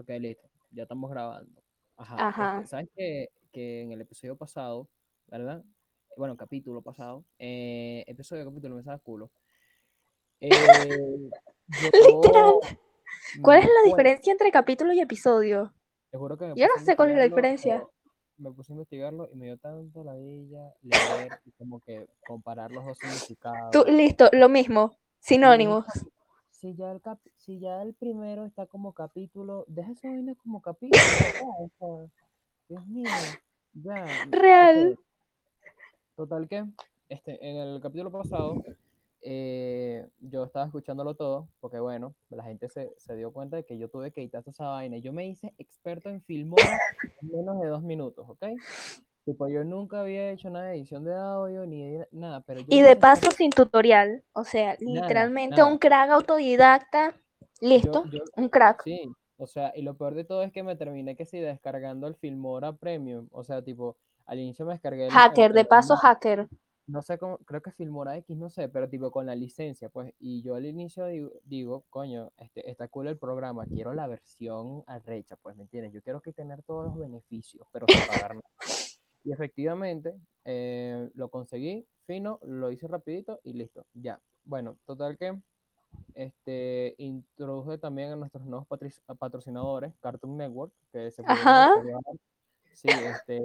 Ok, 0.00 0.08
listo. 0.18 0.48
Ya 0.70 0.84
estamos 0.84 1.10
grabando. 1.10 1.62
Ajá. 1.98 2.28
Ajá. 2.28 2.56
este, 2.56 2.68
¿sabes 2.68 2.88
que, 2.96 3.28
que 3.52 3.82
en 3.82 3.92
el 3.92 4.00
episodio 4.00 4.34
pasado, 4.34 4.88
¿verdad? 5.26 5.62
Bueno, 6.16 6.38
capítulo 6.38 6.80
pasado, 6.80 7.24
eh, 7.38 8.02
episodio, 8.06 8.46
capítulo, 8.46 8.76
me 8.76 8.82
sabes 8.82 9.02
culo. 9.02 9.30
Eh, 10.42 11.30
Literal. 11.92 12.54
¿Cuál 13.42 13.58
es 13.58 13.66
la 13.66 13.82
diferencia 13.84 14.32
entre 14.32 14.50
capítulo 14.50 14.94
y 14.94 15.00
episodio? 15.00 15.74
Te 16.10 16.16
juro 16.16 16.38
que 16.38 16.46
me 16.46 16.54
Yo 16.56 16.66
no 16.66 16.82
sé 16.82 16.96
cuál 16.96 17.10
es 17.10 17.18
la 17.18 17.24
diferencia. 17.24 17.76
pero 17.76 17.92
Me 18.38 18.50
puse 18.50 18.72
a 18.72 18.74
investigarlo 18.74 19.28
y 19.30 19.36
me 19.36 19.44
dio 19.44 19.58
tanto 19.58 20.02
la 20.02 20.14
vida 20.14 20.74
leer 20.80 21.38
y 21.44 21.52
como 21.52 21.80
que 21.80 22.08
comparar 22.26 22.72
los 22.72 22.86
dos 22.86 22.96
significados. 22.96 23.70
Tú, 23.70 23.84
listo, 23.86 24.30
lo 24.32 24.48
mismo, 24.48 24.96
sinónimos. 25.18 25.84
Si 26.60 26.74
ya, 26.74 26.92
el 26.92 27.00
cap- 27.00 27.26
si 27.36 27.58
ya 27.58 27.80
el 27.80 27.94
primero 27.94 28.44
está 28.44 28.66
como 28.66 28.92
capítulo, 28.92 29.64
deja 29.66 29.92
esa 29.92 30.08
vaina 30.08 30.34
como 30.34 30.60
capítulo. 30.60 31.00
ya, 31.00 31.46
o 31.58 31.70
sea, 31.78 32.10
Dios 32.68 32.86
mío. 32.86 33.08
Ya. 33.72 34.04
Real. 34.30 34.98
Total 36.16 36.46
que, 36.48 36.66
este, 37.08 37.48
en 37.48 37.56
el 37.56 37.80
capítulo 37.80 38.12
pasado, 38.12 38.62
eh, 39.22 40.06
yo 40.20 40.44
estaba 40.44 40.66
escuchándolo 40.66 41.14
todo, 41.14 41.48
porque 41.60 41.80
bueno, 41.80 42.14
la 42.28 42.44
gente 42.44 42.68
se, 42.68 42.92
se 42.98 43.16
dio 43.16 43.32
cuenta 43.32 43.56
de 43.56 43.64
que 43.64 43.78
yo 43.78 43.88
tuve 43.88 44.12
que 44.12 44.20
editar 44.20 44.42
esa 44.46 44.68
vaina. 44.68 44.98
Yo 44.98 45.14
me 45.14 45.26
hice 45.26 45.54
experto 45.56 46.10
en 46.10 46.20
Filmora 46.20 46.78
en 47.22 47.28
menos 47.30 47.58
de 47.58 47.68
dos 47.68 47.82
minutos, 47.82 48.26
¿ok? 48.28 48.44
Tipo, 49.24 49.48
yo 49.48 49.64
nunca 49.64 50.00
había 50.00 50.30
hecho 50.30 50.48
nada 50.50 50.66
de 50.66 50.76
edición 50.76 51.04
de 51.04 51.14
audio 51.14 51.66
ni 51.66 51.82
de 51.98 52.08
nada, 52.10 52.40
pero 52.40 52.60
yo 52.60 52.66
Y 52.70 52.80
de 52.82 52.96
paso 52.96 53.30
sin 53.30 53.50
tutorial. 53.50 54.24
O 54.32 54.44
sea, 54.44 54.76
Nada, 54.80 55.02
literalmente 55.02 55.60
nada. 55.60 55.66
un 55.70 55.78
crack 55.78 56.10
autodidacta. 56.10 57.14
Listo, 57.60 58.04
yo- 58.10 58.24
un 58.36 58.48
crack. 58.48 58.82
Sí, 58.84 59.02
o 59.36 59.46
sea, 59.46 59.72
y 59.76 59.82
lo 59.82 59.94
peor 59.96 60.14
de 60.14 60.24
todo 60.24 60.42
es 60.42 60.52
que 60.52 60.62
me 60.62 60.74
terminé 60.76 61.16
que 61.16 61.26
sí 61.26 61.38
descargando 61.38 62.06
el 62.06 62.14
Filmora 62.16 62.72
Premium. 62.72 63.28
O 63.32 63.44
sea, 63.44 63.62
tipo, 63.62 63.96
al 64.24 64.38
inicio 64.38 64.64
me 64.64 64.72
descargué 64.72 65.06
el, 65.06 65.10
Hacker, 65.10 65.50
el- 65.50 65.52
de 65.56 65.64
paso 65.66 65.96
hacker. 65.96 66.48
No 66.86 67.02
sé 67.02 67.18
cómo, 67.18 67.38
creo 67.44 67.60
que 67.62 67.70
Filmora 67.70 68.16
X, 68.16 68.36
no 68.36 68.50
sé, 68.50 68.68
pero 68.68 68.88
tipo 68.88 69.12
con 69.12 69.24
la 69.26 69.36
licencia, 69.36 69.88
pues. 69.90 70.12
Y 70.18 70.42
yo 70.42 70.56
al 70.56 70.66
inicio 70.66 71.06
digo, 71.06 71.30
digo 71.44 71.84
coño, 71.88 72.32
este, 72.38 72.68
está 72.68 72.88
cool 72.88 73.06
el 73.06 73.16
programa, 73.16 73.64
quiero 73.66 73.94
la 73.94 74.08
versión 74.08 74.82
arrecha, 74.88 75.36
pues, 75.40 75.54
¿me 75.56 75.62
entiendes? 75.62 75.92
Yo 75.92 76.02
quiero 76.02 76.20
que 76.20 76.32
tener 76.32 76.62
todos 76.64 76.86
los 76.86 76.98
beneficios, 76.98 77.64
pero 77.70 77.86
sin 77.86 78.06
pagar 78.08 78.34
nada. 78.34 78.48
Y 79.24 79.32
efectivamente, 79.32 80.14
eh, 80.44 81.10
lo 81.14 81.28
conseguí, 81.28 81.86
fino, 82.06 82.38
lo 82.42 82.70
hice 82.70 82.88
rapidito 82.88 83.40
y 83.44 83.52
listo, 83.52 83.84
ya. 83.94 84.20
Bueno, 84.44 84.76
total 84.86 85.18
que 85.18 85.38
este, 86.14 86.94
introduje 86.98 87.78
también 87.78 88.12
a 88.12 88.16
nuestros 88.16 88.44
nuevos 88.46 88.66
patrocinadores, 89.18 89.92
Cartoon 90.00 90.36
Network, 90.36 90.72
que 90.92 91.10
se. 91.10 91.22
Sí, 92.72 92.88
este, 92.88 93.40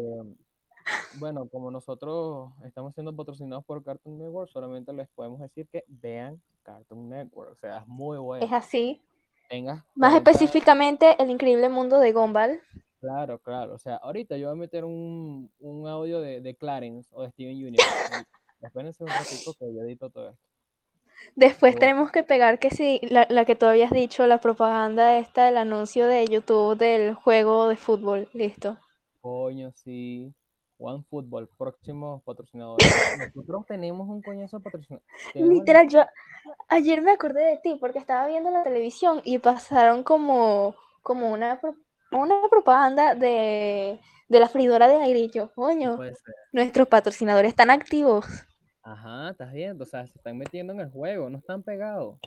bueno, 1.19 1.47
como 1.49 1.71
nosotros 1.71 2.51
estamos 2.63 2.93
siendo 2.93 3.15
patrocinados 3.15 3.65
por 3.65 3.83
Cartoon 3.83 4.17
Network, 4.17 4.49
solamente 4.49 4.93
les 4.93 5.09
podemos 5.09 5.39
decir 5.39 5.67
que 5.71 5.83
vean 5.87 6.41
Cartoon 6.63 7.09
Network, 7.09 7.51
o 7.51 7.55
sea, 7.55 7.79
es 7.79 7.87
muy 7.87 8.17
bueno. 8.17 8.45
Es 8.45 8.51
así. 8.51 9.01
Tengas 9.49 9.83
Más 9.93 10.11
40 10.11 10.31
específicamente, 10.31 11.21
el 11.21 11.29
increíble 11.29 11.69
mundo 11.69 11.99
de 11.99 12.11
Gumball. 12.11 12.61
Claro, 13.05 13.37
claro, 13.37 13.75
o 13.75 13.77
sea, 13.77 13.97
ahorita 13.97 14.35
yo 14.35 14.47
voy 14.47 14.53
a 14.53 14.59
meter 14.59 14.83
un, 14.83 15.51
un 15.59 15.87
audio 15.87 16.21
de, 16.21 16.41
de 16.41 16.55
Clarence 16.55 17.07
o 17.13 17.21
de 17.21 17.29
Steven 17.29 17.55
Universe. 17.55 18.25
Espérense 18.61 19.03
un 19.03 19.09
ratito 19.09 19.53
que 19.59 19.71
yo 19.71 19.81
edito 19.83 20.09
todo 20.09 20.29
esto. 20.29 20.41
Después 21.35 21.73
bueno. 21.73 21.79
tenemos 21.79 22.11
que 22.11 22.23
pegar 22.23 22.57
que 22.57 22.71
sí, 22.71 22.99
la, 23.03 23.27
la 23.29 23.45
que 23.45 23.55
tú 23.55 23.67
habías 23.67 23.91
dicho, 23.91 24.25
la 24.25 24.39
propaganda 24.39 25.19
esta 25.19 25.45
del 25.45 25.57
anuncio 25.57 26.07
de 26.07 26.25
YouTube 26.25 26.77
del 26.77 27.13
juego 27.13 27.67
de 27.67 27.75
fútbol. 27.75 28.27
Listo. 28.33 28.77
Coño, 29.21 29.71
sí. 29.71 30.33
One 30.77 31.03
Football, 31.07 31.47
próximos 31.57 32.23
patrocinadores. 32.23 32.87
Nosotros 33.35 33.65
tenemos 33.67 34.09
un 34.09 34.21
coñazo 34.23 34.59
patrocinador. 34.59 35.05
Literal, 35.35 35.87
yo 35.87 36.01
ayer 36.69 37.03
me 37.03 37.11
acordé 37.11 37.43
de 37.43 37.57
ti 37.57 37.77
porque 37.79 37.99
estaba 37.99 38.27
viendo 38.27 38.49
la 38.49 38.63
televisión 38.63 39.21
y 39.23 39.37
pasaron 39.37 40.03
como, 40.03 40.75
como 41.01 41.31
una, 41.31 41.61
una 42.11 42.35
propaganda 42.49 43.15
de, 43.15 43.99
de 44.27 44.39
la 44.39 44.47
freidora 44.49 44.87
de 44.87 44.95
aire. 44.95 45.19
Y 45.19 45.29
yo, 45.29 45.51
coño, 45.53 45.97
nuestros 46.51 46.87
patrocinadores 46.87 47.49
están 47.49 47.69
activos. 47.69 48.25
Ajá, 48.83 49.31
estás 49.31 49.51
viendo, 49.51 49.83
o 49.83 49.87
sea, 49.87 50.05
se 50.05 50.13
están 50.17 50.37
metiendo 50.37 50.71
en 50.73 50.79
el 50.79 50.91
juego, 50.91 51.29
no 51.29 51.39
están 51.39 51.63
pegados. 51.63 52.19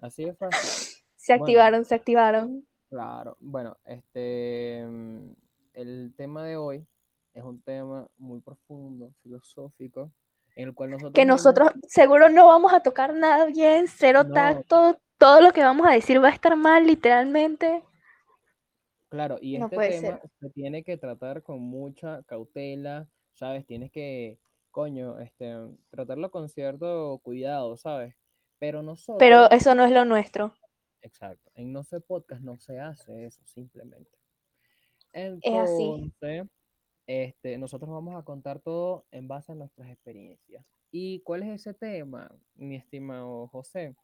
Así 0.00 0.24
de 0.24 0.34
fácil. 0.34 0.70
Se 1.16 1.32
Bueno. 1.32 1.44
activaron, 1.44 1.84
se 1.84 1.94
activaron. 1.94 2.66
Claro, 2.88 3.36
bueno, 3.40 3.76
este, 3.84 4.84
mm, 4.86 5.32
el 5.74 6.14
tema 6.16 6.44
de 6.44 6.56
hoy 6.56 6.86
es 7.32 7.42
un 7.42 7.60
tema 7.62 8.06
muy 8.18 8.40
profundo, 8.40 9.10
filosófico, 9.22 10.10
en 10.56 10.68
el 10.68 10.74
cual 10.74 10.90
nosotros 10.90 11.12
Que 11.14 11.24
nosotros 11.24 11.70
seguro 11.88 12.28
no 12.28 12.46
vamos 12.46 12.72
a 12.72 12.80
tocar 12.80 13.12
nada 13.14 13.46
bien, 13.46 13.86
cero 13.88 14.22
No. 14.24 14.32
tacto. 14.34 14.98
Todo 15.18 15.40
lo 15.40 15.52
que 15.52 15.62
vamos 15.62 15.86
a 15.86 15.92
decir 15.92 16.22
va 16.22 16.28
a 16.28 16.32
estar 16.32 16.54
mal, 16.56 16.86
literalmente. 16.86 17.82
Claro, 19.14 19.38
y 19.40 19.56
No 19.58 19.66
este 19.66 19.76
tema 19.76 20.18
ser. 20.20 20.30
se 20.40 20.50
tiene 20.50 20.82
que 20.82 20.96
tratar 20.96 21.44
con 21.44 21.60
mucha 21.60 22.24
cautela, 22.24 23.08
¿sabes? 23.32 23.64
Tienes 23.64 23.92
que, 23.92 24.40
coño, 24.72 25.20
este, 25.20 25.54
tratarlo 25.88 26.32
con 26.32 26.48
cierto 26.48 27.20
cuidado, 27.22 27.76
¿sabes? 27.76 28.16
Pero 28.58 28.82
nosotros, 28.82 29.18
Pero 29.20 29.48
eso 29.52 29.72
no 29.76 29.84
es 29.84 29.92
lo 29.92 30.04
nuestro. 30.04 30.52
exacto, 31.00 31.48
en 31.54 31.72
No 31.72 31.84
sé 31.84 32.00
Podcast 32.00 32.42
no 32.42 32.58
se 32.58 32.80
hace 32.80 33.24
eso, 33.26 33.40
simplemente. 33.46 34.10
así. 35.12 35.22
Entonces, 35.92 36.48
este, 37.06 37.56
nosotros 37.56 37.88
vamos 37.90 38.16
a 38.16 38.24
contar 38.24 38.58
todo 38.58 39.06
en 39.12 39.28
base 39.28 39.52
a 39.52 39.54
nuestras 39.54 39.88
experiencias. 39.90 40.66
¿Y 40.90 41.20
cuál 41.20 41.44
es 41.44 41.60
ese 41.60 41.72
tema, 41.72 42.34
mi 42.56 42.74
estimado 42.74 43.46
José? 43.46 43.94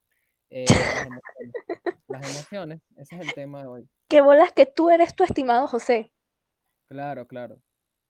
Eh, 0.50 0.66
las 0.68 1.06
emociones. 1.06 1.52
Las 2.06 2.22
emociones, 2.54 2.80
ese 2.96 3.16
es 3.16 3.20
el 3.22 3.34
tema 3.34 3.62
de 3.62 3.66
hoy. 3.66 3.88
Qué 4.10 4.20
bolas 4.20 4.52
que 4.52 4.66
tú 4.66 4.90
eres 4.90 5.14
tu 5.14 5.22
estimado 5.22 5.68
José. 5.68 6.12
Claro, 6.88 7.28
claro. 7.28 7.62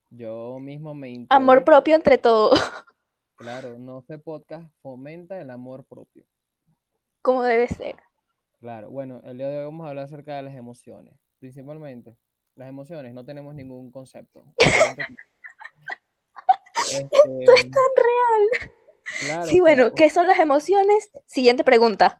Yo 0.09 0.57
mismo 0.59 0.95
me 0.95 1.09
Amor 1.29 1.59
introduje, 1.59 1.61
propio 1.65 1.95
entre 1.95 2.17
todos, 2.17 2.59
claro, 3.35 3.77
no 3.77 4.01
sé 4.01 4.17
podcast 4.17 4.67
fomenta 4.81 5.39
el 5.39 5.51
amor 5.51 5.85
propio. 5.85 6.25
como 7.21 7.43
debe 7.43 7.67
ser. 7.67 7.95
Claro, 8.59 8.89
bueno, 8.89 9.21
el 9.23 9.37
día 9.37 9.47
de 9.47 9.59
hoy 9.59 9.65
vamos 9.65 9.85
a 9.85 9.89
hablar 9.89 10.05
acerca 10.05 10.35
de 10.35 10.41
las 10.41 10.55
emociones, 10.55 11.13
principalmente. 11.39 12.17
Las 12.55 12.67
emociones, 12.67 13.13
no 13.13 13.23
tenemos 13.23 13.53
ningún 13.55 13.91
concepto. 13.91 14.43
obviamente 14.57 15.05
que- 15.07 15.15
Este, 16.97 17.69
Tan 17.69 17.91
real. 17.95 18.71
claro, 19.21 19.45
Sí, 19.45 19.59
bueno, 19.61 19.93
¿qué 19.93 20.09
son 20.09 20.25
las 20.27 20.39
emociones? 20.39 21.09
Siguiente 21.27 21.63
pregunta. 21.63 22.19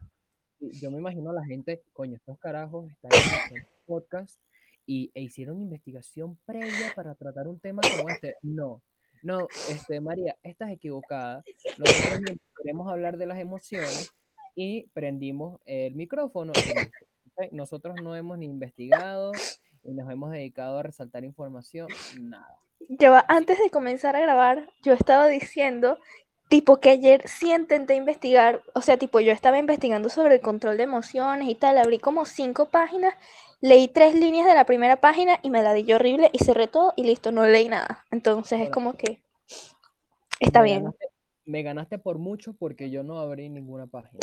Yo 0.62 0.92
me 0.92 1.00
imagino 1.00 1.32
a 1.32 1.34
la 1.34 1.46
gente, 1.46 1.84
coño, 1.94 2.16
estos 2.16 2.40
carajos 2.40 2.90
están 2.92 3.12
en 3.56 3.68
podcast 3.86 4.40
y 4.86 5.12
e 5.14 5.22
hicieron 5.22 5.62
investigación 5.62 6.38
previa 6.46 6.94
para 6.96 7.16
tratar 7.16 7.48
un 7.48 7.60
tema 7.60 7.82
como 7.82 8.10
este. 8.10 8.36
No, 8.42 8.82
no, 9.24 9.48
este, 9.70 10.02
María, 10.02 10.36
estás 10.44 10.72
equivocada. 10.72 11.44
Nosotros 11.78 12.22
queremos 12.58 12.92
hablar 12.92 13.18
de 13.18 13.28
las 13.28 13.40
emociones 13.40 14.12
y 14.56 14.88
prendimos 14.94 15.60
el 15.66 15.96
micrófono. 15.96 16.54
Nosotros 17.52 17.96
no 18.04 18.16
hemos 18.16 18.38
ni 18.38 18.46
investigado 18.46 19.32
y 19.84 19.94
nos 19.94 20.10
hemos 20.12 20.32
dedicado 20.32 20.80
a 20.80 20.84
resaltar 20.84 21.24
información, 21.24 21.88
nada. 22.20 22.58
Va, 23.02 23.26
antes 23.28 23.60
de 23.60 23.70
comenzar 23.70 24.16
a 24.16 24.22
grabar, 24.22 24.70
yo 24.84 24.94
estaba 24.94 25.28
diciendo, 25.28 26.00
tipo 26.52 26.82
que 26.82 26.90
ayer 26.90 27.26
sí 27.30 27.54
intenté 27.54 27.96
investigar, 27.96 28.62
o 28.76 28.82
sea, 28.82 28.98
tipo 28.98 29.22
yo 29.22 29.32
estaba 29.32 29.58
investigando 29.58 30.10
sobre 30.10 30.36
el 30.36 30.42
control 30.42 30.76
de 30.76 30.84
emociones 30.84 31.48
y 31.48 31.56
tal, 31.56 31.78
abrí 31.78 31.98
como 31.98 32.26
cinco 32.26 32.70
páginas, 32.70 33.16
leí 33.62 33.88
tres 33.88 34.14
líneas 34.16 34.46
de 34.46 34.54
la 34.54 34.66
primera 34.66 34.98
página 34.98 35.40
y 35.44 35.50
me 35.50 35.64
la 35.64 35.72
di 35.74 35.86
yo 35.86 35.96
horrible 35.96 36.30
y 36.34 36.40
cerré 36.44 36.68
todo 36.68 36.92
y 36.98 37.04
listo, 37.06 37.32
no 37.32 37.48
leí 37.48 37.70
nada. 37.70 38.06
Entonces 38.12 38.60
es 38.60 38.70
como 38.70 38.98
que 38.98 39.24
está 40.42 40.60
Me 40.60 40.66
bien. 40.66 40.84
ganaste- 40.84 41.08
me 41.46 41.64
ganaste 41.64 41.98
por 41.98 42.18
mucho 42.20 42.54
porque 42.54 42.90
yo 42.92 43.02
no 43.02 43.20
abrí 43.20 43.48
ninguna 43.50 43.88
página. 43.88 44.20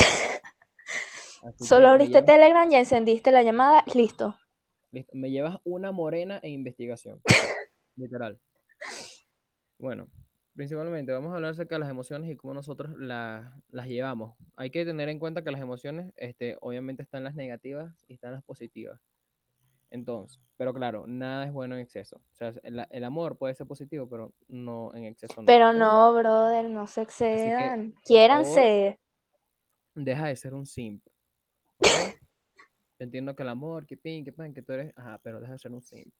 Solo 1.56 1.88
abriste 1.88 2.22
Telegram, 2.22 2.68
ya 2.68 2.78
encendiste 2.78 3.32
la 3.32 3.42
llamada, 3.42 3.84
listo. 3.94 4.36
Listo, 4.92 5.12
Me 5.14 5.30
llevas 5.30 5.56
una 5.64 5.92
morena 5.92 6.40
en 6.42 6.52
investigación. 6.52 7.22
Literal. 7.96 8.38
Bueno, 9.78 10.08
principalmente 10.58 11.12
vamos 11.12 11.30
a 11.30 11.36
hablar 11.36 11.52
acerca 11.52 11.76
de 11.76 11.78
las 11.78 11.88
emociones 11.88 12.28
y 12.28 12.34
cómo 12.36 12.52
nosotros 12.52 12.90
la- 12.98 13.56
las 13.68 13.86
llevamos. 13.86 14.36
Hay 14.56 14.70
que 14.70 14.84
tener 14.84 15.08
en 15.08 15.20
cuenta 15.20 15.44
que 15.44 15.52
las 15.52 15.60
emociones, 15.60 16.12
este, 16.16 16.56
obviamente 16.60 17.00
están 17.04 17.22
las 17.22 17.36
negativas 17.36 18.04
y 18.08 18.14
están 18.14 18.32
las 18.32 18.42
positivas. 18.42 19.00
Entonces, 19.90 20.40
pero 20.56 20.74
claro, 20.74 21.06
nada 21.06 21.46
es 21.46 21.52
bueno 21.52 21.76
en 21.76 21.82
exceso. 21.82 22.16
O 22.16 22.34
sea, 22.34 22.52
el, 22.64 22.84
el 22.90 23.04
amor 23.04 23.38
puede 23.38 23.54
ser 23.54 23.68
positivo, 23.68 24.08
pero 24.08 24.34
no 24.48 24.92
en 24.96 25.04
exceso. 25.04 25.40
no. 25.40 25.46
Pero 25.46 25.72
no, 25.72 26.12
brother, 26.12 26.68
no 26.68 26.88
se 26.88 27.02
que, 27.02 27.06
excedan. 27.06 27.92
por 27.92 28.02
Quiéranse. 28.02 28.98
Deja 29.94 30.26
de 30.26 30.34
ser 30.34 30.54
un 30.54 30.66
simp. 30.66 31.04
Yo 31.80 33.04
entiendo 33.04 33.36
que 33.36 33.44
el 33.44 33.48
amor, 33.48 33.86
que 33.86 33.96
pin, 33.96 34.24
que 34.24 34.32
pan, 34.32 34.52
que 34.52 34.62
tú 34.62 34.72
eres, 34.72 34.92
ajá, 34.96 35.20
pero 35.22 35.40
deja 35.40 35.52
de 35.52 35.58
ser 35.60 35.70
un 35.70 35.82
simp. 35.82 36.12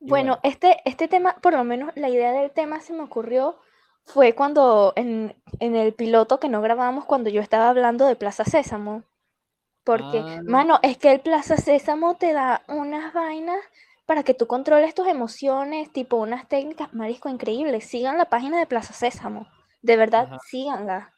Bueno, 0.00 0.36
bueno, 0.36 0.40
este, 0.44 0.78
este 0.84 1.08
tema, 1.08 1.36
por 1.40 1.54
lo 1.54 1.64
menos 1.64 1.90
la 1.96 2.08
idea 2.08 2.32
del 2.32 2.50
tema 2.50 2.80
se 2.80 2.92
me 2.92 3.02
ocurrió 3.02 3.58
fue 4.04 4.34
cuando 4.34 4.92
en, 4.96 5.34
en 5.60 5.76
el 5.76 5.92
piloto 5.92 6.40
que 6.40 6.48
no 6.48 6.62
grabamos, 6.62 7.04
cuando 7.04 7.30
yo 7.30 7.42
estaba 7.42 7.68
hablando 7.68 8.06
de 8.06 8.16
Plaza 8.16 8.44
Sésamo. 8.44 9.02
Porque, 9.84 10.18
ah, 10.18 10.40
mano, 10.44 10.78
es 10.82 10.98
que 10.98 11.12
el 11.12 11.20
Plaza 11.20 11.56
Sésamo 11.56 12.16
te 12.16 12.32
da 12.32 12.62
unas 12.68 13.12
vainas 13.12 13.58
para 14.06 14.22
que 14.22 14.34
tú 14.34 14.46
controles 14.46 14.94
tus 14.94 15.06
emociones, 15.06 15.92
tipo 15.92 16.16
unas 16.16 16.48
técnicas, 16.48 16.92
marisco, 16.94 17.28
increíbles. 17.28 17.84
Sigan 17.84 18.18
la 18.18 18.26
página 18.26 18.58
de 18.58 18.66
Plaza 18.66 18.92
Sésamo. 18.92 19.46
De 19.82 19.96
verdad, 19.96 20.26
ajá. 20.26 20.38
síganla. 20.46 21.14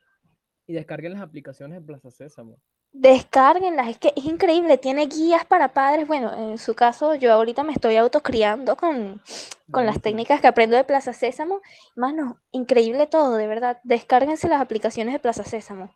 Y 0.67 0.73
descarguen 0.73 1.12
las 1.12 1.23
aplicaciones 1.23 1.81
de 1.81 1.87
Plaza 1.87 2.11
Sésamo. 2.11 2.59
Descárguenlas, 2.93 3.89
es 3.89 3.99
que 3.99 4.13
es 4.17 4.25
increíble, 4.25 4.77
tiene 4.77 5.07
guías 5.07 5.45
para 5.47 5.73
padres. 5.73 6.09
Bueno, 6.09 6.35
en 6.35 6.59
su 6.59 6.75
caso, 6.75 7.15
yo 7.15 7.33
ahorita 7.33 7.63
me 7.63 7.73
estoy 7.73 7.97
autocriando 7.97 8.77
con, 8.77 9.23
con 9.71 9.87
las 9.87 10.01
técnicas 10.03 10.41
que 10.41 10.49
aprendo 10.49 10.77
de 10.77 10.83
Plaza 10.83 11.13
Sésamo. 11.13 11.61
Mano, 11.95 12.41
increíble 12.51 13.07
todo, 13.07 13.37
de 13.37 13.47
verdad. 13.47 13.79
Descárguense 13.85 14.49
las 14.49 14.61
aplicaciones 14.61 15.15
de 15.15 15.21
Plaza 15.21 15.45
Sésamo. 15.45 15.95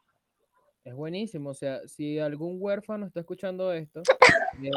Es 0.85 0.94
buenísimo. 0.94 1.50
O 1.50 1.55
sea, 1.55 1.81
si 1.88 2.20
algún 2.20 2.58
huérfano 2.61 3.06
está 3.06 3.20
escuchando 3.20 3.73
esto, 3.73 4.02
eh, 4.62 4.70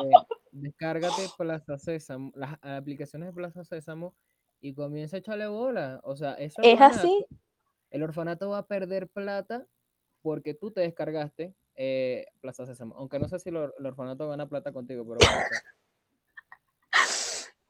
descárgate 0.51 1.27
Plaza 1.37 1.77
Sésamo, 1.77 2.31
las 2.35 2.57
aplicaciones 2.61 3.27
de 3.27 3.33
Plaza 3.33 3.63
Sésamo 3.63 4.15
y 4.59 4.73
comienza 4.73 5.17
a 5.17 5.19
echarle 5.19 5.47
bola. 5.47 5.99
O 6.03 6.15
sea, 6.15 6.33
ese 6.33 6.61
Es 6.63 6.81
así, 6.81 7.25
el 7.91 8.01
orfanato 8.01 8.49
va 8.49 8.59
a 8.59 8.67
perder 8.67 9.07
plata 9.07 9.67
porque 10.21 10.53
tú 10.55 10.71
te 10.71 10.81
descargaste 10.81 11.53
eh, 11.77 12.27
Plaza 12.41 12.67
Sésamo. 12.67 12.95
Aunque 12.97 13.19
no 13.19 13.29
sé 13.29 13.39
si 13.39 13.49
el, 13.49 13.57
or- 13.57 13.75
el 13.79 13.87
orfanato 13.87 14.29
gana 14.29 14.47
plata 14.49 14.73
contigo, 14.73 15.05
pero 15.07 15.19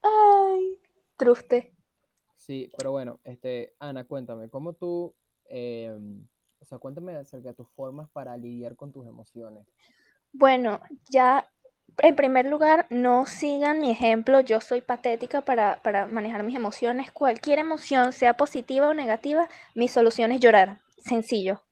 ay, 0.04 0.80
truste. 1.18 1.74
sí, 2.38 2.72
pero 2.78 2.92
bueno, 2.92 3.20
este, 3.24 3.76
Ana, 3.80 4.06
cuéntame, 4.06 4.50
¿cómo 4.50 4.74
tú, 4.74 5.16
em, 5.46 6.28
o 6.60 6.66
sea, 6.66 6.78
cuéntame 6.80 7.16
acerca 7.16 7.50
de 7.50 7.56
tus 7.56 7.70
formas 7.72 8.10
para 8.12 8.38
lidiar 8.38 8.76
con 8.76 8.92
tus 8.94 9.08
emociones? 9.08 9.68
Bueno, 10.34 10.82
ya 11.10 11.50
en 12.00 12.16
primer 12.16 12.46
lugar, 12.48 12.88
no 12.92 13.26
sigan 13.26 13.80
mi 13.82 13.92
ejemplo. 13.92 14.40
Yo 14.42 14.62
soy 14.62 14.82
patética 14.82 15.42
para, 15.42 15.82
para 15.84 16.08
manejar 16.08 16.44
mis 16.44 16.56
emociones. 16.56 17.12
Cualquier 17.12 17.60
emoción, 17.60 18.14
sea 18.14 18.36
positiva 18.36 18.90
o 18.90 18.94
negativa, 18.94 19.50
mi 19.76 19.90
solución 19.90 20.32
es 20.32 20.40
llorar. 20.42 20.82
Sencillo. 20.98 21.64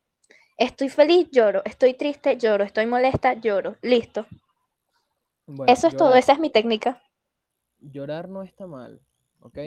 Estoy 0.58 0.90
feliz, 0.90 1.30
lloro. 1.32 1.62
Estoy 1.66 1.94
triste, 1.94 2.38
lloro. 2.38 2.64
Estoy 2.66 2.86
molesta, 2.86 3.34
lloro. 3.34 3.78
Listo. 3.82 4.26
Bueno, 5.48 5.74
Eso 5.74 5.88
es 5.88 5.96
todo. 5.96 6.10
llorar, 6.10 6.20
Esa 6.20 6.34
es 6.34 6.40
mi 6.40 6.50
técnica. 6.50 7.02
llorar 7.80 8.28
no 8.30 8.44
está 8.44 8.68
mal, 8.68 9.02
¿ok? 9.40 9.58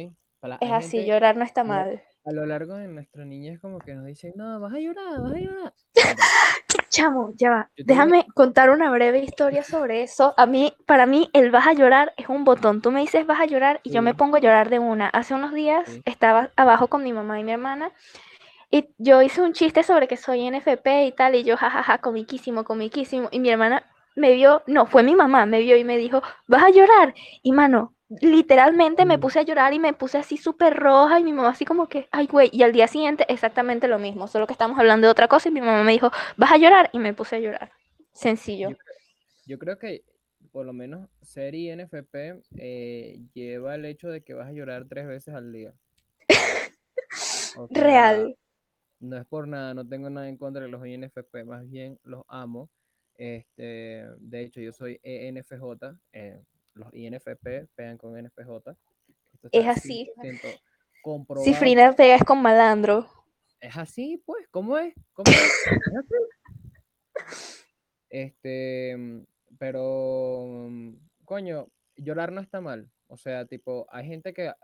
Para, 0.41 0.61
Es 0.61 0.71
hay 0.71 0.71
así, 0.71 0.99
gente 0.99 1.05
llorar 1.05 1.37
no 1.37 1.45
está 1.45 1.65
mal. 1.65 2.03
a 2.25 2.33
lo 2.33 2.47
largo 2.47 2.75
de 2.77 2.87
nuestra 2.89 3.25
niñez 3.25 3.59
como 3.61 3.79
que 3.81 3.95
nos 3.95 4.07
dicen, 4.07 4.33
no, 4.37 4.61
vas 4.61 4.73
a 4.75 4.79
llorar, 4.79 5.21
vas 5.21 5.33
a 5.33 5.39
llorar. 5.39 5.75
Chamo, 6.91 7.33
ya 7.37 7.51
va. 7.51 7.71
yo 7.77 7.87
tengo, 7.87 7.87
Déjame 7.89 8.27
contar 8.35 8.71
una 8.71 8.91
breve 8.91 9.21
historia 9.21 9.63
sobre 9.63 10.03
eso. 10.03 10.35
A 10.37 10.47
mí, 10.47 10.75
para 10.87 11.07
mí, 11.07 11.29
el 11.33 11.51
vas 11.51 11.67
a 11.67 11.73
llorar 11.75 12.13
es 12.17 12.29
un 12.29 12.45
botón. 12.45 12.83
Tú 12.83 12.91
me 12.91 13.01
dices 13.01 13.27
vas 13.27 13.41
a 13.41 13.47
llorar 13.47 13.81
y 13.83 13.91
yo 13.91 14.03
me 14.03 14.13
sí, 14.13 14.17
pongo 14.17 14.37
a 14.37 14.41
llorar 14.41 14.71
de 14.71 14.79
una. 14.79 15.09
Hace 15.09 15.35
unos 15.35 15.53
días 15.53 15.89
sí, 15.89 16.03
estaba 16.05 16.51
abajo 16.57 16.89
con 16.89 17.03
mi 17.03 17.13
mamá 17.13 17.39
y 17.41 17.45
mi 17.45 17.53
hermana 17.53 17.93
y 18.71 18.89
yo 18.99 19.23
hice 19.23 19.41
un 19.43 19.53
chiste 19.53 19.83
sobre 19.83 20.09
que 20.09 20.17
soy 20.17 20.47
NFP 20.47 21.07
y 21.07 21.13
tal 21.13 21.35
y 21.35 21.45
yo 21.45 21.57
jajaja, 21.57 21.99
comiquísimo, 21.99 22.65
comiquísimo. 22.65 23.29
Y 23.33 23.41
mi 23.41 23.51
hermana 23.51 23.85
me 24.15 24.33
vio, 24.35 24.63
no, 24.67 24.87
fue 24.87 25.03
mi 25.03 25.15
mamá, 25.15 25.47
me 25.47 25.61
vio 25.61 25.77
y 25.77 25.85
me 25.85 25.97
dijo, 25.97 26.23
vas 26.47 26.63
a 26.65 26.71
llorar. 26.71 27.15
Y 27.43 27.53
mano, 27.53 27.95
literalmente 28.21 29.05
me 29.07 29.17
mm, 29.17 29.21
puse 29.21 29.39
a 29.39 29.43
llorar 29.43 29.73
y 29.75 29.79
me 29.79 29.93
puse 29.95 30.19
así 30.19 30.37
súper 30.37 30.75
roja 30.77 31.19
y 31.21 31.25
mi 31.25 31.33
mamá 31.33 31.51
así 31.51 31.65
como 31.65 31.89
que, 31.89 32.09
ay 32.11 32.27
güey, 32.27 32.51
y 32.53 32.63
al 32.63 32.73
día 32.73 32.89
siguiente 32.89 33.25
exactamente 33.29 33.89
lo 33.89 33.99
mismo, 33.99 34.29
solo 34.29 34.47
que 34.47 34.53
estamos 34.53 34.79
hablando 34.79 35.07
de 35.07 35.11
otra 35.13 35.29
cosa 35.29 35.49
y 35.49 35.53
mi 35.53 35.61
mamá 35.61 35.83
me 35.83 35.93
dijo, 35.93 36.11
vas 36.37 36.53
a 36.53 36.57
llorar 36.59 36.91
y 36.93 36.99
me 36.99 37.15
puse 37.15 37.37
a 37.37 37.41
llorar. 37.41 37.73
Sencillo. 38.13 38.71
yo, 38.71 38.77
cre- 38.77 39.01
yo 39.47 39.59
creo 39.59 39.79
que 39.79 40.03
por 40.53 40.67
lo 40.67 40.73
menos 40.73 41.09
ser 41.23 41.55
INFP 41.55 42.43
eh, 42.59 43.19
lleva 43.35 43.75
el 43.75 43.85
hecho 43.85 44.09
de 44.09 44.23
que 44.23 44.35
vas 44.35 44.49
a 44.49 44.53
llorar 44.53 44.87
tres 44.89 45.07
veces 45.07 45.35
al 45.35 45.53
día. 45.53 45.73
O 47.59 47.67
sea, 47.69 47.83
Real. 47.83 48.37
No 49.01 49.17
es 49.17 49.27
por 49.27 49.47
nada, 49.49 49.75
no 49.75 49.87
tengo 49.87 50.11
nada 50.11 50.29
en 50.29 50.37
contra 50.37 50.63
de 50.63 50.69
los 50.69 50.87
INFP, 50.87 51.45
más 51.45 51.69
bien 51.69 51.99
los 52.05 52.25
amo. 52.29 52.71
Este, 53.15 54.07
de 54.19 54.41
hecho, 54.43 54.61
yo 54.61 54.73
soy 54.73 55.01
E 55.03 55.29
ENFJ, 55.29 55.99
eh, 56.13 56.41
los 56.75 56.93
INFP 56.95 57.69
pegan 57.75 57.99
con 57.99 58.17
NFJ. 58.17 58.77
Esto 59.33 59.49
Es 59.53 59.67
así. 59.67 60.11
100% 60.17 60.61
comprobado. 61.03 61.45
Cifrina 61.45 61.95
pegas 61.95 62.25
con 62.25 62.41
malandro. 62.41 63.09
Es 63.61 63.77
así, 63.77 64.23
pues, 64.25 64.47
¿cómo 64.51 64.79
es? 64.79 64.95
¿Cómo 65.13 65.31
es? 65.31 65.37
Es 65.67 65.97
así. 65.97 67.49
Este, 68.11 68.97
mm, 68.97 69.25
pero, 69.59 70.67
mm, 70.71 70.95
coño, 71.25 71.69
llorar 71.97 72.33
no 72.33 72.41
está 72.41 72.61
mal. 72.61 72.91
O 73.09 73.17
sea, 73.17 73.47
tipo, 73.47 73.87
hay 73.91 74.07
gente 74.07 74.33
que, 74.33 74.49
ah, 74.49 74.57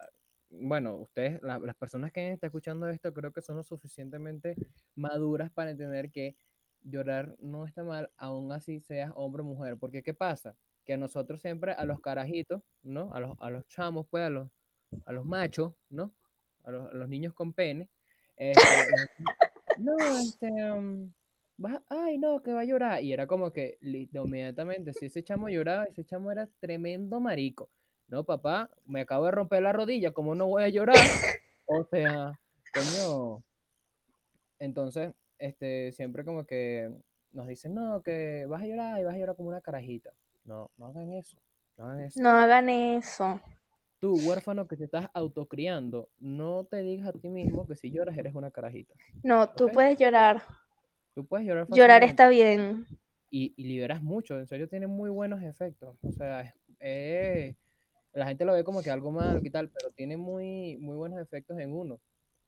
bueno, 0.61 0.97
ustedes, 0.97 1.43
la- 1.43 1.59
las 1.59 1.77
personas 1.77 2.13
que 2.13 2.33
están 2.33 2.49
escuchando 2.49 2.89
esto, 2.89 3.13
creo 3.13 3.33
que 3.33 3.43
son 3.43 3.57
lo 3.57 3.65
suficientemente 3.65 4.57
maduras 4.95 5.51
para 5.51 5.71
entender 5.71 6.11
que 6.11 6.37
llorar 6.83 7.35
no 7.41 7.67
está 7.67 7.83
mal, 7.83 8.11
aún 8.17 8.53
así 8.53 8.81
seas 8.81 9.13
hombre 9.15 9.43
o 9.43 9.45
mujer. 9.47 9.77
Porque, 9.79 10.03
¿qué 10.03 10.15
pasa? 10.15 10.57
Que 10.85 10.95
a 10.95 10.97
nosotros 10.97 11.41
siempre, 11.41 11.73
a 11.73 11.85
los 11.85 12.01
carajitos, 12.01 12.63
¿no? 12.83 13.13
A 13.15 13.21
los, 13.21 13.37
a 13.41 13.51
los 13.51 13.67
chamos, 13.69 14.07
pues, 14.11 14.25
a 14.25 14.31
los, 14.31 14.49
a 15.07 15.13
los 15.13 15.25
machos, 15.25 15.73
¿no? 15.89 16.15
A 16.63 16.71
los, 16.71 16.91
a 16.91 16.95
los 16.95 17.09
niños 17.09 17.35
con 17.35 17.53
pene, 17.53 17.89
este, 18.37 18.61
no, 19.79 19.97
este, 20.19 20.51
um, 20.73 21.13
vas 21.57 21.81
ay, 21.89 22.19
no, 22.19 22.43
que 22.43 22.53
va 22.53 22.61
a 22.61 22.65
llorar. 22.65 23.03
Y 23.03 23.13
era 23.13 23.27
como 23.27 23.53
que 23.53 23.79
inmediatamente, 23.81 24.93
si 24.93 25.07
ese 25.07 25.23
chamo 25.23 25.49
lloraba, 25.49 25.85
ese 25.85 26.05
chamo 26.05 26.31
era 26.31 26.49
tremendo 26.61 27.21
marico. 27.21 27.71
No, 28.09 28.25
papá, 28.25 28.71
me 28.87 29.01
acabo 29.01 29.25
de 29.27 29.31
romper 29.33 29.63
la 29.63 29.73
rodilla, 29.73 30.13
¿cómo 30.13 30.35
no 30.35 30.47
voy 30.47 30.63
a 30.65 30.69
llorar? 30.69 30.97
O 31.67 31.83
sea, 31.85 32.39
coño. 32.75 33.43
Entonces, 34.59 35.13
este, 35.39 35.93
siempre 35.93 36.25
como 36.25 36.45
que 36.45 36.91
nos 37.33 37.47
dicen, 37.49 37.75
no, 37.75 38.03
que 38.03 38.45
vas 38.47 38.63
a 38.63 38.67
llorar 38.67 39.01
y 39.01 39.05
vas 39.05 39.15
a 39.15 39.19
llorar 39.19 39.37
como 39.37 39.49
una 39.49 39.61
carajita. 39.61 40.11
No, 40.45 40.71
no 40.77 40.87
hagan 40.87 41.13
eso, 41.15 41.39
no 41.79 41.87
hagan 41.87 42.01
eso. 42.01 42.21
No 42.21 42.29
hagan 42.31 42.69
eso. 42.69 43.41
Tú, 43.99 44.15
huérfano 44.27 44.69
que 44.69 44.77
te 44.77 44.85
estás 44.85 45.09
autocriando, 45.15 46.11
no 46.19 46.65
te 46.65 46.83
digas 46.83 47.09
a 47.09 47.13
ti 47.13 47.31
mismo 47.31 47.67
que 47.67 47.75
si 47.77 47.91
lloras 47.91 48.17
eres 48.19 48.35
una 48.35 48.51
carajita. 48.51 48.93
No, 49.23 49.49
tú 49.49 49.71
puedes 49.71 49.99
llorar. 49.99 50.43
Tú 51.15 51.25
puedes 51.25 51.47
llorar 51.47 51.67
Llorar 51.71 52.03
está 52.05 52.29
bien. 52.29 52.87
y, 53.31 53.55
y 53.57 53.65
liberas 53.65 54.03
mucho. 54.03 54.39
En 54.39 54.47
serio, 54.47 54.69
tiene 54.69 54.87
muy 54.87 55.09
buenos 55.09 55.43
efectos. 55.43 55.97
O 56.03 56.13
sea, 56.13 56.53
es- 56.79 57.57
la 58.15 58.27
gente 58.27 58.45
lo 58.45 58.53
ve 58.55 58.65
como 58.65 58.83
que 58.83 58.91
algo 58.91 59.11
malo 59.11 59.41
y 59.43 59.51
tal, 59.51 59.71
pero 59.71 59.91
tiene 59.93 60.17
muy, 60.17 60.77
muy 60.79 60.97
buenos 60.97 61.21
efectos 61.21 61.59
en 61.59 61.73
uno. 61.75 62.01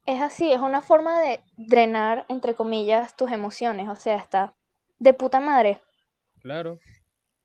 Es 0.07 0.23
así, 0.23 0.51
es 0.51 0.61
una 0.61 0.81
forma 0.81 1.21
de 1.21 1.41
drenar, 1.59 2.25
entre 2.31 2.55
comillas, 2.55 3.15
tus 3.15 3.31
emociones. 3.31 3.91
O 3.91 3.97
sea, 3.97 4.17
está 4.17 4.55
de 4.99 5.13
puta 5.13 5.39
madre. 5.39 5.83
Claro. 6.41 6.79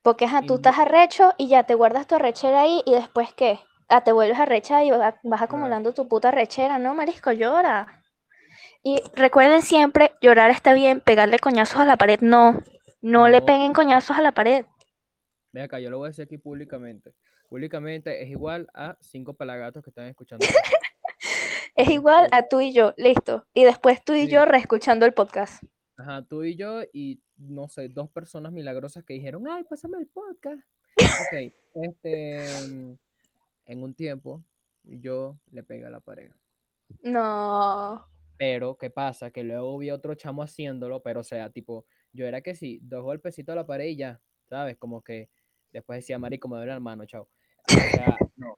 Porque 0.03 0.25
ajá, 0.25 0.43
tú 0.43 0.55
estás 0.55 0.77
arrecho 0.77 1.33
y 1.39 1.47
ya 1.47 1.63
te 1.63 1.73
guardas 1.73 2.05
tu 2.05 2.13
arrechera 2.15 2.61
ahí 2.61 2.83
y 2.85 2.93
después 2.93 3.33
¿qué? 3.33 3.59
Ah, 3.89 4.03
te 4.03 4.11
vuelves 4.11 4.39
arrecha 4.39 4.83
y 4.83 4.91
va- 4.91 5.19
vas 5.23 5.41
claro. 5.41 5.41
acumulando 5.41 5.93
tu 5.93 6.07
puta 6.07 6.27
arrechera. 6.29 6.77
No, 6.77 6.93
marisco, 6.93 7.31
llora. 7.31 8.03
Y 8.83 9.01
recuerden 9.15 9.61
siempre, 9.63 10.13
llorar 10.21 10.51
está 10.51 10.73
bien, 10.73 11.01
pegarle 11.01 11.39
coñazos 11.39 11.79
a 11.79 11.85
la 11.85 11.97
pared, 11.97 12.19
no. 12.21 12.61
No 13.01 13.27
le 13.29 13.41
No, 13.41 13.45
peguen 13.45 13.73
coñazos 13.73 14.17
a 14.17 14.21
la 14.21 14.31
pared. 14.33 14.65
ve 15.53 15.61
acá, 15.61 15.79
yo 15.79 15.89
lo 15.89 15.97
voy 15.99 16.07
a 16.07 16.09
decir 16.09 16.23
aquí 16.25 16.37
públicamente. 16.37 17.13
Públicamente 17.51 18.23
es 18.23 18.29
igual 18.29 18.69
a 18.73 18.97
cinco 19.01 19.33
pelagatos 19.33 19.83
que 19.83 19.89
están 19.89 20.07
escuchando. 20.07 20.45
Es 21.75 21.89
igual 21.89 22.27
a 22.31 22.47
tú 22.47 22.59
y 22.59 22.73
yo, 22.73 22.93
listo. 22.97 23.47
Y 23.53 23.63
después 23.63 24.03
tú 24.03 24.13
y 24.13 24.25
sí. 24.25 24.27
yo 24.27 24.43
reescuchando 24.43 25.05
el 25.05 25.13
podcast. 25.13 25.63
Ajá, 25.97 26.21
tú 26.23 26.43
y 26.43 26.55
yo 26.55 26.81
y 26.91 27.21
no 27.37 27.69
sé, 27.69 27.87
dos 27.87 28.09
personas 28.09 28.51
milagrosas 28.51 29.05
que 29.05 29.13
dijeron, 29.13 29.47
ay, 29.49 29.63
pásame 29.63 29.97
el 29.99 30.07
podcast. 30.07 30.61
Ok, 30.97 31.53
este, 31.75 32.39
mm, 32.69 32.93
en 33.65 33.83
un 33.83 33.93
tiempo 33.95 34.43
yo 34.83 35.37
le 35.51 35.63
pegué 35.63 35.85
a 35.85 35.89
la 35.89 36.01
pared. 36.01 36.31
No. 37.03 38.05
Pero, 38.37 38.77
¿qué 38.77 38.89
pasa? 38.89 39.31
Que 39.31 39.43
luego 39.43 39.77
vi 39.77 39.89
a 39.89 39.95
otro 39.95 40.15
chamo 40.15 40.43
haciéndolo, 40.43 41.01
pero 41.01 41.21
o 41.21 41.25
sea, 41.25 41.49
tipo, 41.49 41.85
yo 42.11 42.25
era 42.25 42.41
que 42.41 42.53
sí, 42.53 42.79
dos 42.81 43.03
golpecitos 43.03 43.53
a 43.53 43.55
la 43.57 43.65
pared 43.65 43.87
y 43.87 43.95
ya, 43.95 44.21
¿sabes? 44.49 44.77
Como 44.77 45.01
que 45.01 45.29
después 45.71 45.99
decía, 45.99 46.19
marico, 46.19 46.47
me 46.47 46.57
duele 46.57 46.73
la 46.73 46.79
mano, 46.79 47.05
chao. 47.05 47.29
O 47.67 47.89
sea, 47.95 48.17
no, 48.37 48.55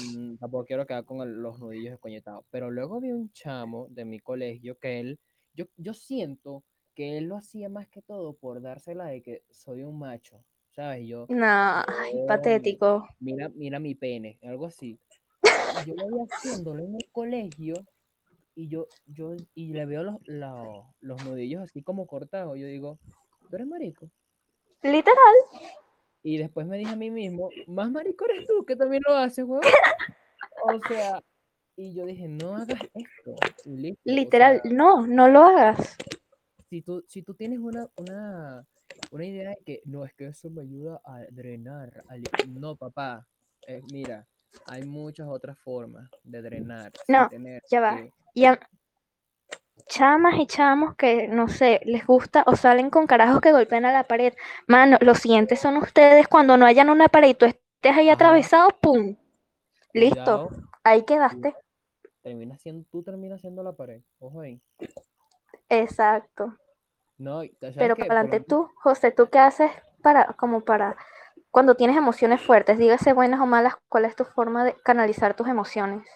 mm, 0.00 0.36
tampoco 0.36 0.64
quiero 0.66 0.86
quedar 0.86 1.04
con 1.04 1.20
el- 1.20 1.40
los 1.42 1.58
nudillos 1.58 1.92
descoñetados. 1.92 2.44
Pero 2.50 2.70
luego 2.70 3.00
vi 3.00 3.12
un 3.12 3.30
chamo 3.32 3.86
de 3.90 4.04
mi 4.04 4.18
colegio 4.20 4.76
que 4.78 5.00
él, 5.00 5.18
yo, 5.54 5.66
yo 5.76 5.94
siento 5.94 6.62
que 6.94 7.18
él 7.18 7.24
lo 7.24 7.36
hacía 7.36 7.68
más 7.68 7.88
que 7.88 8.02
todo 8.02 8.34
por 8.34 8.60
dársela 8.60 9.06
de 9.06 9.22
que 9.22 9.42
soy 9.50 9.82
un 9.82 9.98
macho, 9.98 10.44
¿sabes? 10.70 11.06
Yo, 11.08 11.26
No, 11.28 11.44
ay, 11.46 12.12
"Coño, 12.12 12.26
patético. 12.26 13.08
mira, 13.18 13.48
mira 13.48 13.78
mi 13.80 13.94
pene, 13.94 14.38
algo 14.42 14.66
así. 14.66 14.98
Yo 15.86 15.94
lo 15.94 16.06
vi 16.06 16.20
haciéndolo 16.28 16.84
en 16.84 16.94
el 16.96 17.08
colegio 17.10 17.74
y 18.54 18.68
yo, 18.68 18.86
yo, 19.06 19.34
y 19.54 19.72
le 19.72 19.86
veo 19.86 20.04
los, 20.04 20.16
los, 20.26 20.84
los 21.00 21.24
nudillos 21.24 21.62
así 21.62 21.82
como 21.82 22.06
cortados. 22.06 22.56
Yo 22.58 22.66
digo, 22.66 22.98
¿tú 23.50 23.56
eres 23.56 23.66
marico? 23.66 24.08
Literal. 24.82 25.34
Y 26.26 26.38
después 26.38 26.66
me 26.66 26.78
dije 26.78 26.90
a 26.92 26.96
mí 26.96 27.10
mismo, 27.10 27.50
más 27.66 27.90
marico 27.90 28.24
eres 28.24 28.46
tú, 28.46 28.64
que 28.64 28.74
también 28.76 29.02
lo 29.06 29.14
haces, 29.14 29.44
weón. 29.44 29.62
O 30.64 30.80
sea, 30.88 31.22
y 31.76 31.92
yo 31.94 32.06
dije, 32.06 32.26
no 32.28 32.56
hagas 32.56 32.80
esto. 32.94 33.32
o 33.66 33.70
Literal. 34.04 34.60
sea, 34.62 34.72
No, 34.72 35.06
no 35.06 35.28
lo 35.28 35.42
hagas. 35.44 35.96
si 36.70 36.80
tú, 36.80 37.04
si 37.06 37.22
tú 37.22 37.34
tienes 37.34 37.58
una, 37.58 37.86
una, 37.96 38.64
una 39.10 39.24
idea 39.26 39.50
de 39.50 39.58
que 39.66 39.82
no, 39.84 40.04
es 40.04 40.14
que 40.14 40.26
eso 40.28 40.48
me 40.50 40.62
ayuda 40.62 41.00
a 41.04 41.20
drenar. 41.30 42.02
a 42.08 42.16
li-". 42.16 42.24
No, 42.48 42.74
papá. 42.74 43.26
eh, 43.66 43.82
mira, 43.92 44.26
hay 44.66 44.82
muchas 44.84 45.28
otras 45.28 45.58
formas 45.58 46.08
de 46.22 46.40
drenar. 46.42 46.90
No, 47.08 47.28
tener 47.28 47.62
ya 47.70 47.80
va. 47.80 47.96
que- 47.96 48.10
Y 48.34 48.44
a 48.46 48.58
chamas 49.86 50.34
y 50.38 50.46
chamos 50.46 50.96
que, 50.96 51.28
no 51.28 51.48
sé, 51.48 51.80
les 51.84 52.06
gusta 52.06 52.42
o 52.46 52.56
salen 52.56 52.90
con 52.90 53.06
carajos 53.06 53.40
que 53.40 53.52
golpean 53.52 53.84
a 53.84 53.92
la 53.92 54.04
pared. 54.04 54.34
Mano, 54.66 54.98
los 55.00 55.18
siguientes 55.18 55.60
son 55.60 55.76
ustedes 55.76 56.28
cuando 56.28 56.56
no 56.56 56.66
hayan 56.66 56.90
una 56.90 57.08
pared 57.08 57.28
y 57.30 57.34
tú 57.34 57.46
estés 57.46 57.96
ahí 57.96 58.08
Ajá. 58.08 58.14
atravesado, 58.14 58.70
¡pum! 58.80 59.16
Listo, 59.92 60.48
cuidado, 60.48 60.50
ahí 60.82 61.02
quedaste. 61.04 61.54
termina 62.22 62.56
siendo, 62.58 62.86
tú 62.90 63.02
terminas 63.02 63.40
siendo 63.40 63.62
la 63.62 63.72
pared. 63.72 64.02
Ojo 64.18 64.40
ahí. 64.40 64.60
Exacto. 65.68 66.56
No, 67.18 67.44
y- 67.44 67.50
¿sabes 67.60 67.76
Pero 67.76 67.96
para 67.96 68.20
adelante 68.20 68.40
tú, 68.40 68.70
José, 68.76 69.12
¿tú 69.12 69.28
qué 69.30 69.38
haces 69.38 69.70
para, 70.02 70.32
como 70.34 70.62
para, 70.62 70.96
cuando 71.50 71.76
tienes 71.76 71.96
emociones 71.96 72.40
fuertes, 72.40 72.78
dígase 72.78 73.12
buenas 73.12 73.40
o 73.40 73.46
malas, 73.46 73.74
cuál 73.88 74.04
es 74.04 74.16
tu 74.16 74.24
forma 74.24 74.64
de 74.64 74.74
canalizar 74.84 75.34
tus 75.36 75.46
emociones? 75.48 76.06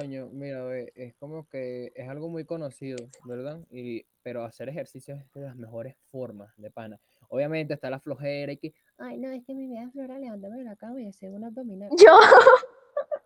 Coño, 0.00 0.28
mira, 0.32 0.76
es 0.76 1.14
como 1.14 1.48
que 1.48 1.92
es 1.94 2.08
algo 2.08 2.28
muy 2.28 2.44
conocido, 2.44 2.96
¿verdad? 3.26 3.64
Y, 3.70 4.04
pero 4.24 4.42
hacer 4.42 4.68
ejercicio 4.68 5.14
es 5.14 5.32
de 5.32 5.42
las 5.42 5.54
mejores 5.54 5.94
formas 6.10 6.52
de 6.56 6.68
pana. 6.68 7.00
Obviamente 7.28 7.74
está 7.74 7.90
la 7.90 8.00
flojera 8.00 8.50
y 8.50 8.56
que, 8.56 8.74
ay, 8.98 9.18
no, 9.18 9.30
es 9.30 9.44
que 9.44 9.54
mi 9.54 9.68
vida 9.68 9.88
flora, 9.92 10.18
levántame 10.18 10.58
de 10.58 10.64
la 10.64 10.74
cama 10.74 11.00
y 11.00 11.06
hacer 11.06 11.30
un 11.30 11.44
abdominal. 11.44 11.90
Yo, 11.90 12.10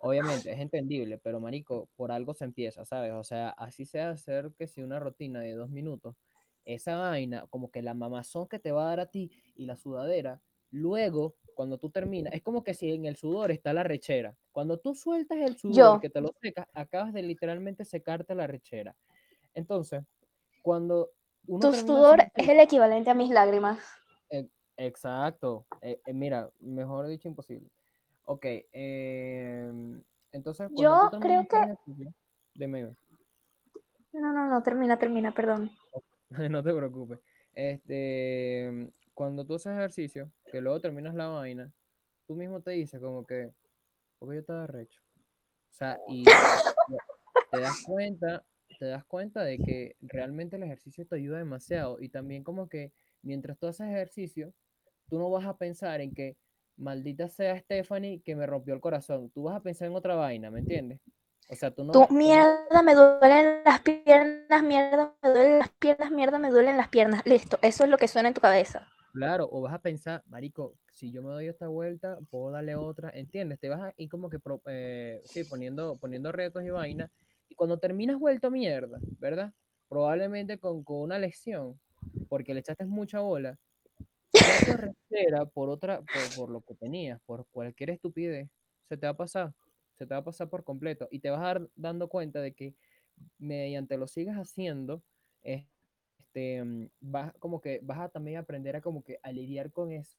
Obviamente 0.00 0.52
es 0.52 0.60
entendible, 0.60 1.16
pero 1.16 1.40
marico, 1.40 1.88
por 1.96 2.12
algo 2.12 2.34
se 2.34 2.44
empieza, 2.44 2.84
¿sabes? 2.84 3.14
O 3.14 3.25
sea, 3.25 3.48
así 3.48 3.87
sea 3.87 4.10
hacer 4.10 4.52
que 4.58 4.66
si 4.66 4.82
una 4.82 5.00
rutina 5.00 5.40
de 5.40 5.54
dos 5.54 5.70
minutos, 5.70 6.16
esa 6.66 6.98
vaina, 6.98 7.46
como 7.48 7.70
que 7.70 7.80
la 7.80 7.94
mamazón 7.94 8.46
que 8.46 8.58
te 8.58 8.72
va 8.72 8.82
a 8.82 8.88
dar 8.90 9.00
a 9.00 9.06
ti 9.06 9.30
y 9.56 9.64
la 9.64 9.78
sudadera, 9.78 10.42
luego, 10.70 11.34
cuando 11.59 11.77
tú 11.77 11.91
terminas, 11.91 12.33
es 12.35 12.41
como 12.41 12.62
que 12.62 12.73
si 12.73 12.93
en 12.93 13.05
el 13.05 13.17
sudor 13.17 13.50
está 13.50 13.73
la 13.73 13.83
rechera. 13.83 14.33
Cuando 14.53 14.79
tú 14.79 14.95
sueltas 14.95 15.38
el 15.38 15.57
sudor 15.57 15.75
Yo. 15.75 16.00
que 16.00 16.09
te 16.09 16.21
lo 16.21 16.33
secas, 16.41 16.69
acabas 16.73 17.12
de 17.12 17.21
literalmente 17.21 17.85
secarte 17.85 18.33
la 18.37 18.47
rechera. 18.47 18.95
Entonces, 19.55 20.05
cuando 20.62 21.11
uno 21.49 21.59
tu 21.59 21.75
sudor 21.75 22.21
es 22.37 22.49
el 22.49 22.61
equivalente 22.61 23.11
a 23.11 23.15
mis 23.15 23.31
lágrimas. 23.31 23.81
Exacto. 24.77 25.67
Eh, 25.81 26.00
eh, 26.07 26.12
mira, 26.12 26.49
mejor 26.61 27.09
dicho, 27.09 27.27
imposible. 27.27 27.69
Ok, 28.23 28.47
em, 28.71 30.00
entonces 30.31 30.71
cuando 30.73 31.11
Yo 31.11 31.19
creo 31.19 31.45
dime, 31.87 32.15
dime. 32.55 32.97
No, 34.12 34.33
no, 34.33 34.49
no, 34.49 34.62
termina, 34.62 34.97
termina, 34.97 35.35
perdón. 35.35 35.73
no 36.53 36.62
te 36.62 36.73
preocupes. 36.73 37.19
Este, 37.53 38.93
cuando 39.12 39.45
tú 39.45 39.57
haces 39.57 39.73
ejercicio, 39.73 40.31
que 40.50 40.61
luego 40.61 40.81
terminas 40.81 41.14
la 41.14 41.28
vaina, 41.28 41.73
tú 42.26 42.35
mismo 42.35 42.61
te 42.61 42.73
dices 42.73 43.00
como 43.00 43.26
que, 43.26 43.52
porque 44.19 44.37
yo 44.37 44.40
estaba 44.40 44.67
recho. 44.67 45.00
O 45.71 45.75
sea, 45.75 45.99
y 46.09 46.25
te 47.52 47.61
das 47.61 47.83
cuenta, 47.85 48.45
te 48.78 48.87
das 48.87 49.05
cuenta 49.05 49.43
de 49.43 49.59
que 49.59 49.97
realmente 50.00 50.57
el 50.57 50.62
ejercicio 50.62 51.07
te 51.07 51.17
ayuda 51.17 51.38
demasiado 51.38 52.00
y 52.00 52.09
también 52.09 52.45
como 52.45 52.69
que 52.69 52.93
mientras 53.23 53.59
tú 53.59 53.67
haces 53.67 53.88
ejercicio, 53.88 54.52
tú 55.09 55.19
no 55.19 55.31
vas 55.31 55.47
a 55.47 55.57
pensar 55.57 56.00
en 56.00 56.12
que 56.14 56.37
maldita 56.76 57.28
sea 57.28 57.59
Stephanie 57.59 58.23
que 58.23 58.37
me 58.37 58.47
rompió 58.47 58.75
el 58.75 58.81
corazón. 58.81 59.31
Tú 59.31 59.45
vas 59.45 59.57
a 59.57 59.62
pensar 59.62 59.88
en 59.88 59.97
otra 59.97 60.14
vaina, 60.14 60.50
¿me 60.50 60.61
entiendes? 60.61 61.00
O 61.50 61.57
sea, 61.57 61.71
tú 61.71 61.85
no. 61.85 61.93
Tú, 61.93 62.07
mierda, 62.11 62.83
me 62.83 62.95
duelen 62.95 63.62
las 63.64 63.81
piernas, 63.81 64.62
mierda, 64.62 65.14
me 65.23 65.31
duelen 65.31 65.59
las 65.59 65.71
piernas, 65.71 66.11
mierda, 66.11 66.38
me 66.38 66.50
duelen 66.50 66.76
las 66.76 66.88
piernas. 66.88 67.26
Listo, 67.26 67.59
eso 67.62 67.85
es 67.85 67.90
lo 67.90 67.97
que 67.97 68.07
suena 68.07 68.28
en 68.28 68.35
tu 68.35 68.40
cabeza. 68.40 68.87
Claro, 69.18 69.48
o 69.50 69.60
vas 69.62 69.75
a 69.75 69.80
pensar, 69.80 70.22
marico, 70.28 70.76
si 70.92 71.10
yo 71.10 71.22
me 71.25 71.30
doy 71.30 71.48
esta 71.48 71.66
vuelta, 71.66 72.18
puedo 72.30 72.52
darle 72.52 72.76
otra, 72.76 73.10
¿entiendes? 73.10 73.58
Te 73.58 73.68
vas 73.68 73.80
a 73.80 73.92
ir 73.96 74.08
como 74.08 74.30
que, 74.30 74.38
eh, 74.66 75.20
sí, 75.25 75.42
poniendo, 75.42 75.96
poniendo 75.96 76.30
retos 76.30 76.62
y 76.62 76.70
vaina, 76.70 77.10
y 77.48 77.56
cuando 77.56 77.78
terminas 77.78 78.16
vuelto 78.16 78.48
mierda, 78.48 79.00
¿verdad? 79.18 79.52
Probablemente 79.88 80.58
con, 80.58 80.84
con 80.84 80.98
una 80.98 81.18
lesión, 81.18 81.80
porque 82.28 82.54
le 82.54 82.60
echaste 82.60 82.87
mucha 82.87 83.18
bola, 83.18 83.58
por 85.52 85.68
otra, 85.68 86.00
por, 86.37 86.48
lo 86.48 86.60
que 86.60 86.76
tenías, 86.76 87.20
por 87.26 87.44
cualquier 87.50 87.90
estupidez, 87.90 88.48
se 88.88 88.96
te 88.96 89.04
va 89.08 89.14
a 89.14 89.16
pasar, 89.16 89.52
se 89.96 90.06
te 90.06 90.14
va 90.14 90.18
a 90.20 90.25
pasar 90.25 90.48
por 90.48 90.62
completo, 90.62 91.08
y 91.10 91.18
te 91.18 91.30
vas 91.30 91.40
a 91.40 91.44
dar 91.44 91.68
dando 91.75 92.08
cuenta 92.08 92.40
de 92.40 92.52
que 92.52 92.76
mediante 93.38 93.98
lo 93.98 94.06
sigas 94.06 94.37
haciendo, 94.37 95.02
es- 95.42 95.64
este, 96.38 96.64
mm, 96.64 96.88
vas 97.00 97.33
como 97.38 97.61
que 97.61 97.80
vas 97.83 97.99
a 97.99 98.09
también 98.09 98.38
aprender 98.38 98.76
a 98.76 98.80
como 98.80 99.02
que 99.02 99.18
a 99.23 99.33
lidiar 99.33 99.73
con 99.73 99.92
esa 99.92 100.16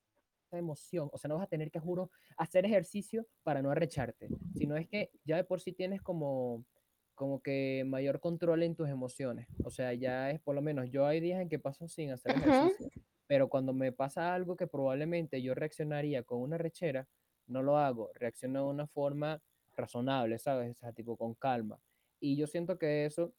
emoción, 0.51 1.09
o 1.13 1.17
sea, 1.17 1.29
no 1.29 1.35
vas 1.35 1.43
a 1.43 1.49
tener 1.49 1.71
que, 1.71 1.79
juro, 1.79 2.09
hacer 2.37 2.65
ejercicio 2.65 3.27
para 3.43 3.61
no 3.61 3.71
arrecharte, 3.71 4.29
sino 4.55 4.75
es 4.75 4.87
que 4.87 5.11
ya 5.23 5.37
de 5.37 5.43
por 5.43 5.61
sí 5.61 5.73
tienes 5.73 6.01
como, 6.01 6.65
como 7.13 7.41
que 7.41 7.83
mayor 7.85 8.19
control 8.19 8.63
en 8.63 8.75
tus 8.75 8.89
emociones, 8.89 9.47
o 9.63 9.69
sea, 9.69 9.93
ya 9.93 10.31
es 10.31 10.39
por 10.41 10.55
lo 10.55 10.61
menos, 10.61 10.89
yo 10.89 11.05
hay 11.05 11.19
días 11.19 11.39
en 11.39 11.49
que 11.49 11.59
paso 11.59 11.87
sin 11.87 12.11
hacer 12.11 12.35
ejercicio, 12.35 12.89
pero 13.27 13.47
cuando 13.47 13.73
me 13.73 13.91
pasa 13.91 14.33
algo 14.33 14.55
que 14.55 14.65
probablemente 14.65 15.41
yo 15.41 15.53
reaccionaría 15.53 16.23
con 16.23 16.41
una 16.41 16.57
rechera, 16.57 17.07
no 17.45 17.61
lo 17.61 17.77
hago, 17.77 18.09
reacciono 18.15 18.65
de 18.65 18.69
una 18.71 18.87
forma 18.87 19.41
razonable, 19.75 20.39
¿sabes? 20.39 20.71
O 20.71 20.73
sea, 20.75 20.93
tipo 20.93 21.15
con 21.15 21.35
calma. 21.35 21.79
Y 22.19 22.35
yo 22.35 22.47
siento 22.47 22.77
que 22.77 23.05
eso 23.05 23.33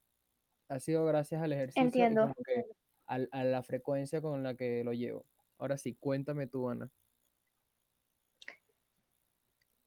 ha 0.71 0.81
sido 0.81 1.05
gracias 1.05 1.43
al 1.43 1.53
ejercicio 1.53 1.83
Entiendo. 1.83 2.33
que 2.45 2.65
a 3.07 3.45
la 3.45 3.63
frecuencia 3.65 4.23
con 4.23 4.45
la 4.45 4.55
que 4.55 4.85
lo 4.85 4.93
llevo. 4.93 5.27
Ahora 5.59 5.77
sí, 5.77 5.97
cuéntame 5.99 6.47
tú, 6.47 6.71
Ana. 6.71 6.89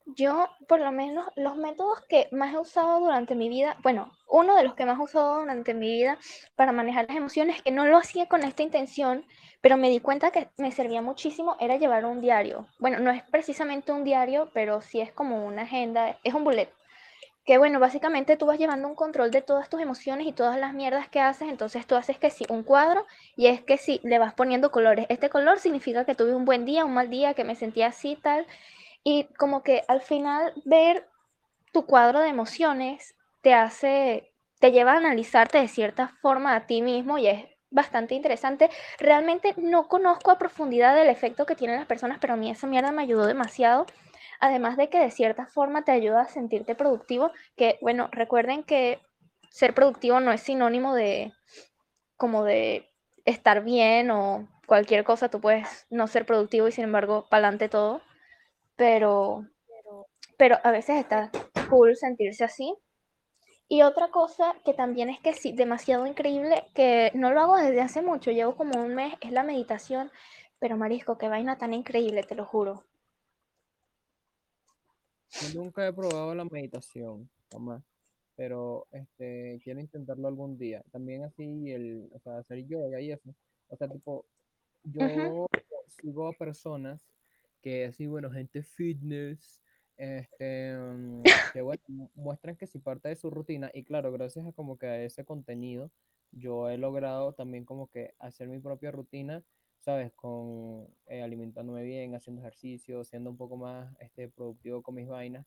Yo, 0.06 0.50
por 0.68 0.82
lo 0.82 0.92
menos, 0.92 1.26
los 1.38 1.56
métodos 1.56 2.02
que 2.10 2.28
más 2.34 2.54
he 2.54 2.60
usado 2.60 3.00
durante 3.00 3.34
mi 3.34 3.48
vida, 3.48 3.78
bueno, 3.82 4.12
uno 4.28 4.56
de 4.58 4.64
los 4.64 4.76
que 4.76 4.86
más 4.86 5.00
he 5.00 5.04
usado 5.04 5.40
durante 5.40 5.74
mi 5.74 5.90
vida 5.90 6.20
para 6.56 6.74
manejar 6.74 7.08
las 7.08 7.16
emociones, 7.16 7.62
que 7.62 7.72
no 7.72 7.88
lo 7.88 7.98
hacía 7.98 8.28
con 8.28 8.44
esta 8.44 8.62
intención, 8.62 9.26
pero 9.62 9.78
me 9.78 9.90
di 9.90 10.02
cuenta 10.02 10.32
que 10.32 10.50
me 10.58 10.74
servía 10.74 11.02
muchísimo, 11.02 11.56
era 11.62 11.78
llevar 11.78 12.04
un 12.04 12.20
diario. 12.20 12.68
Bueno, 12.80 13.00
no 13.00 13.10
es 13.12 13.24
precisamente 13.24 13.94
un 13.94 14.04
diario, 14.04 14.52
pero 14.54 14.82
sí 14.82 15.00
es 15.00 15.14
como 15.14 15.48
una 15.48 15.62
agenda, 15.62 16.20
es 16.26 16.34
un 16.34 16.44
bullet. 16.44 16.70
Que 17.46 17.58
bueno, 17.58 17.80
básicamente 17.80 18.38
tú 18.38 18.46
vas 18.46 18.58
llevando 18.58 18.88
un 18.88 18.96
control 18.96 19.30
de 19.30 19.42
todas 19.42 19.70
tus 19.70 19.82
emociones 19.82 20.28
y 20.28 20.32
todas 20.32 20.58
las 20.58 20.74
mierdas 20.74 21.10
que 21.10 21.20
haces, 21.20 21.50
entonces 21.50 21.86
tú 21.86 21.96
haces 21.96 22.18
que 22.18 22.30
sí, 22.30 22.46
un 22.50 22.64
cuadro 22.64 23.06
y 23.36 23.48
es 23.48 23.62
que 23.62 23.78
sí, 23.78 24.00
le 24.04 24.18
vas 24.18 24.34
poniendo 24.34 24.72
colores. 24.72 25.06
Este 25.10 25.30
color 25.30 25.60
significa 25.60 26.06
que 26.06 26.16
tuve 26.16 26.34
un 26.36 26.46
buen 26.46 26.64
día, 26.66 26.86
un 26.86 26.94
mal 26.94 27.10
día, 27.10 27.34
que 27.34 27.44
me 27.44 27.56
sentía 27.56 27.88
así, 27.88 28.16
tal. 28.16 28.48
Y 29.04 29.26
como 29.38 29.62
que 29.64 29.84
al 29.90 30.02
final 30.02 30.54
ver 30.66 31.08
tu 31.74 31.86
cuadro 31.86 32.20
de 32.22 32.30
emociones 32.30 33.16
te 33.42 33.54
hace, 33.54 34.32
te 34.60 34.72
lleva 34.72 34.94
a 34.94 34.98
analizarte 34.98 35.58
de 35.58 35.68
cierta 35.68 36.10
forma 36.22 36.56
a 36.56 36.66
ti 36.68 36.82
mismo 36.82 37.18
y 37.18 37.28
es 37.28 37.46
bastante 37.72 38.16
interesante. 38.16 38.70
Realmente 39.00 39.54
no 39.58 39.88
conozco 39.88 40.32
a 40.32 40.38
profundidad 40.38 40.98
el 41.02 41.10
efecto 41.10 41.46
que 41.46 41.56
tienen 41.56 41.78
las 41.78 41.88
personas, 41.88 42.20
pero 42.22 42.34
a 42.34 42.38
mí 42.38 42.50
esa 42.52 42.68
mierda 42.68 42.92
me 42.92 43.02
ayudó 43.04 43.26
demasiado. 43.26 43.86
Además 44.44 44.76
de 44.76 44.90
que 44.90 45.00
de 45.00 45.10
cierta 45.10 45.46
forma 45.46 45.86
te 45.86 45.94
ayuda 45.94 46.24
a 46.24 46.28
sentirte 46.28 46.76
productivo, 46.76 47.32
que 47.56 47.78
bueno, 47.80 48.10
recuerden 48.12 48.64
que 48.64 49.00
ser 49.50 49.74
productivo 49.74 50.20
no 50.20 50.34
es 50.34 50.42
sinónimo 50.42 50.94
de 50.94 51.32
como 52.18 52.44
de 52.44 52.90
estar 53.24 53.64
bien 53.64 54.12
o 54.12 54.50
cualquier 54.68 55.06
cosa, 55.06 55.30
tú 55.30 55.40
puedes 55.40 55.88
no 55.90 56.08
ser 56.08 56.26
productivo 56.26 56.68
y 56.68 56.74
sin 56.74 56.84
embargo 56.84 57.26
pa'lante 57.30 57.70
todo 57.70 58.02
pero, 58.76 59.46
pero 60.38 60.58
a 60.62 60.72
veces 60.72 60.98
está 60.98 61.32
cool 61.70 61.96
sentirse 61.96 62.44
así. 62.44 62.76
Y 63.70 63.84
otra 63.84 64.10
cosa 64.10 64.56
que 64.66 64.74
también 64.74 65.10
es 65.10 65.22
que 65.22 65.32
sí, 65.32 65.54
demasiado 65.54 66.06
increíble, 66.06 66.66
que 66.76 67.12
no 67.14 67.32
lo 67.32 67.40
hago 67.40 67.56
desde 67.56 67.80
hace 67.80 68.02
mucho, 68.02 68.32
llevo 68.32 68.58
como 68.58 68.78
un 68.84 68.94
mes, 68.94 69.14
es 69.22 69.32
la 69.32 69.44
meditación, 69.44 70.12
pero 70.60 70.76
marisco, 70.76 71.18
qué 71.18 71.30
vaina 71.30 71.58
tan 71.58 71.74
increíble, 71.74 72.24
te 72.24 72.36
lo 72.36 72.44
juro. 72.44 72.84
Yo 75.42 75.62
nunca 75.62 75.88
he 75.88 75.94
probado 75.94 76.34
la 76.36 76.46
meditación, 76.46 77.30
jamás. 77.52 77.84
pero 78.36 78.88
este, 78.92 79.60
quiero 79.64 79.80
intentarlo 79.80 80.28
algún 80.28 80.58
día. 80.58 80.84
También 80.92 81.24
así, 81.24 81.72
el, 81.72 82.10
o 82.14 82.20
sea, 82.20 82.40
hacer 82.40 82.66
yoga 82.66 83.00
y 83.00 83.12
eso. 83.12 83.34
O 83.68 83.78
sea, 83.78 83.88
tipo, 83.88 84.26
yo 84.84 85.46
sigo 86.02 86.28
a 86.28 86.34
personas 86.34 87.06
que 87.62 87.86
así, 87.86 88.08
bueno, 88.08 88.32
gente 88.32 88.64
fitness, 88.64 89.62
este, 89.98 90.76
mm, 90.76 91.24
que 91.54 91.62
bueno, 91.62 91.82
mu- 91.88 92.10
muestran 92.16 92.56
que 92.56 92.66
si 92.68 92.80
parte 92.80 93.10
de 93.10 93.16
su 93.16 93.30
rutina, 93.30 93.70
y 93.74 93.84
claro, 93.84 94.12
gracias 94.12 94.46
a 94.48 94.52
como 94.52 94.78
que 94.78 94.88
a 94.88 95.04
ese 95.04 95.24
contenido, 95.24 95.92
yo 96.32 96.70
he 96.70 96.78
logrado 96.80 97.34
también 97.34 97.64
como 97.66 97.88
que 97.88 98.16
hacer 98.20 98.48
mi 98.48 98.60
propia 98.60 98.90
rutina, 98.92 99.44
¿sabes? 99.84 100.14
Con 100.14 100.88
eh, 101.08 101.22
alimentándome 101.22 101.84
bien, 101.84 102.16
haciendo 102.16 102.42
ejercicio, 102.42 103.04
siendo 103.04 103.30
un 103.30 103.38
poco 103.38 103.58
más 103.58 103.94
este, 104.00 104.30
productivo 104.30 104.82
con 104.82 104.96
mis 104.96 105.08
vainas. 105.10 105.46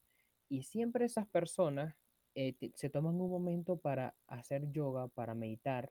Y 0.49 0.63
siempre 0.63 1.07
esas 1.07 1.27
personas 1.27 1.95
eh, 2.35 2.55
se 2.75 2.91
toman 2.91 3.19
un 3.19 3.31
momento 3.31 3.79
para 3.79 4.15
hacer 4.27 4.71
yoga, 4.71 5.09
para 5.09 5.35
meditar, 5.35 5.91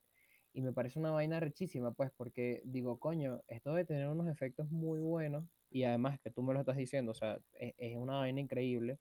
y 0.53 0.61
me 0.61 0.71
parece 0.71 0.99
una 0.99 1.11
vaina 1.11 1.39
rechísima, 1.39 1.91
pues, 1.91 2.11
porque 2.15 2.61
digo, 2.63 2.99
coño, 2.99 3.41
esto 3.47 3.71
debe 3.71 3.83
tener 3.83 4.07
unos 4.07 4.27
efectos 4.29 4.69
muy 4.71 4.99
buenos 5.01 5.43
y 5.69 5.83
además 5.83 6.19
que 6.21 6.31
tú 6.31 6.43
me 6.43 6.53
lo 6.53 6.59
estás 6.61 6.77
diciendo, 6.77 7.11
o 7.11 7.15
sea, 7.15 7.39
es, 7.53 7.73
es 7.77 7.97
una 7.97 8.19
vaina 8.19 8.39
increíble, 8.39 8.99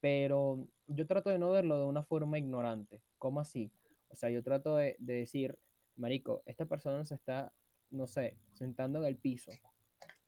pero 0.00 0.68
yo 0.88 1.06
trato 1.06 1.30
de 1.30 1.38
no 1.38 1.50
verlo 1.52 1.78
de 1.78 1.86
una 1.86 2.02
forma 2.02 2.38
ignorante. 2.38 3.00
¿Cómo 3.18 3.40
así? 3.40 3.72
O 4.08 4.16
sea, 4.16 4.30
yo 4.30 4.42
trato 4.42 4.76
de, 4.76 4.96
de 4.98 5.14
decir, 5.14 5.56
marico, 5.96 6.42
esta 6.44 6.66
persona 6.66 7.06
se 7.06 7.14
está, 7.14 7.54
no 7.90 8.06
sé, 8.06 8.36
sentando 8.54 9.00
en 9.00 9.06
el 9.06 9.16
piso 9.16 9.52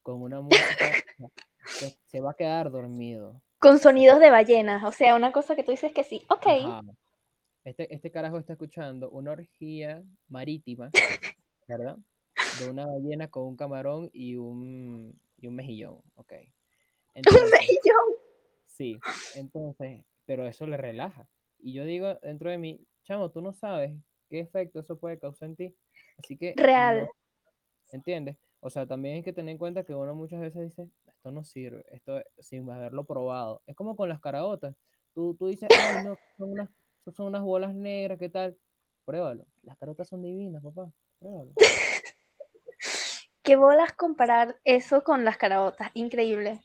con 0.03 0.23
una 0.23 0.41
música, 0.41 0.93
se, 1.67 1.99
se 2.05 2.21
va 2.21 2.31
a 2.33 2.35
quedar 2.35 2.71
dormido. 2.71 3.43
Con 3.59 3.79
sonidos 3.79 4.21
de 4.21 4.31
ballenas, 4.31 4.85
o 4.85 4.93
sea, 4.93 5.17
una 5.17 5.33
cosa 5.33 5.57
que 5.57 5.65
tú 5.65 5.73
dices 5.73 5.93
que 5.93 6.05
sí, 6.05 6.25
ok, 6.29 6.47
ajá, 6.47 6.83
este, 7.67 7.93
este 7.93 8.13
carajo 8.13 8.39
está 8.39 8.53
escuchando 8.53 9.11
una 9.11 9.33
orgía 9.33 10.01
marítima, 10.29 10.89
¿verdad? 11.67 11.97
De 12.61 12.71
una 12.71 12.87
ballena 12.87 13.27
con 13.27 13.43
un 13.43 13.57
camarón 13.57 14.09
y 14.13 14.37
un, 14.37 15.21
y 15.37 15.49
un 15.49 15.57
mejillón, 15.57 16.01
ok. 16.15 16.33
un 17.17 17.51
mejillón. 17.51 18.07
Sí, 18.67 19.01
entonces, 19.35 20.05
pero 20.27 20.47
eso 20.47 20.65
le 20.69 20.77
relaja. 20.77 21.27
Y 21.59 21.73
yo 21.73 21.85
digo 21.85 22.15
dentro 22.23 22.51
de 22.51 22.59
mí, 22.59 22.87
chamo, 23.03 23.33
tú 23.33 23.41
no 23.41 23.53
sabes 23.53 23.93
qué 24.31 24.39
efecto 24.39 24.79
eso 24.79 24.97
puede 24.97 25.19
causar 25.19 25.49
en 25.49 25.57
ti. 25.57 25.77
Así 26.19 26.37
que 26.37 26.55
Real. 26.57 27.01
no, 27.01 27.11
¿entiendes? 27.93 28.37
O 28.61 28.71
sea, 28.71 28.87
también 28.87 29.17
hay 29.17 29.23
que 29.23 29.33
tener 29.33 29.53
en 29.53 29.59
cuenta 29.59 29.85
que 29.85 29.95
uno 29.95 30.15
muchas 30.15 30.41
veces 30.41 30.63
dice, 30.63 30.89
esto 31.07 31.31
no 31.31 31.45
sirve, 31.45 31.85
esto 31.89 32.21
sin 32.39 32.69
haberlo 32.71 33.05
probado. 33.05 33.63
Es 33.67 33.77
como 33.77 33.97
con 33.97 34.09
las 34.09 34.21
caraotas. 34.21 34.75
Tú, 35.15 35.35
tú 35.35 35.49
dices, 35.49 35.69
ay, 35.71 36.05
no, 36.05 36.17
son 36.37 36.53
unas, 36.53 36.71
son 37.15 37.27
unas 37.27 37.43
bolas 37.43 37.75
negras, 37.75 38.19
¿qué 38.19 38.29
tal? 38.29 38.57
Pruébalo. 39.05 39.47
Las 39.63 39.77
carotas 39.79 40.09
son 40.09 40.23
divinas, 40.23 40.63
papá. 40.63 40.91
Pruébalo. 41.19 41.53
¿Qué 43.43 43.57
bolas 43.57 43.93
comparar 43.93 44.57
eso 44.65 45.05
con 45.05 45.25
las 45.25 45.37
caraotas? 45.37 45.91
Increíble. 45.95 46.61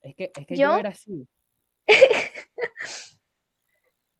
Es 0.00 0.14
que, 0.14 0.32
es 0.34 0.46
que 0.46 0.56
yo 0.56 0.72
Yo, 0.72 0.78
era 0.78 0.90
así, 0.90 1.28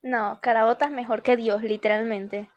no, 0.02 0.38
caraotas 0.42 0.90
mejor 0.90 1.22
que 1.22 1.36
Dios, 1.36 1.62
literalmente. 1.62 2.50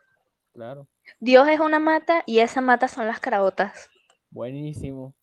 claro. 0.54 0.88
Dios 1.20 1.48
es 1.48 1.60
una 1.60 1.80
mata 1.80 2.24
y 2.26 2.40
esa 2.40 2.62
mata 2.62 2.88
son 2.88 3.08
las 3.08 3.20
caraotas. 3.20 3.90
Buenísimo. 4.30 5.14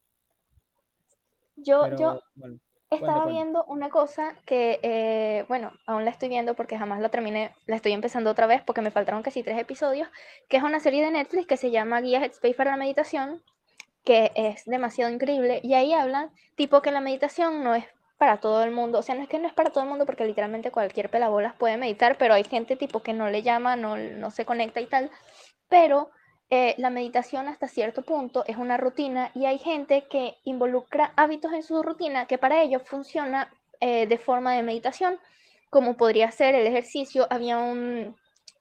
Yo, 1.56 1.88
yo 1.96 2.20
bueno, 2.34 2.58
estaba 2.90 3.22
cuenta. 3.22 3.32
viendo 3.32 3.64
una 3.64 3.88
cosa 3.90 4.34
que, 4.44 4.80
eh, 4.82 5.44
bueno, 5.48 5.72
aún 5.86 6.04
la 6.04 6.10
estoy 6.10 6.28
viendo 6.28 6.54
porque 6.54 6.78
jamás 6.78 7.00
la 7.00 7.08
terminé, 7.08 7.54
la 7.66 7.76
estoy 7.76 7.92
empezando 7.92 8.30
otra 8.30 8.46
vez 8.46 8.62
porque 8.62 8.82
me 8.82 8.90
faltaron 8.90 9.22
casi 9.22 9.42
tres 9.42 9.58
episodios, 9.58 10.08
que 10.48 10.56
es 10.56 10.62
una 10.62 10.80
serie 10.80 11.04
de 11.04 11.12
Netflix 11.12 11.46
que 11.46 11.56
se 11.56 11.70
llama 11.70 12.00
Guía 12.00 12.22
Headspace 12.22 12.54
para 12.54 12.72
la 12.72 12.76
Meditación, 12.76 13.42
que 14.04 14.32
es 14.34 14.64
demasiado 14.66 15.12
increíble, 15.12 15.60
y 15.62 15.74
ahí 15.74 15.94
hablan 15.94 16.30
tipo 16.56 16.82
que 16.82 16.90
la 16.90 17.00
meditación 17.00 17.64
no 17.64 17.74
es 17.74 17.84
para 18.18 18.38
todo 18.38 18.62
el 18.62 18.70
mundo, 18.70 18.98
o 18.98 19.02
sea, 19.02 19.14
no 19.14 19.22
es 19.22 19.28
que 19.28 19.38
no 19.38 19.48
es 19.48 19.54
para 19.54 19.70
todo 19.70 19.82
el 19.82 19.90
mundo 19.90 20.06
porque 20.06 20.24
literalmente 20.24 20.70
cualquier 20.70 21.10
pelabolas 21.10 21.54
puede 21.54 21.76
meditar, 21.76 22.16
pero 22.16 22.34
hay 22.34 22.44
gente 22.44 22.76
tipo 22.76 23.00
que 23.00 23.12
no 23.12 23.28
le 23.28 23.42
llama, 23.42 23.76
no, 23.76 23.96
no 23.96 24.30
se 24.30 24.44
conecta 24.44 24.80
y 24.80 24.86
tal, 24.86 25.10
pero 25.68 26.10
eh, 26.50 26.74
la 26.78 26.90
meditación 26.90 27.48
hasta 27.48 27.68
cierto 27.68 28.02
punto 28.02 28.44
es 28.46 28.56
una 28.56 28.76
rutina 28.76 29.30
y 29.34 29.46
hay 29.46 29.58
gente 29.58 30.06
que 30.08 30.36
involucra 30.44 31.12
hábitos 31.16 31.52
en 31.52 31.62
su 31.62 31.82
rutina 31.82 32.26
que 32.26 32.38
para 32.38 32.62
ellos 32.62 32.82
funciona 32.84 33.52
eh, 33.80 34.06
de 34.06 34.18
forma 34.18 34.54
de 34.54 34.62
meditación, 34.62 35.18
como 35.70 35.96
podría 35.96 36.30
ser 36.30 36.54
el 36.54 36.66
ejercicio. 36.66 37.26
Había 37.30 37.58
un, 37.58 38.16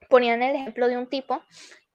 ponían 0.08 0.42
el 0.42 0.56
ejemplo 0.56 0.88
de 0.88 0.98
un 0.98 1.06
tipo 1.06 1.42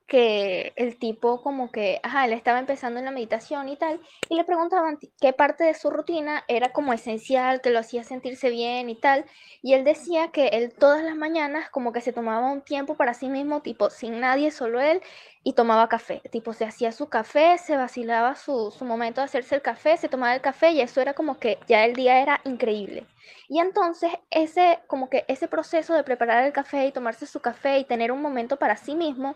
que 0.10 0.74
el 0.76 0.98
tipo 0.98 1.42
como 1.42 1.72
que, 1.72 2.02
ajá, 2.04 2.26
él 2.26 2.34
estaba 2.34 2.60
empezando 2.60 3.00
en 3.00 3.06
la 3.06 3.12
meditación 3.12 3.70
y 3.70 3.78
tal, 3.78 4.02
y 4.28 4.36
le 4.36 4.44
preguntaban 4.44 5.00
qué 5.22 5.32
parte 5.32 5.64
de 5.64 5.74
su 5.76 5.90
rutina 5.90 6.44
era 6.50 6.74
como 6.74 6.92
esencial, 6.92 7.62
que 7.62 7.70
lo 7.70 7.80
hacía 7.80 8.04
sentirse 8.04 8.50
bien 8.50 8.90
y 8.90 8.96
tal, 8.96 9.26
y 9.62 9.74
él 9.74 9.86
decía 9.86 10.30
que 10.30 10.48
él 10.48 10.74
todas 10.74 11.04
las 11.04 11.16
mañanas 11.16 11.70
como 11.70 11.94
que 11.94 12.02
se 12.02 12.12
tomaba 12.12 12.52
un 12.52 12.62
tiempo 12.62 12.96
para 12.96 13.14
sí 13.14 13.30
mismo, 13.30 13.62
tipo 13.62 13.90
sin 13.90 14.20
nadie, 14.20 14.52
solo 14.52 14.82
él, 14.82 15.02
y 15.44 15.54
tomaba 15.54 15.88
café, 15.88 16.22
tipo 16.32 16.54
se 16.54 16.66
hacía 16.66 16.92
su 16.92 17.08
café, 17.08 17.58
se 17.58 17.78
vacilaba 17.78 18.36
su, 18.36 18.72
su 18.72 18.84
momento 18.86 19.22
de 19.22 19.26
hacerse 19.26 19.56
el 19.56 19.62
café, 19.62 19.96
se 19.96 20.10
tomaba 20.10 20.36
el 20.36 20.42
café 20.42 20.72
y 20.72 20.82
eso 20.82 21.02
era 21.02 21.14
como 21.14 21.40
que 21.40 21.60
ya 21.68 21.86
el 21.86 21.94
día 21.96 22.22
era 22.22 22.42
increíble. 22.44 23.06
Y 23.48 23.60
entonces 23.60 24.12
ese 24.32 24.80
como 24.88 25.10
que 25.10 25.24
ese 25.28 25.48
proceso 25.48 25.94
de 25.94 26.04
preparar 26.04 26.44
el 26.44 26.54
café 26.54 26.88
y 26.88 26.92
tomarse 26.92 27.26
su 27.26 27.40
café 27.40 27.80
y 27.80 27.86
tener 27.86 28.12
un 28.12 28.22
momento 28.22 28.58
para 28.58 28.76
sí 28.78 28.96
mismo, 28.96 29.36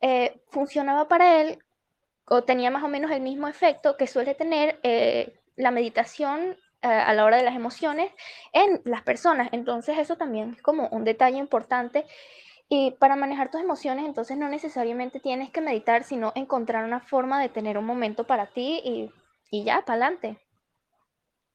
eh, 0.00 0.40
funcionaba 0.48 1.08
para 1.08 1.40
él 1.40 1.58
o 2.28 2.42
tenía 2.42 2.70
más 2.70 2.82
o 2.82 2.88
menos 2.88 3.10
el 3.10 3.20
mismo 3.20 3.48
efecto 3.48 3.96
que 3.96 4.06
suele 4.06 4.34
tener 4.34 4.80
eh, 4.82 5.38
la 5.56 5.70
meditación 5.70 6.56
eh, 6.82 6.88
a 6.88 7.14
la 7.14 7.24
hora 7.24 7.36
de 7.36 7.44
las 7.44 7.54
emociones 7.54 8.12
en 8.52 8.80
las 8.84 9.02
personas. 9.02 9.48
Entonces 9.52 9.98
eso 9.98 10.16
también 10.16 10.54
es 10.54 10.62
como 10.62 10.88
un 10.88 11.04
detalle 11.04 11.38
importante. 11.38 12.04
Y 12.68 12.90
para 12.92 13.14
manejar 13.14 13.50
tus 13.50 13.60
emociones, 13.60 14.04
entonces 14.04 14.36
no 14.36 14.48
necesariamente 14.48 15.20
tienes 15.20 15.50
que 15.50 15.60
meditar, 15.60 16.02
sino 16.02 16.32
encontrar 16.34 16.84
una 16.84 17.00
forma 17.00 17.40
de 17.40 17.48
tener 17.48 17.78
un 17.78 17.84
momento 17.84 18.24
para 18.24 18.46
ti 18.46 18.80
y, 18.84 19.10
y 19.50 19.64
ya, 19.64 19.82
para 19.82 20.06
adelante. 20.06 20.38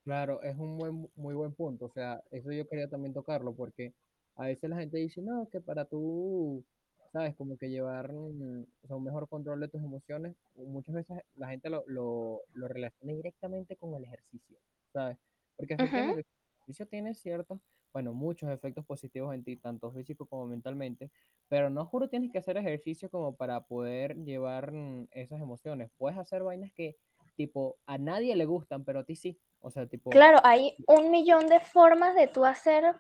Claro, 0.04 0.41
es 0.41 0.58
un 0.58 0.77
buen, 0.77 1.10
muy 1.15 1.36
buen 1.36 1.54
punto. 1.54 1.86
O 1.86 1.91
sea, 1.91 2.21
eso 2.32 2.51
yo 2.51 2.67
quería 2.67 2.89
también 2.89 3.13
tocarlo 3.13 3.54
porque 3.54 3.93
a 4.36 4.45
veces 4.45 4.69
la 4.69 4.77
gente 4.77 4.97
dice, 4.97 5.21
no, 5.21 5.47
que 5.51 5.62
para 5.62 5.86
tú, 5.86 6.63
sabes, 7.12 7.36
como 7.36 7.58
que 7.58 7.69
llevar 7.69 8.12
mm, 8.13 8.63
o 8.84 8.88
sea, 8.88 8.95
un 8.95 9.04
mejor 9.04 9.28
control 9.30 9.60
de 9.60 9.67
tus 9.69 9.82
emociones, 9.84 10.36
muchas 10.56 10.95
veces 10.95 11.19
la 11.36 11.50
gente 11.50 11.69
lo, 11.69 11.84
lo, 11.88 12.41
lo 12.54 12.67
relaciona 12.67 13.13
directamente 13.13 13.76
con 13.78 13.95
el 13.95 14.06
ejercicio, 14.06 14.58
¿sabes? 14.93 15.17
Porque 15.58 15.76
Uh 15.78 15.84
-huh. 15.84 16.13
el 16.13 16.26
ejercicio 16.65 16.88
tiene 16.88 17.13
ciertos, 17.13 17.60
bueno, 17.93 18.13
muchos 18.13 18.50
efectos 18.50 18.86
positivos 18.86 19.34
en 19.36 19.43
ti, 19.43 19.58
tanto 19.58 19.91
físico 19.91 20.26
como 20.26 20.47
mentalmente, 20.47 21.12
pero 21.50 21.69
no 21.69 21.86
juro 21.86 22.10
tienes 22.10 22.32
que 22.32 22.38
hacer 22.39 22.58
ejercicio 22.58 23.10
como 23.10 23.36
para 23.36 23.65
poder 23.67 24.15
llevar 24.17 24.71
mm, 24.71 25.08
esas 25.12 25.41
emociones. 25.41 25.91
Puedes 25.97 26.17
hacer 26.17 26.43
vainas 26.43 26.71
que, 26.74 26.95
tipo, 27.36 27.78
a 27.86 27.97
nadie 27.97 28.36
le 28.36 28.45
gustan, 28.45 28.86
pero 28.86 29.00
a 29.00 29.04
ti 29.06 29.15
sí. 29.15 29.39
O 29.60 29.69
sea, 29.69 29.88
tipo, 29.88 30.10
Claro, 30.10 30.39
hay 30.43 30.76
un 30.88 31.10
millón 31.10 31.47
de 31.47 31.60
formas 31.60 32.13
de 32.15 32.28
tú 32.28 32.45
hacer, 32.45 32.95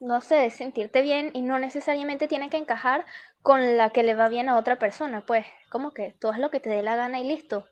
no 0.00 0.20
sé, 0.20 0.50
sentirte 0.50 1.02
bien 1.02 1.30
y 1.34 1.42
no 1.42 1.58
necesariamente 1.58 2.28
tiene 2.28 2.50
que 2.50 2.56
encajar 2.58 3.06
con 3.42 3.76
la 3.76 3.90
que 3.90 4.02
le 4.02 4.14
va 4.14 4.28
bien 4.28 4.48
a 4.48 4.58
otra 4.58 4.78
persona, 4.78 5.24
pues, 5.26 5.46
como 5.70 5.92
que 5.92 6.12
tú 6.20 6.28
haz 6.28 6.38
lo 6.38 6.50
que 6.50 6.60
te 6.60 6.70
dé 6.70 6.82
la 6.82 6.96
gana 6.96 7.20
y 7.20 7.24
listo. 7.28 7.66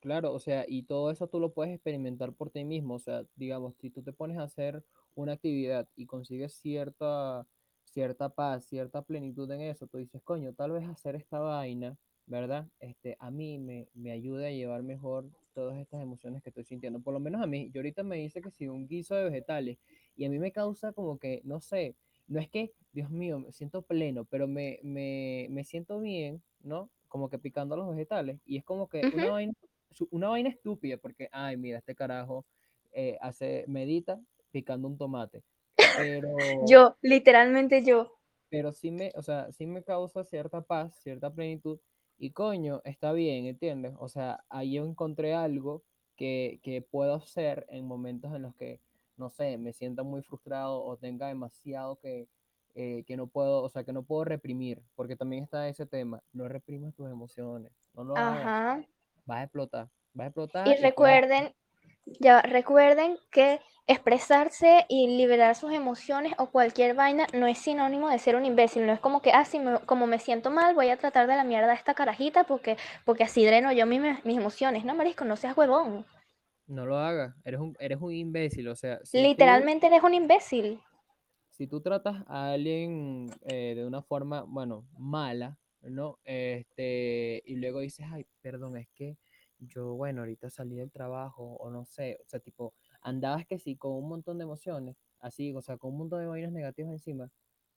claro, 0.00 0.32
o 0.32 0.38
sea, 0.40 0.64
y 0.68 0.84
todo 0.84 1.10
eso 1.10 1.28
tú 1.28 1.40
lo 1.40 1.52
puedes 1.52 1.74
experimentar 1.74 2.32
por 2.34 2.50
ti 2.50 2.64
mismo. 2.64 2.94
O 2.94 2.98
sea, 2.98 3.24
digamos, 3.36 3.76
si 3.76 3.90
tú 3.90 4.02
te 4.02 4.12
pones 4.12 4.38
a 4.38 4.44
hacer 4.44 4.84
una 5.14 5.32
actividad 5.32 5.88
y 5.96 6.06
consigues 6.06 6.54
cierta, 6.54 7.46
cierta 7.84 8.28
paz, 8.30 8.64
cierta 8.66 9.02
plenitud 9.02 9.50
en 9.50 9.60
eso, 9.62 9.86
tú 9.86 9.98
dices, 9.98 10.22
coño, 10.22 10.52
tal 10.54 10.72
vez 10.72 10.88
hacer 10.88 11.16
esta 11.16 11.38
vaina, 11.40 11.96
¿verdad? 12.26 12.68
Este, 12.80 13.16
a 13.20 13.30
mí 13.30 13.58
me, 13.58 13.88
me 13.94 14.12
ayuda 14.12 14.46
a 14.48 14.50
llevar 14.50 14.82
mejor 14.82 15.30
todas 15.54 15.76
estas 15.78 16.02
emociones 16.02 16.42
que 16.42 16.50
estoy 16.50 16.64
sintiendo. 16.64 17.00
Por 17.00 17.14
lo 17.14 17.20
menos 17.20 17.42
a 17.42 17.46
mí, 17.46 17.70
yo 17.72 17.80
ahorita 17.80 18.02
me 18.02 18.16
dice 18.16 18.40
que 18.42 18.50
si 18.50 18.68
un 18.68 18.86
guiso 18.88 19.14
de 19.14 19.24
vegetales 19.24 19.78
y 20.16 20.24
a 20.26 20.30
mí 20.30 20.38
me 20.38 20.52
causa 20.52 20.92
como 20.92 21.18
que, 21.18 21.40
no 21.44 21.60
sé, 21.60 21.96
no 22.26 22.40
es 22.40 22.48
que, 22.48 22.72
Dios 22.92 23.10
mío, 23.10 23.38
me 23.40 23.52
siento 23.52 23.82
pleno, 23.82 24.24
pero 24.26 24.46
me, 24.48 24.78
me, 24.82 25.46
me 25.50 25.64
siento 25.64 26.00
bien, 26.00 26.42
¿no? 26.60 26.90
Como 27.08 27.28
que 27.28 27.38
picando 27.38 27.76
los 27.76 27.88
vegetales. 27.90 28.40
Y 28.44 28.58
es 28.58 28.64
como 28.64 28.88
que 28.88 29.08
Uh 29.12 29.16
una 29.16 29.28
vaina 29.30 29.52
una 30.10 30.28
vaina 30.30 30.48
estúpida, 30.50 30.96
porque, 30.96 31.28
ay, 31.32 31.56
mira, 31.56 31.78
este 31.78 31.94
carajo 31.94 32.46
eh, 32.92 33.18
hace, 33.20 33.64
medita 33.68 34.20
picando 34.50 34.88
un 34.88 34.96
tomate. 34.98 35.42
Pero, 35.96 36.28
Yo, 36.66 36.96
literalmente 37.02 37.84
yo. 37.84 38.18
pero 38.48 38.72
sí 38.72 38.90
me, 38.90 39.12
o 39.16 39.22
sea, 39.22 39.50
sí 39.52 39.66
me 39.66 39.82
causa 39.82 40.24
cierta 40.24 40.62
paz, 40.62 40.94
cierta 41.02 41.32
plenitud. 41.32 41.80
Y 42.18 42.32
coño, 42.32 42.80
está 42.84 43.12
bien, 43.12 43.46
¿entiendes? 43.46 43.94
O 43.98 44.08
sea, 44.08 44.44
ahí 44.48 44.74
yo 44.74 44.84
encontré 44.84 45.34
algo 45.34 45.82
que, 46.16 46.60
que 46.62 46.82
puedo 46.82 47.14
hacer 47.14 47.66
en 47.70 47.86
momentos 47.86 48.34
en 48.34 48.42
los 48.42 48.54
que, 48.56 48.80
no 49.16 49.30
sé, 49.30 49.58
me 49.58 49.72
sienta 49.72 50.02
muy 50.02 50.22
frustrado 50.22 50.82
o 50.84 50.96
tenga 50.96 51.28
demasiado 51.28 51.96
que, 51.96 52.28
eh, 52.74 53.04
que 53.06 53.16
no 53.16 53.26
puedo, 53.26 53.62
o 53.62 53.68
sea, 53.70 53.84
que 53.84 53.92
no 53.92 54.02
puedo 54.02 54.24
reprimir, 54.24 54.82
porque 54.94 55.16
también 55.16 55.44
está 55.44 55.68
ese 55.68 55.86
tema, 55.86 56.22
no 56.32 56.48
reprimas 56.48 56.94
tus 56.94 57.08
emociones, 57.10 57.72
no 57.94 58.04
lo 58.04 58.16
hagas, 58.16 58.44
Ajá. 58.46 58.82
vas 59.26 59.38
a 59.38 59.42
explotar, 59.44 59.88
vas 60.14 60.24
a 60.24 60.28
explotar. 60.28 60.68
Y 60.68 60.76
recuerden, 60.80 61.54
ya 62.20 62.40
recuerden 62.42 63.18
que 63.30 63.60
expresarse 63.86 64.86
y 64.88 65.08
liberar 65.16 65.54
sus 65.56 65.72
emociones 65.72 66.32
o 66.38 66.46
cualquier 66.46 66.94
vaina 66.94 67.26
no 67.34 67.46
es 67.46 67.58
sinónimo 67.58 68.08
de 68.08 68.18
ser 68.18 68.36
un 68.36 68.44
imbécil. 68.46 68.86
No 68.86 68.92
es 68.92 69.00
como 69.00 69.20
que, 69.20 69.32
ah, 69.32 69.44
si 69.44 69.58
me- 69.58 69.80
como 69.80 70.06
me 70.06 70.18
siento 70.18 70.50
mal, 70.50 70.74
voy 70.74 70.88
a 70.90 70.96
tratar 70.96 71.26
de 71.26 71.36
la 71.36 71.44
mierda 71.44 71.72
a 71.72 71.74
esta 71.74 71.94
carajita 71.94 72.44
porque, 72.44 72.76
porque 73.04 73.24
así 73.24 73.44
dreno 73.44 73.72
yo 73.72 73.86
mi- 73.86 73.98
mis 73.98 74.38
emociones. 74.38 74.84
No, 74.84 74.94
marisco, 74.94 75.24
no 75.24 75.36
seas 75.36 75.56
huevón. 75.56 76.06
No 76.72 76.86
lo 76.86 76.96
hagas, 76.96 77.34
eres 77.44 77.60
un, 77.60 77.76
eres 77.78 78.00
un 78.00 78.14
imbécil, 78.14 78.66
o 78.68 78.74
sea, 78.74 78.98
si 79.04 79.18
tú- 79.18 79.22
Literalmente 79.22 79.86
eres 79.88 80.02
un 80.02 80.14
imbécil. 80.14 80.80
si 81.50 81.66
tú 81.66 81.82
tratas 81.82 82.24
a 82.26 82.52
alguien 82.52 83.30
eh, 83.42 83.74
de 83.76 83.84
una 83.86 84.00
forma, 84.00 84.42
bueno, 84.44 84.86
mala, 84.96 85.58
¿no? 85.82 86.18
Este, 86.24 87.42
y 87.44 87.56
luego 87.56 87.80
dices, 87.80 88.06
ay, 88.10 88.26
perdón, 88.40 88.78
es 88.78 88.88
que 88.94 89.18
yo, 89.58 89.94
bueno, 89.96 90.22
ahorita 90.22 90.48
salí 90.48 90.76
del 90.76 90.90
trabajo, 90.90 91.56
o 91.60 91.70
no 91.70 91.84
sé, 91.84 92.18
o 92.24 92.24
sea, 92.26 92.40
tipo, 92.40 92.72
andabas 93.02 93.46
que 93.46 93.58
sí, 93.58 93.76
con 93.76 93.92
un 93.92 94.08
montón 94.08 94.38
de 94.38 94.44
emociones, 94.44 94.96
así, 95.20 95.52
o 95.54 95.60
sea, 95.60 95.76
con 95.76 95.92
un 95.92 95.98
montón 95.98 96.20
de 96.20 96.26
vainas 96.26 96.52
negativas 96.52 96.90
encima, 96.92 97.28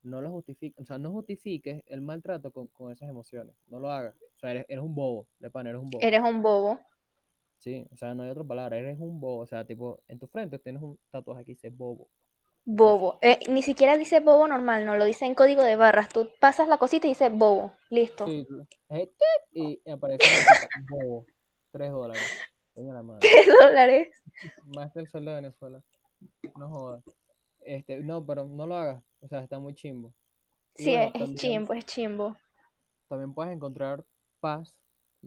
no 0.04 0.22
lo 0.22 0.32
justifiques, 0.32 0.82
o 0.82 0.86
sea, 0.86 0.98
no 1.00 1.12
justifiques 1.12 1.84
el 1.88 2.00
maltrato 2.00 2.50
con, 2.52 2.68
con 2.68 2.94
esas 2.94 3.10
emociones, 3.10 3.56
no 3.68 3.78
lo 3.80 3.92
hagas, 3.92 4.16
o 4.16 4.40
sea, 4.40 4.52
eres, 4.52 4.66
eres 4.70 4.84
un 4.86 4.96
bobo, 4.96 5.28
de 5.38 5.50
pan, 5.52 5.68
eres 5.68 5.82
un 5.82 5.90
bobo, 5.90 6.02
Eres 6.02 6.22
un 6.22 6.42
bobo. 6.42 6.80
Sí, 7.66 7.86
o 7.92 7.98
sea, 7.98 8.14
no 8.14 8.24
hay 8.24 8.30
otra 8.30 8.44
palabra, 8.46 8.78
eres 8.78 8.98
un 9.00 9.20
bobo, 9.20 9.42
o 9.42 9.48
sea, 9.48 9.66
tipo, 9.66 10.00
en 10.08 10.20
tu 10.20 10.28
frente 10.28 10.60
tienes 10.60 10.82
un 10.84 10.98
tatuaje 11.12 11.44
que 11.44 11.52
dice 11.54 11.70
bobo, 11.70 12.08
Bobo. 12.68 13.20
Eh, 13.22 13.40
ni 13.50 13.62
siquiera 13.62 13.96
dice 13.98 14.22
bobo 14.22 14.48
normal, 14.48 14.86
no 14.88 14.96
lo 14.96 15.06
dice 15.06 15.26
en 15.26 15.36
código 15.36 15.62
de 15.62 15.76
barras. 15.76 16.10
Tú 16.10 16.30
pasas 16.40 16.68
la 16.68 16.80
cosita 16.80 17.06
y 17.06 17.12
dice 17.12 17.30
bobo. 17.30 17.74
Listo. 17.92 18.26
Sí, 18.26 18.48
y 19.52 19.80
aparece 19.90 20.26
bobo, 20.90 21.26
3 21.72 21.92
dólares. 21.92 22.24
¿Qué 22.74 23.46
dólares? 23.62 24.10
Más 24.76 24.92
que 24.92 25.00
el 25.00 25.08
sueldo 25.10 25.30
de 25.32 25.36
Venezuela. 25.42 25.84
No 26.58 26.70
jodas. 26.70 27.04
Este, 27.62 28.00
no, 28.00 28.26
pero 28.26 28.46
no 28.46 28.66
lo 28.66 28.76
hagas. 28.76 29.04
O 29.22 29.28
sea, 29.28 29.42
está 29.42 29.60
muy 29.60 29.76
chimbo. 29.76 30.12
Y 30.78 30.84
Sí, 30.86 30.90
bueno, 30.92 31.02
es, 31.04 31.08
es 31.08 31.20
también- 31.20 31.38
chimbo, 31.38 31.74
es 31.74 31.86
chimbo. 31.86 32.38
También 33.08 33.34
puedes 33.34 33.54
encontrar 33.54 34.04
paz, 34.40 34.76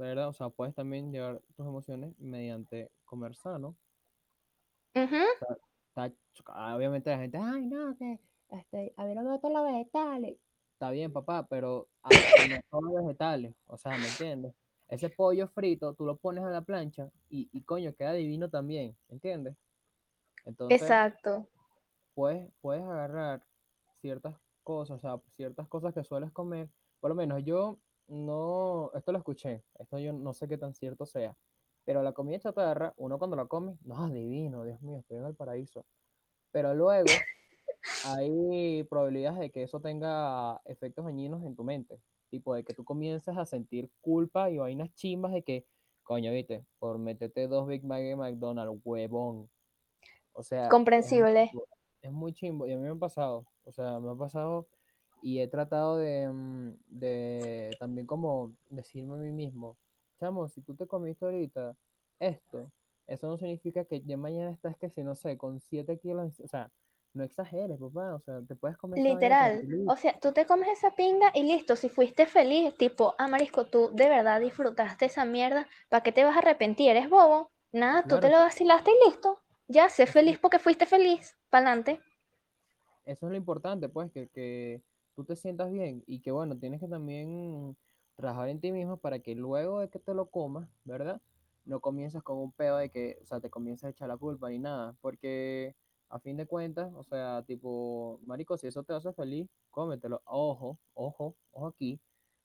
¿verdad? 0.07 0.29
O 0.29 0.33
sea, 0.33 0.51
puedes 0.51 0.75
también 0.75 1.13
llevar 1.13 1.43
tus 1.57 1.67
emociones 1.67 2.15
mediante 2.19 2.93
comer 3.05 3.35
sano. 3.37 3.79
Está 5.91 6.15
ah, 6.47 6.77
obviamente 6.77 7.11
la 7.11 7.19
gente, 7.19 7.39
ay, 7.39 7.67
no, 7.67 7.97
que 7.99 8.21
este, 8.51 8.95
a 8.97 9.05
ver, 9.05 9.17
no 9.17 9.39
todos 9.41 9.55
los 9.55 9.65
vegetales. 9.65 10.39
Está 10.75 10.91
bien, 10.91 11.13
papá, 11.13 11.47
pero 11.49 11.89
a- 12.03 12.13
no 12.73 12.81
los 12.81 12.95
vegetales. 13.05 13.55
O 13.67 13.77
sea, 13.77 13.99
¿me 13.99 14.09
entiendes? 14.09 14.55
Ese 14.89 15.11
pollo 15.11 15.49
frito, 15.49 15.95
tú 15.95 16.05
lo 16.07 16.17
pones 16.19 16.45
a 16.45 16.51
la 16.51 16.63
plancha 16.63 17.11
y, 17.29 17.49
y 17.53 17.65
coño, 17.65 17.95
queda 17.95 18.13
divino 18.13 18.49
también, 18.51 18.97
¿entiendes? 19.09 19.57
Entonces, 20.47 20.99
Exacto. 20.99 21.49
puedes, 22.15 22.51
puedes 22.61 22.83
agarrar 22.83 23.45
ciertas 24.01 24.37
cosas, 24.63 24.99
o 24.99 25.01
sea, 25.01 25.23
ciertas 25.37 25.69
cosas 25.69 25.95
que 25.95 26.05
sueles 26.05 26.33
comer. 26.33 26.71
Por 27.01 27.11
lo 27.11 27.15
menos 27.17 27.45
yo 27.45 27.81
no, 28.09 28.91
esto 28.95 29.13
lo 29.13 29.19
escuché, 29.19 29.63
esto 29.79 29.99
yo 29.99 30.13
no 30.13 30.33
sé 30.33 30.49
qué 30.49 30.59
tan 30.59 30.75
cierto 30.75 31.07
sea, 31.07 31.37
pero 31.85 32.03
la 32.03 32.13
comida 32.13 32.39
chatarra, 32.39 32.93
uno 32.97 33.19
cuando 33.19 33.37
la 33.37 33.47
come, 33.47 33.79
no, 33.85 34.09
divino, 34.11 34.65
Dios 34.65 34.81
mío, 34.83 34.99
estoy 34.99 35.19
en 35.19 35.25
el 35.25 35.35
paraíso. 35.35 35.87
Pero 36.51 36.75
luego 36.75 37.07
hay 38.05 38.83
probabilidades 38.85 39.39
de 39.41 39.51
que 39.51 39.63
eso 39.63 39.81
tenga 39.81 40.61
efectos 40.65 41.05
dañinos 41.05 41.43
en 41.45 41.57
tu 41.57 41.65
mente, 41.65 42.01
tipo 42.31 42.55
de 42.55 42.65
que 42.65 42.75
tú 42.75 42.85
comiences 42.85 43.37
a 43.37 43.47
sentir 43.47 43.91
culpa 44.01 44.51
y 44.51 44.59
vainas 44.59 44.93
chimbas 44.95 45.33
de 45.33 45.43
que, 45.43 45.67
coño, 46.03 46.33
viste, 46.33 46.65
por 46.79 46.99
meterte 46.99 47.49
dos 47.49 47.67
Big 47.67 47.85
Mac 47.85 48.03
de 48.03 48.17
McDonald's, 48.17 48.81
huevón. 48.85 49.49
O 50.33 50.43
sea, 50.43 50.65
es 50.65 50.65
muy 50.65 50.71
Comprensible. 50.71 51.51
es 52.03 52.13
muy 52.13 52.33
chimbo 52.33 52.67
y 52.67 52.73
a 52.73 52.77
mí 52.77 52.83
me 52.83 52.91
ha 52.91 52.95
pasado, 52.97 53.47
o 53.65 53.73
sea, 53.73 53.99
me 53.99 54.11
ha 54.11 54.15
pasado 54.15 54.69
y 55.23 55.41
he 55.41 55.49
tratado 55.49 55.99
de, 55.99 56.29
mm, 56.29 56.73
de 56.89 57.77
también 57.79 58.07
como 58.07 58.53
decirme 58.71 59.15
a 59.15 59.19
mí 59.19 59.33
mismo, 59.33 59.77
chamo, 60.19 60.49
si 60.49 60.61
tú 60.63 60.75
te 60.75 60.87
comiste 60.87 61.25
ahorita 61.25 61.77
esto, 62.21 62.71
eso 63.07 63.27
no 63.27 63.39
significa 63.39 63.85
que 63.85 64.03
ya 64.03 64.17
mañana 64.17 64.51
estás 64.51 64.77
que 64.77 64.91
si 64.91 65.03
no 65.03 65.15
sé, 65.15 65.37
con 65.39 65.61
7 65.61 65.99
kilos, 65.99 66.41
o 66.41 66.49
sea, 66.49 66.71
no 67.15 67.25
exageres, 67.25 67.79
papá, 67.79 68.15
o 68.15 68.21
sea, 68.21 68.41
te 68.47 68.55
puedes 68.55 68.77
comer 68.77 69.01
Literal. 69.01 69.67
O 69.89 69.97
sea, 69.97 70.19
tú 70.21 70.33
te 70.33 70.47
comes 70.47 70.69
esa 70.69 70.95
pinga 70.95 71.31
y 71.35 71.43
listo. 71.43 71.75
Si 71.75 71.89
fuiste 71.89 72.27
feliz, 72.27 72.75
tipo, 72.77 73.15
ah, 73.19 73.29
marisco, 73.29 73.67
tú 73.67 73.91
de 73.93 74.09
verdad 74.09 74.41
disfrutaste 74.41 75.07
esa 75.07 75.25
mierda, 75.25 75.67
¿para 75.89 76.03
qué 76.03 76.13
te 76.13 76.25
vas 76.25 76.37
a 76.37 76.41
arrepentir? 76.41 76.91
¿Eres 76.91 77.09
bobo? 77.09 77.51
Nada, 77.73 78.03
tú 78.05 78.21
te 78.21 78.31
lo 78.31 78.39
vacilaste 78.39 78.91
y 78.91 79.09
listo. 79.09 79.41
Ya, 79.67 79.89
sé 79.89 80.07
feliz 80.07 80.39
porque 80.39 80.59
fuiste 80.59 80.87
feliz. 80.87 81.37
Pa'lante. 81.51 82.01
Eso 83.05 83.27
es 83.27 83.31
lo 83.31 83.37
importante, 83.37 83.89
pues, 83.89 84.11
que, 84.13 84.29
que 84.29 84.83
tú 85.19 85.25
te 85.25 85.35
sientas 85.35 85.69
bien 85.73 86.05
y 86.07 86.21
que, 86.21 86.31
bueno, 86.31 86.57
tienes 86.57 86.79
que 86.79 86.87
también 86.87 87.77
trabajar 88.15 88.51
en 88.51 88.61
ti 88.61 88.71
mismo 88.71 88.99
para 88.99 89.19
que 89.19 89.35
luego 89.35 89.81
de 89.81 89.89
que 89.89 89.99
te 89.99 90.15
lo 90.15 90.27
comas, 90.27 90.69
¿verdad? 90.85 91.21
No 91.65 91.81
comiences 91.81 92.23
con 92.23 92.39
un 92.39 92.53
pedo 92.53 92.77
de 92.77 92.89
que, 92.89 93.19
o 93.21 93.27
sea, 93.27 93.41
te 93.41 93.51
comiences 93.51 93.85
a 93.87 93.91
echar 93.91 94.07
la 94.09 94.17
culpa 94.17 94.49
ni 94.49 94.61
nada, 94.61 94.95
porque 95.01 95.75
a 96.09 96.21
fin 96.21 96.37
de 96.37 96.47
cuentas, 96.47 96.93
o 96.95 97.03
sea, 97.03 97.43
tipo, 97.43 98.21
marico, 98.27 98.57
si 98.57 98.69
eso 98.69 98.85
te 98.85 98.93
hace 98.93 99.13
feliz, 99.13 99.49
cómetelo. 99.73 100.23
Ojo, 100.25 100.79
ojo, 100.95 101.35
ojo 101.51 101.67
aquí. 101.67 101.99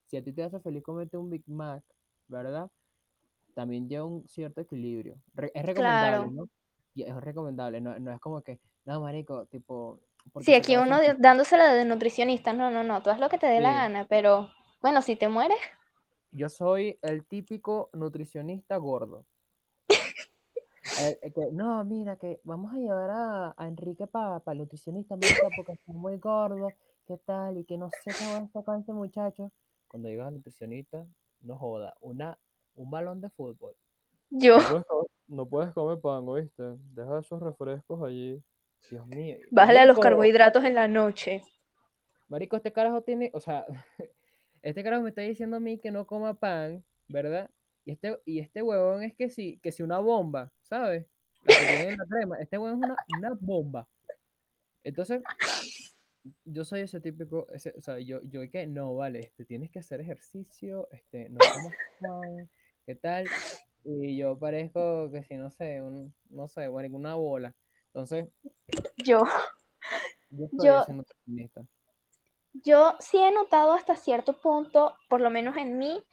Si 0.08 0.18
a 0.18 0.24
ti 0.24 0.34
te 0.34 0.42
hace 0.44 0.60
feliz 0.60 0.82
comerte 0.82 1.16
un 1.18 1.30
Big 1.30 1.44
Mac, 1.48 1.84
¿verdad? 2.28 2.72
También 3.54 3.88
lleva 3.88 4.06
un 4.06 4.28
cierto 4.28 4.62
equilibrio. 4.62 5.22
Re- 5.36 5.52
es 5.54 5.64
recomendable, 5.64 6.28
Claro. 6.28 6.32
¿no? 6.32 6.50
Y 6.96 7.04
es 7.04 7.16
recomendable, 7.18 7.82
no, 7.82 8.00
no 8.00 8.12
es 8.12 8.20
como 8.20 8.42
que, 8.42 8.60
no, 8.86 9.00
marico, 9.00 9.46
tipo... 9.46 10.00
Sí, 10.42 10.54
aquí 10.56 10.78
uno 10.78 11.00
de- 11.00 11.16
dándosela 11.18 11.74
de 11.74 11.86
nutricionista. 11.86 12.54
No, 12.54 12.72
no, 12.72 12.84
no. 12.84 13.02
Tú 13.04 13.10
haz 13.10 13.20
lo 13.20 13.30
que 13.30 13.38
te 13.38 13.48
dé 13.48 13.60
la 13.62 13.74
gana, 13.74 14.06
pero 14.10 14.50
bueno, 14.82 15.02
si 15.02 15.16
te 15.16 15.28
mueres, 15.28 15.58
Yo 16.32 16.50
soy 16.50 16.98
el 17.04 17.26
típico 17.26 17.90
nutricionista 17.94 18.76
gordo. 18.78 19.26
El 21.24 21.34
que, 21.34 21.50
no, 21.52 21.84
mira, 21.86 22.16
que 22.18 22.40
vamos 22.44 22.74
a 22.74 22.78
llevar 22.78 23.10
a, 23.10 23.54
a 23.58 23.68
Enrique 23.68 24.06
para 24.08 24.42
el 24.48 24.58
nutricionista, 24.58 25.16
porque 25.56 25.74
está 25.74 25.92
muy 25.94 26.18
gordo, 26.18 26.70
¿qué 27.08 27.18
tal? 27.18 27.58
Y 27.58 27.64
que 27.66 27.78
no 27.78 27.90
sé 28.04 28.12
va 28.26 28.38
a 28.38 28.48
sacar 28.50 28.80
este 28.80 28.94
muchacho. 28.94 29.52
Cuando 29.88 30.10
llegas 30.10 30.28
al 30.28 30.36
nutricionista, 30.36 31.06
no 31.42 31.58
joda, 31.58 31.96
una, 32.02 32.38
un 32.76 32.90
balón 32.92 33.22
de 33.22 33.30
fútbol. 33.30 33.76
yo, 34.30 34.58
No 34.58 34.64
puedes, 34.68 34.86
comer, 34.86 35.08
no 35.28 35.46
puedes 35.46 35.74
comer 35.74 36.00
pan, 36.02 36.28
¿oíste? 36.28 36.64
Deja 36.94 37.20
esos 37.20 37.42
refrescos 37.42 38.04
allí. 38.04 38.42
Dios 38.90 39.08
mío. 39.08 39.38
bájale 39.52 39.80
a 39.80 39.86
los 39.86 40.00
carbohidratos 40.00 40.64
en 40.64 40.76
la 40.76 40.88
noche. 40.88 41.42
Marico, 42.28 42.56
este 42.56 42.72
carajo 42.72 43.02
tiene, 43.02 43.30
o 43.34 43.40
sea, 43.40 43.66
este 44.62 44.84
carajo 44.84 45.04
me 45.04 45.10
está 45.10 45.22
diciendo 45.22 45.58
a 45.58 45.60
mí 45.60 45.78
que 45.80 45.92
no 45.92 46.06
coma 46.06 46.34
pan, 46.34 46.84
¿verdad? 47.08 47.50
Y 47.86 47.92
este, 47.92 48.18
y 48.26 48.40
este 48.40 48.62
huevón 48.62 49.04
es 49.04 49.14
que 49.14 49.30
si, 49.30 49.58
que 49.58 49.72
si 49.72 49.84
una 49.84 50.00
bomba, 50.00 50.52
¿sabes? 50.62 51.06
La 51.44 51.56
que 51.56 51.66
tiene 51.66 51.90
en 51.90 51.98
la 51.98 52.06
crema, 52.06 52.40
este 52.40 52.58
huevón 52.58 52.84
es 52.84 52.90
una, 52.90 52.96
una 53.18 53.38
bomba. 53.40 53.88
Entonces, 54.84 55.22
yo 56.46 56.66
soy 56.66 56.82
ese 56.82 57.02
típico, 57.02 57.48
ese, 57.52 57.74
o 57.78 57.82
sea, 57.82 58.00
yo, 58.00 58.22
yo 58.24 58.50
que 58.50 58.66
no, 58.68 58.96
vale, 58.96 59.20
este, 59.20 59.46
tienes 59.46 59.70
que 59.70 59.80
hacer 59.80 60.02
ejercicio, 60.02 60.88
este, 60.92 61.30
no 61.30 61.38
comas 61.40 61.76
pan, 62.00 62.50
¿qué 62.86 62.96
tal? 62.96 63.28
Y 63.84 64.18
yo 64.18 64.38
parezco 64.40 65.12
que 65.12 65.24
si, 65.24 65.36
no 65.36 65.50
sé, 65.50 65.82
un, 65.82 66.14
no 66.30 66.48
sé, 66.48 66.68
bueno, 66.68 66.96
una 66.96 67.16
bola. 67.16 67.54
Entonces, 67.94 68.28
Yo, 68.98 69.24
yo 70.52 70.84
yo 72.54 72.96
sí 73.00 73.18
he 73.18 73.32
notado 73.32 73.74
hasta 73.74 73.96
cierto 73.96 74.34
punto, 74.34 74.96
por 75.10 75.22
lo 75.22 75.30
menos 75.30 75.58
en 75.58 75.78
mí, 75.78 76.04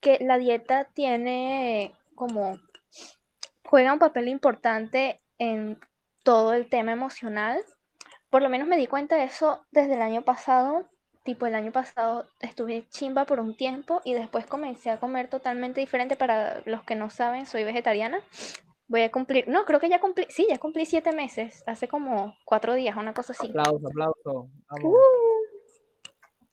que 0.00 0.18
la 0.20 0.38
dieta 0.38 0.84
tiene 0.84 1.94
como, 2.14 2.58
juega 3.64 3.92
un 3.92 3.98
papel 3.98 4.28
importante 4.28 5.20
en 5.38 5.78
todo 6.22 6.54
el 6.54 6.68
tema 6.68 6.92
emocional. 6.92 7.62
Por 8.30 8.42
lo 8.42 8.48
menos 8.48 8.68
me 8.68 8.78
di 8.78 8.86
cuenta 8.86 9.16
de 9.16 9.24
eso 9.24 9.64
desde 9.70 9.94
el 9.94 10.02
año 10.02 10.22
pasado. 10.22 10.88
Tipo, 11.24 11.46
el 11.46 11.54
año 11.54 11.70
pasado 11.70 12.26
estuve 12.40 12.88
chimba 12.88 13.26
por 13.26 13.38
un 13.38 13.56
tiempo 13.56 14.00
y 14.04 14.14
después 14.14 14.46
comencé 14.46 14.90
a 14.90 14.98
comer 14.98 15.28
totalmente 15.28 15.80
diferente. 15.80 16.16
Para 16.16 16.62
los 16.64 16.82
que 16.82 16.96
no 16.96 17.10
saben, 17.10 17.46
soy 17.46 17.62
vegetariana. 17.62 18.20
Voy 18.92 19.00
a 19.00 19.10
cumplir, 19.10 19.48
no, 19.48 19.64
creo 19.64 19.80
que 19.80 19.88
ya 19.88 20.00
cumplí, 20.02 20.26
sí, 20.28 20.46
ya 20.50 20.58
cumplí 20.58 20.84
siete 20.84 21.12
meses, 21.12 21.64
hace 21.66 21.88
como 21.88 22.36
cuatro 22.44 22.74
días, 22.74 22.94
una 22.94 23.14
cosa 23.14 23.32
así. 23.32 23.48
Aplauso, 23.48 23.88
aplauso. 23.88 24.50
Uh, 24.82 24.96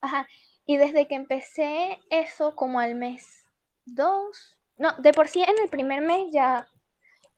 Ajá. 0.00 0.26
Y 0.64 0.78
desde 0.78 1.06
que 1.06 1.16
empecé 1.16 2.00
eso, 2.08 2.56
como 2.56 2.80
al 2.80 2.94
mes 2.94 3.44
dos, 3.84 4.56
no, 4.78 4.94
de 4.96 5.12
por 5.12 5.28
sí 5.28 5.42
en 5.42 5.58
el 5.62 5.68
primer 5.68 6.00
mes 6.00 6.28
ya 6.32 6.66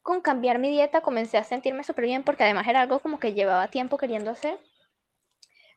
con 0.03 0.21
cambiar 0.21 0.61
mi 0.61 0.71
dieta 0.71 1.01
comencé 1.01 1.37
a 1.37 1.43
sentirme 1.43 1.83
súper 1.83 2.05
bien 2.05 2.23
porque 2.23 2.45
además 2.45 2.69
era 2.69 2.83
algo 2.83 3.01
como 3.01 3.19
que 3.19 3.35
llevaba 3.35 3.67
tiempo 3.67 3.99
queriendo 3.99 4.31
hacer. 4.31 4.57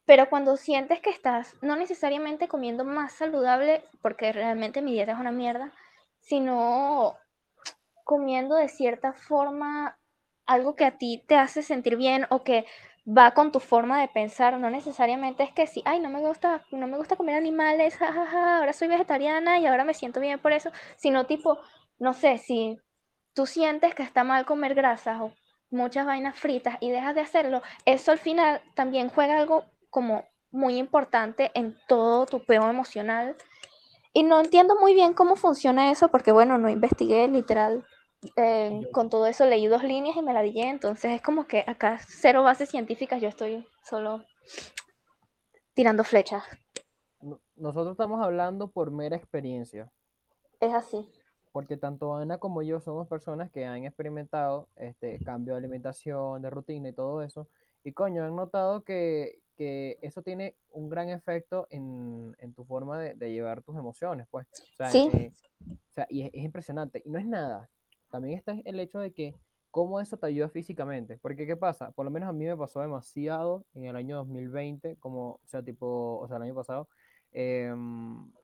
pero 0.06 0.30
cuando 0.30 0.56
sientes 0.56 1.00
que 1.00 1.10
estás 1.10 1.56
no 1.64 1.76
necesariamente 1.76 2.48
comiendo 2.48 2.86
más 2.86 3.14
saludable, 3.14 3.84
porque 4.04 4.32
realmente 4.32 4.84
mi 4.84 4.94
dieta 4.94 5.14
es 5.14 5.20
una 5.20 5.32
mierda, 5.32 5.72
sino 6.20 7.18
comiendo 8.06 8.56
de 8.56 8.70
cierta 8.70 9.12
forma 9.12 10.00
algo 10.46 10.76
que 10.76 10.86
a 10.86 10.98
ti 10.98 11.24
te 11.28 11.36
hace 11.36 11.62
sentir 11.64 11.98
bien 11.98 12.28
o 12.30 12.44
que 12.44 12.66
va 13.06 13.32
con 13.32 13.52
tu 13.52 13.60
forma 13.60 14.00
de 14.00 14.08
pensar, 14.08 14.58
no 14.60 14.70
necesariamente 14.70 15.44
es 15.44 15.52
que 15.52 15.68
si, 15.68 15.82
ay, 15.86 16.00
no 16.00 16.10
me 16.10 16.22
gusta, 16.22 16.64
no 16.72 16.88
me 16.88 16.98
gusta 16.98 17.16
comer 17.16 17.36
animales, 17.36 17.98
jajaja, 17.98 18.60
ahora 18.60 18.74
soy 18.74 18.88
vegetariana 18.88 19.60
y 19.60 19.66
ahora 19.66 19.84
me 19.84 19.94
siento 19.94 20.20
bien 20.20 20.40
por 20.40 20.54
eso, 20.54 20.72
sino 20.96 21.26
tipo, 21.26 21.60
no 22.00 22.14
sé, 22.14 22.38
si 22.38 22.80
tú 23.34 23.46
sientes 23.46 23.94
que 23.94 24.04
está 24.04 24.24
mal 24.24 24.46
comer 24.46 24.74
grasas 24.74 25.22
o 25.22 25.34
muchas 25.70 26.06
vainas 26.06 26.40
fritas 26.40 26.78
y 26.80 26.90
dejas 26.90 27.16
de 27.16 27.22
hacerlo, 27.22 27.62
eso 27.86 28.12
al 28.12 28.20
final 28.20 28.62
también 28.76 29.10
juega 29.10 29.38
algo 29.38 29.66
como 29.90 30.24
muy 30.52 30.78
importante 30.78 31.52
en 31.54 31.78
todo 31.88 32.26
tu 32.26 32.44
peo 32.44 32.70
emocional. 32.70 33.36
Y 34.14 34.24
no 34.24 34.40
entiendo 34.40 34.76
muy 34.80 34.94
bien 34.94 35.14
cómo 35.14 35.36
funciona 35.36 35.92
eso 35.92 36.08
porque, 36.08 36.32
bueno, 36.32 36.58
no 36.58 36.70
investigué 36.70 37.28
literal 37.28 37.86
eh, 38.36 38.88
con 38.92 39.10
todo 39.10 39.28
eso 39.28 39.46
leí 39.46 39.68
dos 39.68 39.84
líneas 39.84 40.18
y 40.18 40.22
me 40.22 40.34
la 40.34 40.42
dije, 40.42 40.70
entonces 40.70 41.12
es 41.12 41.22
como 41.22 41.48
que 41.48 41.64
acá 41.68 42.00
cero 42.08 42.44
bases 42.44 42.70
científicas, 42.70 43.22
yo 43.22 43.28
estoy 43.28 43.66
solo 43.84 44.24
tirando 45.74 46.04
flechas. 46.04 46.44
Nosotros 47.56 47.92
estamos 47.92 48.22
hablando 48.22 48.70
por 48.70 48.92
mera 48.92 49.16
experiencia. 49.16 49.92
Es 50.60 50.74
así. 50.74 51.08
Porque 51.52 51.78
tanto 51.78 52.16
Ana 52.16 52.38
como 52.38 52.62
yo 52.62 52.80
somos 52.80 53.08
personas 53.08 53.50
que 53.52 53.66
han 53.66 53.86
experimentado 53.86 54.68
este 54.76 55.20
cambio 55.24 55.54
de 55.54 55.60
alimentación, 55.60 56.42
de 56.42 56.50
rutina 56.50 56.90
y 56.90 56.94
todo 56.94 57.22
eso. 57.22 57.48
Y 57.84 57.94
coño, 57.94 58.26
han 58.26 58.36
notado 58.36 58.84
que, 58.84 59.40
que 59.56 59.98
eso 60.02 60.22
tiene 60.22 60.56
un 60.70 60.90
gran 60.90 61.10
efecto 61.10 61.68
en, 61.70 62.36
en 62.40 62.54
tu 62.54 62.66
forma 62.66 63.00
de, 63.00 63.14
de, 63.14 63.32
llevar 63.32 63.62
tus 63.62 63.78
emociones, 63.78 64.28
pues. 64.30 64.48
O 64.74 64.76
sea, 64.76 64.90
sí. 64.90 65.10
Eh, 65.14 65.32
o 65.70 65.94
sea 65.94 66.08
y 66.10 66.24
es, 66.24 66.32
es 66.34 66.44
impresionante. 66.44 67.02
Y 67.06 67.10
no 67.10 67.20
es 67.20 67.26
nada 67.26 67.70
también 68.16 68.38
está 68.38 68.56
el 68.64 68.80
hecho 68.80 69.00
de 69.00 69.12
que 69.12 69.36
cómo 69.72 70.00
eso 70.00 70.16
te 70.16 70.28
ayuda 70.28 70.48
físicamente. 70.48 71.18
Porque, 71.18 71.46
¿qué 71.46 71.58
pasa? 71.58 71.92
Por 71.92 72.06
lo 72.06 72.12
menos 72.12 72.30
a 72.30 72.34
mí 72.34 72.46
me 72.46 72.56
pasó 72.56 72.80
demasiado 72.80 73.66
en 73.74 73.84
el 73.84 73.98
año 73.98 74.16
2020, 74.16 74.96
como, 74.98 75.32
o 75.32 75.48
sea, 75.48 75.62
tipo, 75.62 76.18
o 76.20 76.28
sea, 76.30 76.38
el 76.38 76.44
año 76.44 76.56
pasado, 76.56 76.88
eh, 77.34 77.74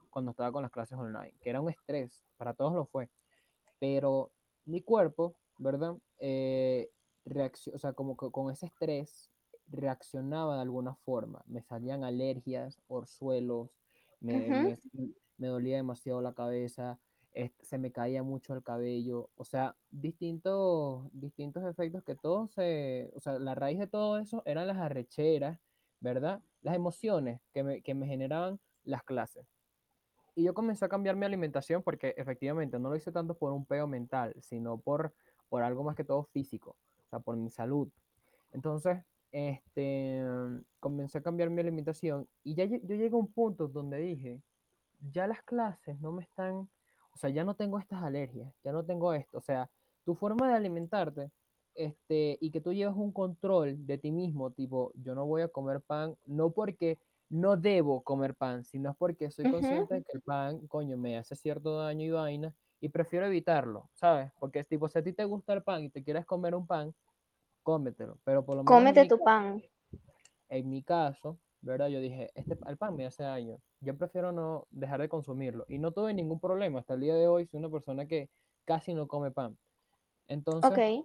cuando 0.10 0.31
estaba 0.31 0.51
con 0.51 0.62
las 0.62 0.71
clases 0.71 0.97
online, 0.97 1.34
que 1.39 1.49
era 1.49 1.62
un 1.62 1.69
estrés, 1.69 2.25
para 2.36 2.53
todos 2.53 2.73
lo 2.73 2.86
fue. 2.86 3.10
Pero 3.79 4.34
mi 4.65 4.81
cuerpo, 4.81 5.38
¿verdad? 5.57 5.95
Eh, 6.19 6.89
o 7.73 7.79
sea, 7.79 7.93
como 7.93 8.17
que 8.17 8.29
con 8.29 8.51
ese 8.51 8.65
estrés 8.65 9.31
reaccionaba 9.67 10.55
de 10.55 10.63
alguna 10.63 10.95
forma. 10.95 11.41
Me 11.45 11.62
salían 11.62 12.03
alergias, 12.03 12.81
orzuelos, 12.89 13.69
me, 14.19 14.36
uh 14.36 14.39
-huh. 14.39 14.79
me, 14.91 15.13
me 15.38 15.47
dolía 15.47 15.77
demasiado 15.77 16.21
la 16.21 16.34
cabeza, 16.34 16.99
se 17.62 17.78
me 17.78 17.91
caía 17.91 18.24
mucho 18.24 18.54
el 18.54 18.63
cabello, 18.63 19.30
o 19.36 19.46
sea, 19.46 19.76
distintos, 19.89 21.08
distintos 21.13 21.63
efectos 21.63 22.04
que 22.04 22.15
todos 22.15 22.52
se, 22.52 23.12
o 23.15 23.22
sea, 23.22 23.39
la 23.39 23.56
raíz 23.56 23.80
de 23.80 23.88
todo 23.88 24.17
eso 24.17 24.44
eran 24.46 24.67
las 24.67 24.78
arrecheras, 24.78 25.58
¿verdad? 26.02 26.41
Las 26.62 26.76
emociones 26.76 27.39
que 27.54 27.63
me, 27.63 27.82
que 27.82 27.94
me 27.94 28.08
generaban 28.08 28.60
las 28.84 29.04
clases. 29.04 29.46
Y 30.36 30.44
yo 30.44 30.54
comencé 30.54 30.86
a 30.86 30.89
cambiar 30.89 31.15
mi 31.15 31.26
alimentación 31.26 31.84
porque 31.84 32.13
efectivamente 32.17 32.80
no 32.80 32.89
lo 32.89 32.96
hice 32.96 33.12
tanto 33.12 33.34
por 33.34 33.54
un 33.54 33.65
peo 33.65 33.88
mental, 33.88 34.36
sino 34.41 34.78
por, 34.78 35.13
por 35.50 35.63
algo 35.63 35.84
más 35.84 35.96
que 35.96 36.04
todo 36.04 36.24
físico, 36.24 36.76
o 37.06 37.10
sea, 37.10 37.20
por 37.20 37.36
mi 37.38 37.50
salud. 37.50 37.88
Entonces, 38.52 38.98
este, 39.32 40.22
comencé 40.82 41.20
a 41.20 41.22
cambiar 41.22 41.50
mi 41.50 41.62
alimentación 41.62 42.28
y 42.44 42.56
ya 42.56 42.65
yo 42.65 42.78
llegué 42.80 43.15
a 43.15 43.17
un 43.17 43.32
punto 43.32 43.67
donde 43.70 43.98
dije, 43.98 44.41
ya 45.13 45.28
las 45.28 45.41
clases 45.44 46.00
no 46.02 46.12
me 46.12 46.24
están 46.24 46.67
o 47.13 47.17
sea, 47.17 47.30
ya 47.30 47.43
no 47.43 47.56
tengo 47.56 47.80
estas 47.80 48.04
alergias, 48.04 48.54
ya 48.63 48.71
no 48.71 48.84
tengo 48.84 49.13
esto. 49.13 49.38
O 49.38 49.41
sea, 49.41 49.69
tu 50.04 50.15
forma 50.15 50.47
de 50.47 50.56
alimentarte 50.56 51.32
este, 51.76 52.38
y 52.41 52.52
que 52.52 52.62
tú 52.62 52.74
llevas 52.74 52.95
un 52.95 53.12
control 53.12 53.86
de 53.86 53.97
ti 53.97 54.12
mismo, 54.12 54.52
tipo, 54.52 54.91
yo 54.95 55.15
no 55.15 55.26
voy 55.26 55.41
a 55.41 55.47
comer 55.47 55.82
pan, 55.82 56.15
no 56.26 56.52
porque 56.52 57.00
no 57.30 57.56
debo 57.56 58.02
comer 58.02 58.36
pan, 58.36 58.65
sino 58.65 58.93
porque 58.95 59.32
soy 59.32 59.50
consciente 59.50 59.82
uh 59.82 59.88
-huh. 59.88 60.00
de 60.00 60.04
que 60.04 60.12
el 60.13 60.21
pan, 60.21 60.67
coño, 60.67 60.97
me 60.97 61.17
hace 61.17 61.36
cierto 61.36 61.78
daño 61.78 62.06
y 62.06 62.12
vaina, 62.12 62.54
y 62.82 62.89
prefiero 62.89 63.26
evitarlo, 63.28 63.89
¿sabes? 63.93 64.32
Porque 64.39 64.63
tipo, 64.63 64.89
si 64.89 65.00
a 65.00 65.04
ti 65.04 65.13
te 65.13 65.24
gusta 65.24 65.54
el 65.54 65.63
pan 65.63 65.84
y 65.84 65.89
te 65.89 66.04
quieres 66.04 66.26
comer 66.26 66.56
un 66.56 66.67
pan, 66.67 66.93
cómetelo, 67.63 68.17
pero 68.24 68.43
por 68.43 68.58
lo 68.58 68.63
menos... 68.63 68.78
Cómete 68.78 69.08
tu 69.08 69.19
pan. 69.19 69.62
En 70.50 70.69
mi 70.69 70.84
caso, 70.84 71.39
¿verdad? 71.62 71.88
Yo 71.88 72.00
dije, 72.00 72.32
este, 72.36 72.58
el 72.67 72.78
pan 72.78 72.95
me 72.95 73.06
hace 73.06 73.24
daño, 73.24 73.60
yo 73.80 73.97
prefiero 73.97 74.32
no 74.32 74.67
dejar 74.71 75.02
de 75.02 75.10
consumirlo. 75.10 75.65
Y 75.67 75.78
no 75.78 75.91
tuve 75.91 76.13
ningún 76.13 76.39
problema, 76.39 76.80
hasta 76.80 76.95
el 76.95 77.02
día 77.02 77.15
de 77.15 77.28
hoy 77.28 77.45
soy 77.45 77.60
una 77.60 77.69
persona 77.69 78.08
que 78.08 78.30
casi 78.65 78.93
no 78.93 79.08
come 79.08 79.32
pan. 79.32 79.58
Entonces, 80.28 80.69
okay. 80.69 81.04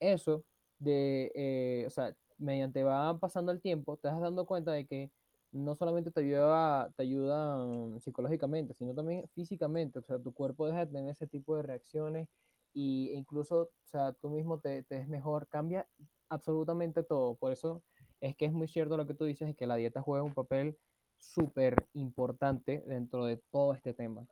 eso 0.00 0.44
de, 0.78 1.30
eh, 1.34 1.84
o 1.86 1.90
sea, 1.90 2.14
mediante 2.38 2.82
va 2.82 3.18
pasando 3.18 3.52
el 3.52 3.60
tiempo, 3.60 3.96
te 3.96 4.08
vas 4.08 4.20
dando 4.20 4.46
cuenta 4.46 4.72
de 4.72 4.86
que 4.86 5.10
no 5.52 5.76
solamente 5.76 6.10
te 6.10 6.20
ayuda, 6.20 6.90
te 6.96 7.04
ayuda 7.04 8.00
psicológicamente, 8.00 8.74
sino 8.74 8.94
también 8.94 9.28
físicamente, 9.34 10.00
o 10.00 10.02
sea, 10.02 10.18
tu 10.18 10.32
cuerpo 10.32 10.66
deja 10.66 10.84
de 10.84 10.92
tener 10.92 11.10
ese 11.10 11.28
tipo 11.28 11.56
de 11.56 11.62
reacciones 11.62 12.28
y 12.72 13.10
e 13.10 13.14
incluso, 13.14 13.60
o 13.62 13.86
sea, 13.86 14.12
tú 14.14 14.30
mismo 14.30 14.58
te, 14.58 14.82
te 14.82 14.98
es 14.98 15.08
mejor, 15.08 15.46
cambia 15.46 15.86
absolutamente 16.28 17.04
todo. 17.04 17.36
Por 17.36 17.52
eso 17.52 17.82
es 18.24 18.36
que 18.36 18.46
es 18.46 18.52
muy 18.52 18.68
cierto 18.68 18.96
lo 18.96 19.06
que 19.06 19.14
tú 19.14 19.24
dices, 19.24 19.48
es 19.48 19.56
que 19.56 19.66
la 19.66 19.76
dieta 19.76 20.00
juega 20.00 20.24
un 20.24 20.34
papel 20.34 20.76
súper 21.18 21.86
importante 21.92 22.82
dentro 22.86 23.26
de 23.26 23.36
todo 23.50 23.74
este 23.74 23.92
tema. 23.92 24.26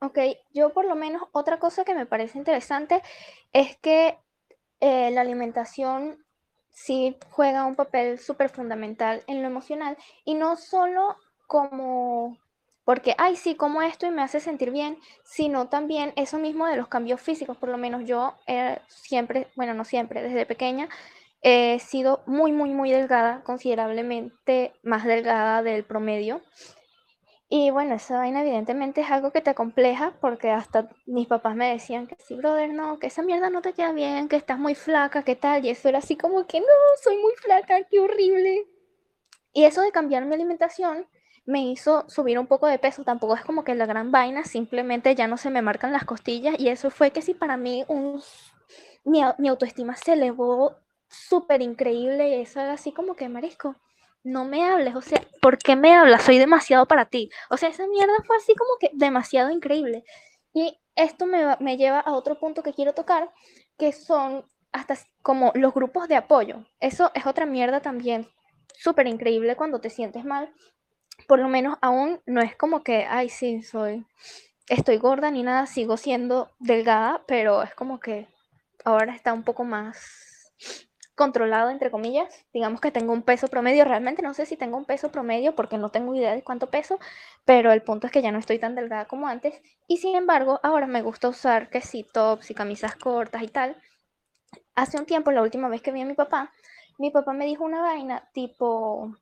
Ok, 0.00 0.18
yo 0.52 0.72
por 0.72 0.84
lo 0.84 0.94
menos 0.94 1.22
otra 1.32 1.58
cosa 1.58 1.84
que 1.84 1.94
me 1.94 2.06
parece 2.06 2.38
interesante 2.38 3.02
es 3.52 3.76
que 3.78 4.18
eh, 4.80 5.10
la 5.10 5.22
alimentación 5.22 6.24
sí 6.70 7.16
juega 7.30 7.66
un 7.66 7.74
papel 7.74 8.18
súper 8.18 8.50
fundamental 8.50 9.22
en 9.26 9.42
lo 9.42 9.48
emocional 9.48 9.96
y 10.24 10.34
no 10.34 10.56
solo 10.56 11.16
como 11.46 12.38
porque, 12.84 13.14
ay, 13.18 13.36
sí, 13.36 13.54
como 13.54 13.82
esto 13.82 14.06
y 14.06 14.10
me 14.10 14.22
hace 14.22 14.40
sentir 14.40 14.72
bien, 14.72 14.98
sino 15.22 15.68
también 15.68 16.12
eso 16.16 16.38
mismo 16.38 16.66
de 16.66 16.76
los 16.76 16.88
cambios 16.88 17.20
físicos, 17.20 17.56
por 17.56 17.68
lo 17.68 17.78
menos 17.78 18.04
yo 18.04 18.34
eh, 18.46 18.78
siempre, 18.88 19.46
bueno, 19.54 19.74
no 19.74 19.84
siempre, 19.84 20.22
desde 20.22 20.44
pequeña, 20.44 20.88
he 21.42 21.78
sido 21.78 22.22
muy, 22.26 22.52
muy, 22.52 22.74
muy 22.74 22.90
delgada, 22.90 23.42
considerablemente 23.44 24.72
más 24.82 25.04
delgada 25.04 25.62
del 25.62 25.84
promedio. 25.84 26.42
Y 27.52 27.70
bueno, 27.70 27.96
esa 27.96 28.18
vaina 28.18 28.42
evidentemente 28.42 29.00
es 29.00 29.10
algo 29.10 29.32
que 29.32 29.40
te 29.40 29.56
compleja 29.56 30.12
porque 30.20 30.50
hasta 30.50 30.88
mis 31.06 31.26
papás 31.26 31.56
me 31.56 31.72
decían 31.72 32.06
que 32.06 32.16
sí, 32.24 32.36
brother, 32.36 32.72
no, 32.72 33.00
que 33.00 33.08
esa 33.08 33.22
mierda 33.22 33.50
no 33.50 33.60
te 33.60 33.72
queda 33.72 33.92
bien, 33.92 34.28
que 34.28 34.36
estás 34.36 34.58
muy 34.58 34.76
flaca, 34.76 35.24
¿qué 35.24 35.34
tal? 35.34 35.64
Y 35.64 35.70
eso 35.70 35.88
era 35.88 35.98
así 35.98 36.16
como 36.16 36.46
que 36.46 36.60
no, 36.60 36.66
soy 37.02 37.16
muy 37.16 37.32
flaca, 37.36 37.82
qué 37.90 37.98
horrible. 37.98 38.66
Y 39.52 39.64
eso 39.64 39.82
de 39.82 39.90
cambiar 39.90 40.26
mi 40.26 40.34
alimentación 40.34 41.08
me 41.44 41.62
hizo 41.62 42.08
subir 42.08 42.38
un 42.38 42.46
poco 42.46 42.68
de 42.68 42.78
peso, 42.78 43.02
tampoco 43.02 43.34
es 43.34 43.44
como 43.44 43.64
que 43.64 43.74
la 43.74 43.86
gran 43.86 44.12
vaina, 44.12 44.44
simplemente 44.44 45.16
ya 45.16 45.26
no 45.26 45.36
se 45.36 45.50
me 45.50 45.62
marcan 45.62 45.92
las 45.92 46.04
costillas 46.04 46.54
y 46.58 46.68
eso 46.68 46.90
fue 46.90 47.10
que 47.10 47.22
sí 47.22 47.34
para 47.34 47.56
mí 47.56 47.84
un, 47.88 48.22
mi, 49.04 49.22
mi 49.38 49.48
autoestima 49.48 49.96
se 49.96 50.12
elevó 50.12 50.76
súper 51.10 51.62
increíble 51.62 52.28
y 52.28 52.40
eso 52.40 52.60
era 52.60 52.74
así 52.74 52.92
como 52.92 53.14
que, 53.14 53.28
marisco, 53.28 53.76
no 54.22 54.44
me 54.44 54.68
hables, 54.68 54.94
o 54.94 55.02
sea, 55.02 55.22
¿por 55.40 55.58
qué 55.58 55.76
me 55.76 55.94
hablas? 55.94 56.22
Soy 56.22 56.38
demasiado 56.38 56.86
para 56.86 57.06
ti. 57.06 57.30
O 57.48 57.56
sea, 57.56 57.68
esa 57.68 57.86
mierda 57.86 58.14
fue 58.26 58.36
así 58.36 58.54
como 58.54 58.70
que 58.78 58.90
demasiado 58.92 59.50
increíble. 59.50 60.04
Y 60.52 60.78
esto 60.94 61.26
me, 61.26 61.56
me 61.60 61.76
lleva 61.76 62.00
a 62.00 62.12
otro 62.12 62.38
punto 62.38 62.62
que 62.62 62.74
quiero 62.74 62.92
tocar, 62.92 63.30
que 63.78 63.92
son 63.92 64.44
hasta 64.72 64.96
como 65.22 65.52
los 65.54 65.72
grupos 65.74 66.08
de 66.08 66.16
apoyo. 66.16 66.64
Eso 66.80 67.10
es 67.14 67.26
otra 67.26 67.46
mierda 67.46 67.80
también 67.80 68.28
súper 68.76 69.06
increíble 69.06 69.56
cuando 69.56 69.80
te 69.80 69.90
sientes 69.90 70.24
mal. 70.24 70.52
Por 71.26 71.38
lo 71.38 71.48
menos 71.48 71.76
aún 71.80 72.20
no 72.26 72.40
es 72.40 72.56
como 72.56 72.82
que, 72.82 73.06
ay, 73.08 73.28
sí, 73.28 73.62
soy, 73.62 74.06
estoy 74.68 74.98
gorda 74.98 75.30
ni 75.30 75.42
nada, 75.42 75.66
sigo 75.66 75.96
siendo 75.96 76.50
delgada, 76.58 77.22
pero 77.26 77.62
es 77.62 77.74
como 77.74 78.00
que 78.00 78.28
ahora 78.84 79.14
está 79.14 79.32
un 79.32 79.44
poco 79.44 79.64
más 79.64 80.20
controlado, 81.20 81.68
entre 81.68 81.90
comillas. 81.90 82.46
Digamos 82.54 82.80
que 82.80 82.90
tengo 82.90 83.12
un 83.12 83.22
peso 83.22 83.48
promedio. 83.48 83.84
Realmente 83.84 84.22
no 84.22 84.32
sé 84.32 84.46
si 84.46 84.56
tengo 84.56 84.78
un 84.78 84.86
peso 84.86 85.10
promedio 85.10 85.54
porque 85.54 85.76
no 85.76 85.90
tengo 85.90 86.14
idea 86.14 86.34
de 86.34 86.42
cuánto 86.42 86.70
peso, 86.70 86.98
pero 87.44 87.72
el 87.72 87.82
punto 87.82 88.06
es 88.06 88.12
que 88.12 88.22
ya 88.22 88.32
no 88.32 88.38
estoy 88.38 88.58
tan 88.58 88.74
delgada 88.74 89.04
como 89.04 89.26
antes. 89.28 89.60
Y 89.86 89.98
sin 89.98 90.16
embargo, 90.16 90.60
ahora 90.62 90.86
me 90.86 91.02
gusta 91.02 91.28
usar 91.28 91.68
que 91.68 91.82
sí, 91.82 92.06
tops 92.10 92.50
y 92.50 92.54
camisas 92.54 92.96
cortas 92.96 93.42
y 93.42 93.48
tal. 93.48 93.76
Hace 94.74 94.98
un 94.98 95.04
tiempo, 95.04 95.30
la 95.30 95.42
última 95.42 95.68
vez 95.68 95.82
que 95.82 95.92
vi 95.92 96.00
a 96.00 96.06
mi 96.06 96.14
papá, 96.14 96.50
mi 96.98 97.10
papá 97.10 97.34
me 97.34 97.44
dijo 97.44 97.64
una 97.64 97.82
vaina 97.82 98.28
tipo, 98.32 99.14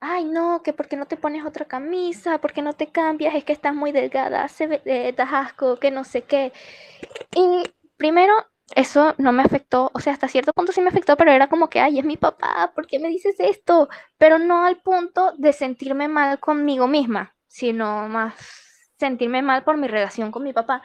ay 0.00 0.24
no, 0.24 0.62
que 0.62 0.72
por 0.72 0.86
qué 0.88 0.96
no 0.96 1.06
te 1.06 1.16
pones 1.16 1.44
otra 1.44 1.64
camisa, 1.64 2.38
por 2.38 2.52
qué 2.52 2.62
no 2.62 2.74
te 2.74 2.86
cambias, 2.88 3.34
es 3.34 3.44
que 3.44 3.52
estás 3.52 3.74
muy 3.74 3.90
delgada, 3.92 4.46
se 4.48 4.68
ve, 4.68 4.82
eh, 4.84 5.12
das 5.16 5.32
asco, 5.32 5.78
que 5.78 5.90
no 5.90 6.04
sé 6.04 6.22
qué. 6.22 6.52
Y 7.34 7.64
primero 7.96 8.34
eso 8.74 9.14
no 9.18 9.32
me 9.32 9.42
afectó, 9.42 9.90
o 9.94 10.00
sea, 10.00 10.12
hasta 10.12 10.28
cierto 10.28 10.52
punto 10.52 10.72
sí 10.72 10.80
me 10.80 10.88
afectó, 10.88 11.16
pero 11.16 11.32
era 11.32 11.48
como 11.48 11.68
que, 11.70 11.80
ay, 11.80 11.98
es 11.98 12.04
mi 12.04 12.16
papá, 12.16 12.72
¿por 12.74 12.86
qué 12.86 12.98
me 12.98 13.08
dices 13.08 13.36
esto? 13.38 13.88
Pero 14.18 14.38
no 14.38 14.64
al 14.64 14.76
punto 14.78 15.32
de 15.38 15.52
sentirme 15.52 16.08
mal 16.08 16.38
conmigo 16.40 16.86
misma, 16.86 17.34
sino 17.46 18.08
más 18.08 18.34
sentirme 18.98 19.42
mal 19.42 19.64
por 19.64 19.76
mi 19.78 19.88
relación 19.88 20.30
con 20.30 20.44
mi 20.44 20.52
papá. 20.52 20.82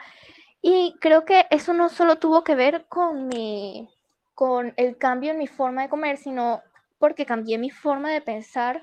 Y 0.62 0.96
creo 1.00 1.24
que 1.24 1.46
eso 1.50 1.74
no 1.74 1.88
solo 1.90 2.16
tuvo 2.16 2.42
que 2.42 2.54
ver 2.54 2.86
con 2.88 3.28
mi, 3.28 3.88
con 4.34 4.72
el 4.76 4.96
cambio 4.96 5.32
en 5.32 5.38
mi 5.38 5.46
forma 5.46 5.82
de 5.82 5.88
comer, 5.90 6.16
sino 6.16 6.62
porque 6.98 7.26
cambié 7.26 7.58
mi 7.58 7.70
forma 7.70 8.10
de 8.10 8.22
pensar, 8.22 8.82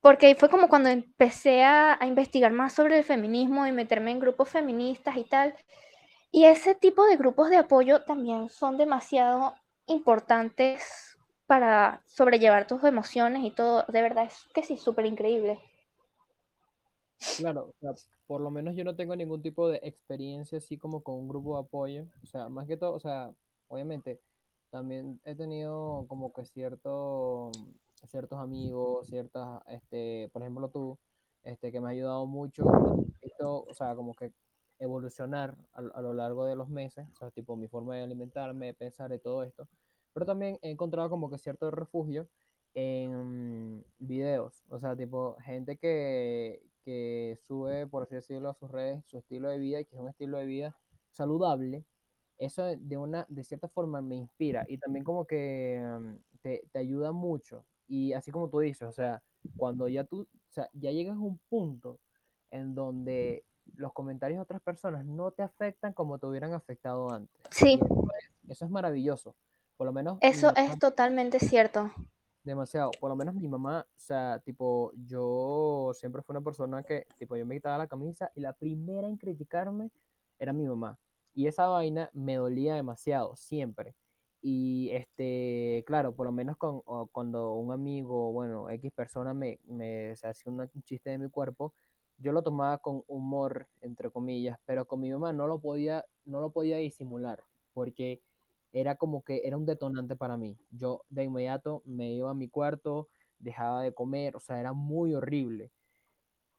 porque 0.00 0.34
fue 0.34 0.50
como 0.50 0.68
cuando 0.68 0.90
empecé 0.90 1.64
a, 1.64 1.96
a 2.00 2.06
investigar 2.06 2.52
más 2.52 2.74
sobre 2.74 2.98
el 2.98 3.04
feminismo 3.04 3.66
y 3.66 3.72
meterme 3.72 4.10
en 4.10 4.20
grupos 4.20 4.50
feministas 4.50 5.16
y 5.16 5.24
tal. 5.24 5.54
Y 6.30 6.44
ese 6.44 6.74
tipo 6.74 7.06
de 7.06 7.16
grupos 7.16 7.50
de 7.50 7.56
apoyo 7.56 8.02
también 8.02 8.48
son 8.50 8.76
demasiado 8.76 9.54
importantes 9.86 11.16
para 11.46 12.02
sobrellevar 12.06 12.66
tus 12.66 12.84
emociones 12.84 13.42
y 13.44 13.50
todo. 13.50 13.84
De 13.88 14.02
verdad, 14.02 14.24
es 14.24 14.46
que 14.52 14.62
sí, 14.62 14.76
súper 14.76 15.06
increíble. 15.06 15.58
Claro, 17.38 17.74
por 18.26 18.40
lo 18.42 18.50
menos 18.50 18.76
yo 18.76 18.84
no 18.84 18.94
tengo 18.94 19.16
ningún 19.16 19.42
tipo 19.42 19.68
de 19.68 19.80
experiencia 19.82 20.58
así 20.58 20.76
como 20.76 21.02
con 21.02 21.14
un 21.14 21.28
grupo 21.28 21.54
de 21.54 21.62
apoyo. 21.62 22.06
O 22.22 22.26
sea, 22.26 22.48
más 22.48 22.66
que 22.66 22.76
todo, 22.76 22.92
o 22.92 23.00
sea, 23.00 23.32
obviamente 23.68 24.20
también 24.70 25.18
he 25.24 25.34
tenido 25.34 26.04
como 26.08 26.32
que 26.32 26.44
cierto, 26.44 27.50
ciertos 28.06 28.38
amigos, 28.38 29.06
ciertas, 29.06 29.62
este, 29.68 30.28
por 30.32 30.42
ejemplo 30.42 30.68
tú, 30.68 30.98
este, 31.42 31.72
que 31.72 31.80
me 31.80 31.88
ha 31.88 31.90
ayudado 31.92 32.26
mucho, 32.26 32.64
o 33.40 33.74
sea, 33.74 33.94
como 33.94 34.14
que 34.14 34.32
evolucionar 34.78 35.56
a, 35.72 35.80
a 35.80 36.02
lo 36.02 36.14
largo 36.14 36.44
de 36.46 36.56
los 36.56 36.68
meses, 36.68 37.06
o 37.10 37.14
sea, 37.16 37.30
tipo 37.30 37.56
mi 37.56 37.68
forma 37.68 37.96
de 37.96 38.02
alimentarme, 38.04 38.66
de 38.66 38.74
pensar 38.74 39.12
y 39.12 39.18
todo 39.20 39.42
esto. 39.44 39.68
Pero 40.12 40.26
también 40.26 40.58
he 40.62 40.70
encontrado 40.70 41.10
como 41.10 41.30
que 41.30 41.38
cierto 41.38 41.70
refugio 41.70 42.28
en 42.74 43.84
videos, 43.98 44.64
o 44.68 44.78
sea, 44.78 44.96
tipo 44.96 45.36
gente 45.40 45.76
que, 45.78 46.62
que 46.84 47.36
sube, 47.46 47.86
por 47.86 48.04
así 48.04 48.14
decirlo, 48.16 48.50
a 48.50 48.54
sus 48.54 48.70
redes 48.70 49.04
su 49.06 49.18
estilo 49.18 49.48
de 49.48 49.58
vida 49.58 49.80
y 49.80 49.84
que 49.86 49.96
es 49.96 50.00
un 50.00 50.08
estilo 50.08 50.38
de 50.38 50.46
vida 50.46 50.76
saludable, 51.10 51.86
eso 52.38 52.64
de 52.64 52.96
una, 52.96 53.26
de 53.28 53.42
cierta 53.44 53.68
forma 53.68 54.00
me 54.02 54.16
inspira 54.16 54.64
y 54.68 54.78
también 54.78 55.04
como 55.04 55.26
que 55.26 55.80
mm, 55.82 56.14
te, 56.42 56.68
te 56.72 56.78
ayuda 56.78 57.12
mucho. 57.12 57.66
Y 57.86 58.12
así 58.12 58.30
como 58.30 58.48
tú 58.50 58.60
dices, 58.60 58.86
o 58.88 58.92
sea, 58.92 59.22
cuando 59.56 59.88
ya 59.88 60.04
tú, 60.04 60.22
o 60.22 60.52
sea, 60.52 60.68
ya 60.74 60.90
llegas 60.92 61.16
a 61.16 61.20
un 61.20 61.38
punto 61.48 62.00
en 62.50 62.74
donde 62.74 63.44
los 63.76 63.92
comentarios 63.92 64.38
de 64.38 64.42
otras 64.42 64.60
personas 64.60 65.04
no 65.04 65.30
te 65.30 65.42
afectan 65.42 65.92
como 65.92 66.18
te 66.18 66.26
hubieran 66.26 66.52
afectado 66.52 67.10
antes. 67.10 67.40
Sí, 67.50 67.78
eso 67.82 68.08
es, 68.18 68.50
eso 68.50 68.64
es 68.64 68.70
maravilloso. 68.70 69.34
Por 69.76 69.86
lo 69.86 69.92
menos 69.92 70.18
eso 70.20 70.48
mamá 70.48 70.60
es 70.72 70.78
totalmente 70.78 71.38
cierto. 71.38 71.90
Demasiado. 72.42 72.90
Por 72.98 73.10
lo 73.10 73.16
menos 73.16 73.34
mi 73.34 73.46
mamá, 73.46 73.86
o 73.88 74.00
sea, 74.00 74.40
tipo, 74.44 74.92
yo 75.06 75.92
siempre 75.94 76.22
fui 76.22 76.32
una 76.34 76.44
persona 76.44 76.82
que, 76.82 77.06
tipo, 77.18 77.36
yo 77.36 77.44
me 77.44 77.56
quitaba 77.56 77.78
la 77.78 77.86
camisa 77.86 78.30
y 78.34 78.40
la 78.40 78.52
primera 78.52 79.06
en 79.06 79.16
criticarme 79.16 79.90
era 80.38 80.52
mi 80.52 80.66
mamá. 80.66 80.98
Y 81.34 81.46
esa 81.46 81.66
vaina 81.66 82.10
me 82.14 82.36
dolía 82.36 82.74
demasiado, 82.74 83.36
siempre. 83.36 83.94
Y 84.40 84.88
este, 84.92 85.84
claro, 85.86 86.14
por 86.14 86.26
lo 86.26 86.32
menos 86.32 86.56
con, 86.56 86.80
o 86.86 87.06
cuando 87.08 87.54
un 87.54 87.72
amigo, 87.72 88.32
bueno, 88.32 88.70
X 88.70 88.92
persona 88.92 89.34
me, 89.34 89.58
me 89.66 90.14
se 90.16 90.28
una- 90.46 90.70
un 90.72 90.82
chiste 90.82 91.10
de 91.10 91.18
mi 91.18 91.28
cuerpo, 91.28 91.74
yo 92.18 92.32
lo 92.32 92.42
tomaba 92.42 92.78
con 92.78 93.04
humor, 93.06 93.68
entre 93.80 94.10
comillas, 94.10 94.58
pero 94.66 94.86
con 94.86 95.00
mi 95.00 95.10
mamá 95.10 95.32
no 95.32 95.46
lo 95.46 95.60
podía, 95.60 96.04
no 96.24 96.40
lo 96.40 96.50
podía 96.50 96.76
disimular, 96.78 97.44
porque 97.72 98.20
era 98.72 98.96
como 98.96 99.22
que 99.22 99.42
era 99.44 99.56
un 99.56 99.66
detonante 99.66 100.16
para 100.16 100.36
mí. 100.36 100.58
Yo 100.70 101.02
de 101.08 101.24
inmediato 101.24 101.82
me 101.86 102.12
iba 102.12 102.30
a 102.30 102.34
mi 102.34 102.48
cuarto, 102.48 103.08
dejaba 103.38 103.82
de 103.82 103.94
comer, 103.94 104.36
o 104.36 104.40
sea, 104.40 104.60
era 104.60 104.72
muy 104.72 105.14
horrible. 105.14 105.70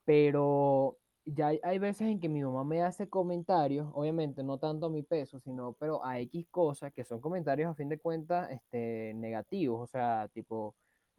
Pero 0.06 0.98
ya 1.26 1.52
hay, 1.64 1.80
veces 1.80 2.08
en 2.08 2.20
que 2.20 2.30
mi 2.30 2.42
mamá 2.44 2.64
me 2.64 2.82
hace 2.82 3.10
comentarios, 3.10 3.90
obviamente 3.94 4.44
no 4.44 4.58
tanto 4.58 4.88
a 4.88 4.90
mi 4.90 5.04
peso, 5.04 5.40
sino 5.40 5.74
pero 5.74 6.04
a 6.06 6.20
X 6.22 6.48
cosas, 6.50 6.94
que 6.94 7.04
son 7.04 7.20
comentarios 7.22 7.70
a 7.70 7.76
fin 7.76 7.90
de 7.90 8.00
cuentas 8.00 8.50
este, 8.52 9.14
negativos, 9.16 9.82
o 9.82 9.88
sea, 9.88 10.30
tipo, 10.34 10.76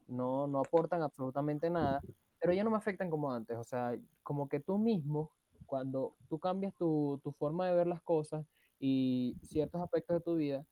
no, 0.09 0.47
no 0.47 0.61
aportan 0.61 1.03
absolutamente 1.03 1.71
nada, 1.71 2.01
pero 2.41 2.53
ya 2.55 2.65
no 2.65 2.71
me 2.71 2.77
afectan 2.79 3.11
como 3.11 3.33
antes, 3.33 3.57
o 3.59 3.65
sea, 3.65 3.99
como 4.23 4.49
que 4.49 4.61
tú 4.61 4.79
mismo, 4.79 5.33
cuando 5.67 6.17
tú 6.29 6.39
cambias 6.41 6.75
tu, 6.77 7.21
tu 7.23 7.33
forma 7.33 7.69
de 7.69 7.75
ver 7.77 7.87
las 7.87 8.03
cosas 8.03 8.47
y 8.79 9.39
ciertos 9.43 9.83
aspectos 9.83 10.17
de 10.19 10.21
tu 10.23 10.37
vida, 10.37 10.67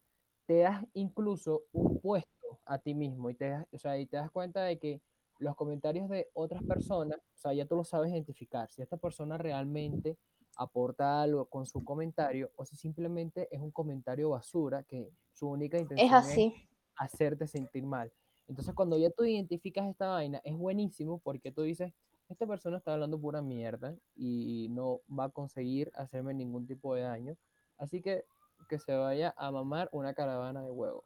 te 0.47 0.61
das 0.61 0.85
incluso 0.95 1.65
un 1.73 2.01
puesto 2.01 2.61
a 2.65 2.79
ti 2.79 2.95
mismo 2.95 3.31
y 3.31 3.35
te 3.35 3.51
das, 3.51 3.67
o 3.73 3.79
sea, 3.79 3.99
y 3.99 4.07
te 4.07 4.17
das 4.17 4.31
cuenta 4.31 4.63
de 4.65 4.79
que 4.79 5.03
los 5.39 5.55
comentarios 5.57 6.09
de 6.09 6.29
otras 6.35 6.63
personas, 6.65 7.19
o 7.35 7.39
sea, 7.39 7.53
ya 7.55 7.67
tú 7.67 7.77
lo 7.77 7.85
sabes 7.85 8.11
identificar, 8.13 8.71
si 8.71 8.83
esta 8.83 8.97
persona 8.97 9.39
realmente 9.39 10.19
aporta 10.57 11.23
algo 11.23 11.47
con 11.47 11.67
su 11.67 11.85
comentario 11.85 12.51
o 12.57 12.65
si 12.65 12.77
simplemente 12.77 13.49
es 13.55 13.61
un 13.61 13.71
comentario 13.71 14.31
basura 14.31 14.83
que 14.85 15.13
su 15.33 15.49
única 15.49 15.79
Es 15.97 16.13
intención 16.13 16.27
es 16.29 16.45
así. 16.45 16.69
hacerte 16.97 17.47
sentir 17.49 17.87
mal. 17.87 18.13
Entonces, 18.49 18.75
cuando 18.75 18.99
ya 18.99 19.11
tú 19.11 19.25
identificas 19.25 19.87
esta 19.87 20.09
vaina, 20.09 20.41
es 20.43 20.55
buenísimo 20.55 21.21
porque 21.21 21.53
tú 21.53 21.63
dices, 21.63 21.93
esta 22.29 22.47
persona 22.47 22.79
está 22.79 22.95
hablando 22.95 23.21
pura 23.21 23.43
mierda 23.43 23.95
y 24.17 24.69
no 24.71 25.01
va 25.09 25.25
a 25.25 25.29
conseguir 25.31 25.91
hacerme 25.95 26.35
ningún 26.35 26.67
tipo 26.67 26.95
de 26.95 27.03
daño. 27.03 27.37
Así 27.79 28.03
que 28.03 28.25
que 28.69 28.79
se 28.79 28.95
vaya 28.95 29.35
a 29.37 29.51
mamar 29.51 29.89
una 29.93 30.15
caravana 30.15 30.63
de 30.63 30.71
huevos. 30.71 31.05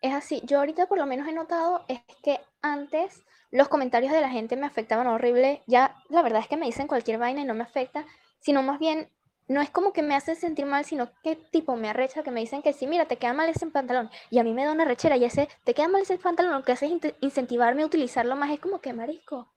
Es 0.00 0.12
así. 0.12 0.42
Yo 0.44 0.58
ahorita 0.58 0.86
por 0.86 0.98
lo 0.98 1.06
menos 1.06 1.28
he 1.28 1.32
notado 1.32 1.84
es 1.88 2.00
que 2.22 2.40
antes 2.60 3.22
los 3.50 3.68
comentarios 3.68 4.12
de 4.12 4.20
la 4.20 4.30
gente 4.30 4.56
me 4.56 4.66
afectaban 4.66 5.06
horrible. 5.06 5.62
Ya 5.66 5.96
la 6.08 6.22
verdad 6.22 6.40
es 6.40 6.48
que 6.48 6.56
me 6.56 6.66
dicen 6.66 6.88
cualquier 6.88 7.18
vaina 7.18 7.42
y 7.42 7.44
no 7.44 7.54
me 7.54 7.62
afecta, 7.62 8.04
sino 8.40 8.62
más 8.62 8.78
bien 8.78 9.08
no 9.48 9.60
es 9.60 9.70
como 9.70 9.92
que 9.92 10.02
me 10.02 10.14
hace 10.14 10.34
sentir 10.34 10.66
mal, 10.66 10.84
sino 10.84 11.10
que 11.22 11.36
tipo 11.36 11.76
me 11.76 11.88
arrecha 11.90 12.22
que 12.22 12.30
me 12.30 12.40
dicen 12.40 12.62
que 12.62 12.72
sí, 12.72 12.86
mira, 12.86 13.06
te 13.06 13.16
queda 13.18 13.32
mal 13.32 13.48
ese 13.48 13.66
pantalón. 13.66 14.10
Y 14.30 14.38
a 14.38 14.44
mí 14.44 14.52
me 14.54 14.64
da 14.64 14.72
una 14.72 14.84
rechera 14.84 15.16
y 15.16 15.24
ese, 15.24 15.48
te 15.64 15.74
queda 15.74 15.88
mal 15.88 16.02
ese 16.02 16.18
pantalón, 16.18 16.52
lo 16.54 16.62
que 16.64 16.72
hace 16.72 16.86
es 16.86 17.14
incentivarme 17.20 17.82
a 17.82 17.86
utilizarlo 17.86 18.36
más. 18.36 18.50
Es 18.50 18.60
como 18.60 18.80
que, 18.80 18.92
marisco, 18.92 19.52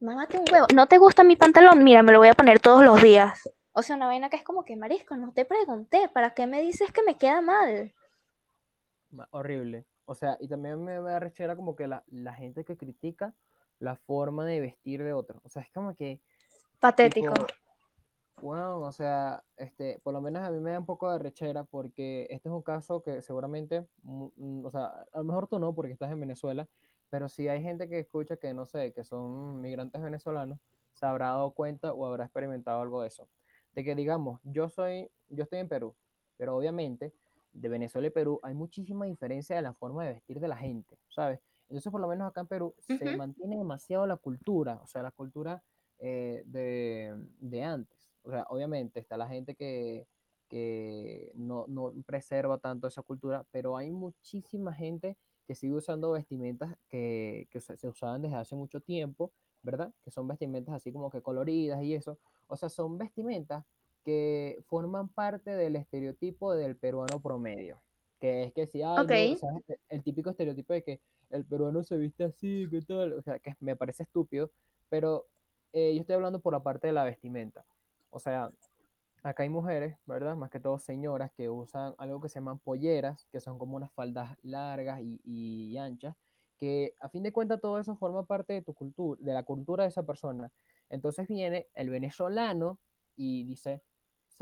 mámate 0.00 0.38
un 0.38 0.44
huevo. 0.50 0.66
¿No 0.74 0.86
te 0.86 0.98
gusta 0.98 1.24
mi 1.24 1.36
pantalón? 1.36 1.82
Mira, 1.84 2.02
me 2.02 2.12
lo 2.12 2.18
voy 2.18 2.28
a 2.28 2.34
poner 2.34 2.60
todos 2.60 2.84
los 2.84 3.02
días. 3.02 3.48
O 3.72 3.82
sea, 3.82 3.96
una 3.96 4.06
vaina 4.06 4.30
que 4.30 4.36
es 4.36 4.42
como 4.42 4.64
que, 4.64 4.76
marisco, 4.76 5.16
no 5.16 5.32
te 5.32 5.44
pregunté, 5.44 6.08
¿para 6.08 6.34
qué 6.34 6.46
me 6.46 6.60
dices 6.62 6.90
que 6.92 7.02
me 7.02 7.16
queda 7.16 7.40
mal? 7.40 7.92
Ma- 9.10 9.28
Horrible. 9.30 9.84
O 10.06 10.14
sea, 10.14 10.36
y 10.40 10.48
también 10.48 10.82
me 10.82 10.94
da 11.00 11.18
rechera 11.20 11.54
como 11.54 11.76
que 11.76 11.86
la, 11.86 12.02
la 12.08 12.32
gente 12.32 12.64
que 12.64 12.76
critica 12.76 13.34
la 13.78 13.94
forma 13.96 14.44
de 14.46 14.60
vestir 14.60 15.04
de 15.04 15.12
otros. 15.12 15.40
O 15.44 15.48
sea, 15.48 15.62
es 15.62 15.70
como 15.72 15.94
que, 15.94 16.20
Patético. 16.80 17.34
tipo, 17.34 17.46
wow, 18.40 18.82
o 18.82 18.92
sea, 18.92 19.44
este, 19.56 20.00
por 20.02 20.14
lo 20.14 20.20
menos 20.20 20.42
a 20.42 20.50
mí 20.50 20.60
me 20.60 20.72
da 20.72 20.78
un 20.78 20.86
poco 20.86 21.10
de 21.12 21.18
rechera 21.18 21.64
porque 21.64 22.26
este 22.30 22.48
es 22.48 22.54
un 22.54 22.62
caso 22.62 23.02
que 23.02 23.22
seguramente, 23.22 23.86
mm, 24.02 24.64
o 24.64 24.70
sea, 24.70 24.86
a 25.12 25.18
lo 25.18 25.24
mejor 25.24 25.48
tú 25.48 25.58
no 25.58 25.74
porque 25.74 25.92
estás 25.92 26.10
en 26.10 26.20
Venezuela, 26.20 26.68
pero 27.10 27.28
si 27.28 27.48
hay 27.48 27.62
gente 27.62 27.88
que 27.88 27.98
escucha 27.98 28.36
que, 28.36 28.52
no 28.54 28.66
sé, 28.66 28.92
que 28.92 29.04
son 29.04 29.60
migrantes 29.60 30.02
venezolanos, 30.02 30.58
se 30.92 31.06
habrá 31.06 31.26
dado 31.28 31.52
cuenta 31.52 31.92
o 31.92 32.06
habrá 32.06 32.24
experimentado 32.24 32.80
algo 32.82 33.02
de 33.02 33.08
eso. 33.08 33.28
De 33.72 33.84
que 33.84 33.94
digamos, 33.94 34.40
yo 34.44 34.68
soy, 34.68 35.10
yo 35.28 35.44
estoy 35.44 35.60
en 35.60 35.68
Perú, 35.68 35.94
pero 36.36 36.56
obviamente 36.56 37.14
de 37.52 37.68
Venezuela 37.68 38.08
y 38.08 38.10
Perú 38.10 38.40
hay 38.42 38.54
muchísima 38.54 39.06
diferencia 39.06 39.56
de 39.56 39.62
la 39.62 39.74
forma 39.74 40.04
de 40.04 40.14
vestir 40.14 40.40
de 40.40 40.48
la 40.48 40.56
gente, 40.56 40.98
¿sabes? 41.08 41.40
Entonces, 41.68 41.90
por 41.90 42.00
lo 42.00 42.08
menos 42.08 42.28
acá 42.28 42.40
en 42.40 42.46
Perú 42.46 42.74
se 42.78 43.16
mantiene 43.16 43.56
demasiado 43.58 44.06
la 44.06 44.16
cultura, 44.16 44.80
o 44.82 44.86
sea, 44.86 45.02
la 45.02 45.10
cultura 45.10 45.62
eh, 45.98 46.42
de, 46.46 47.14
de 47.40 47.62
antes. 47.62 47.97
O 48.22 48.30
sea, 48.30 48.44
obviamente 48.48 49.00
está 49.00 49.16
la 49.16 49.28
gente 49.28 49.54
que, 49.54 50.08
que 50.48 51.32
no, 51.34 51.66
no 51.68 51.92
preserva 52.06 52.58
tanto 52.58 52.86
esa 52.88 53.02
cultura, 53.02 53.46
pero 53.50 53.76
hay 53.76 53.90
muchísima 53.90 54.72
gente 54.74 55.18
que 55.46 55.54
sigue 55.54 55.74
usando 55.74 56.12
vestimentas 56.12 56.76
que, 56.88 57.48
que 57.50 57.60
se 57.60 57.88
usaban 57.88 58.22
desde 58.22 58.36
hace 58.36 58.54
mucho 58.56 58.80
tiempo, 58.80 59.32
¿verdad? 59.62 59.94
Que 60.02 60.10
son 60.10 60.28
vestimentas 60.28 60.74
así 60.74 60.92
como 60.92 61.10
que 61.10 61.22
coloridas 61.22 61.82
y 61.82 61.94
eso. 61.94 62.18
O 62.46 62.56
sea, 62.56 62.68
son 62.68 62.98
vestimentas 62.98 63.64
que 64.04 64.58
forman 64.66 65.08
parte 65.08 65.50
del 65.50 65.76
estereotipo 65.76 66.54
del 66.54 66.76
peruano 66.76 67.20
promedio. 67.20 67.82
Que 68.20 68.44
es 68.44 68.52
que 68.52 68.66
si, 68.66 68.82
ay, 68.82 69.04
Ok. 69.04 69.10
yo, 69.10 69.30
o 69.30 69.36
sea, 69.36 69.50
el, 69.68 69.78
el 69.88 70.02
típico 70.02 70.30
estereotipo 70.30 70.72
de 70.72 70.82
que 70.82 71.00
el 71.30 71.44
peruano 71.46 71.82
se 71.84 71.96
viste 71.98 72.24
así, 72.24 72.66
¿qué 72.70 72.80
tal? 72.82 73.12
O 73.14 73.22
sea, 73.22 73.38
que 73.38 73.54
me 73.60 73.76
parece 73.76 74.02
estúpido, 74.04 74.50
pero 74.88 75.28
eh, 75.72 75.94
yo 75.94 76.00
estoy 76.00 76.14
hablando 76.16 76.40
por 76.40 76.52
la 76.52 76.62
parte 76.62 76.86
de 76.88 76.92
la 76.94 77.04
vestimenta. 77.04 77.64
O 78.10 78.18
sea, 78.20 78.50
acá 79.22 79.42
hay 79.44 79.48
mujeres, 79.50 79.98
¿verdad? 80.06 80.36
Más 80.36 80.50
que 80.50 80.60
todo 80.60 80.78
señoras 80.78 81.32
que 81.32 81.50
usan 81.50 81.94
algo 81.98 82.20
que 82.20 82.28
se 82.28 82.36
llaman 82.40 82.58
polleras, 82.60 83.26
que 83.32 83.40
son 83.40 83.58
como 83.58 83.76
unas 83.76 83.92
faldas 83.94 84.36
largas 84.42 85.00
y, 85.02 85.20
y 85.24 85.76
anchas, 85.78 86.16
que 86.58 86.94
a 87.00 87.08
fin 87.10 87.22
de 87.22 87.32
cuentas 87.32 87.60
todo 87.60 87.78
eso 87.80 87.96
forma 87.96 88.24
parte 88.26 88.54
de 88.54 88.62
tu 88.62 88.74
cultura, 88.74 89.20
de 89.22 89.32
la 89.34 89.44
cultura 89.44 89.84
de 89.84 89.90
esa 89.90 90.04
persona. 90.04 90.52
Entonces 90.90 91.28
viene 91.28 91.68
el 91.74 91.90
venezolano 91.90 92.80
y 93.16 93.44
dice, 93.44 93.82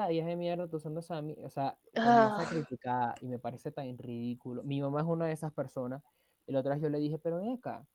vieja 0.08 0.28
de 0.28 0.36
mierda 0.36 0.64
está 0.64 0.76
usando 0.76 1.00
esa, 1.00 1.22
mi-", 1.22 1.36
o 1.42 1.50
sea, 1.50 1.78
comienza 2.00 2.42
a 2.42 2.46
Ah, 2.46 2.48
criticar 2.48 3.16
y 3.20 3.28
me 3.28 3.38
parece 3.38 3.72
tan 3.72 3.96
ridículo. 3.98 4.62
Mi 4.64 4.80
mamá 4.80 5.00
es 5.00 5.06
una 5.06 5.26
de 5.26 5.32
esas 5.32 5.52
personas, 5.52 6.02
y 6.46 6.52
la 6.52 6.60
otra 6.60 6.74
vez 6.74 6.82
yo 6.82 6.88
le 6.90 6.98
dije, 6.98 7.18
pero 7.18 7.38
ven 7.38 7.54
acá, 7.54 7.86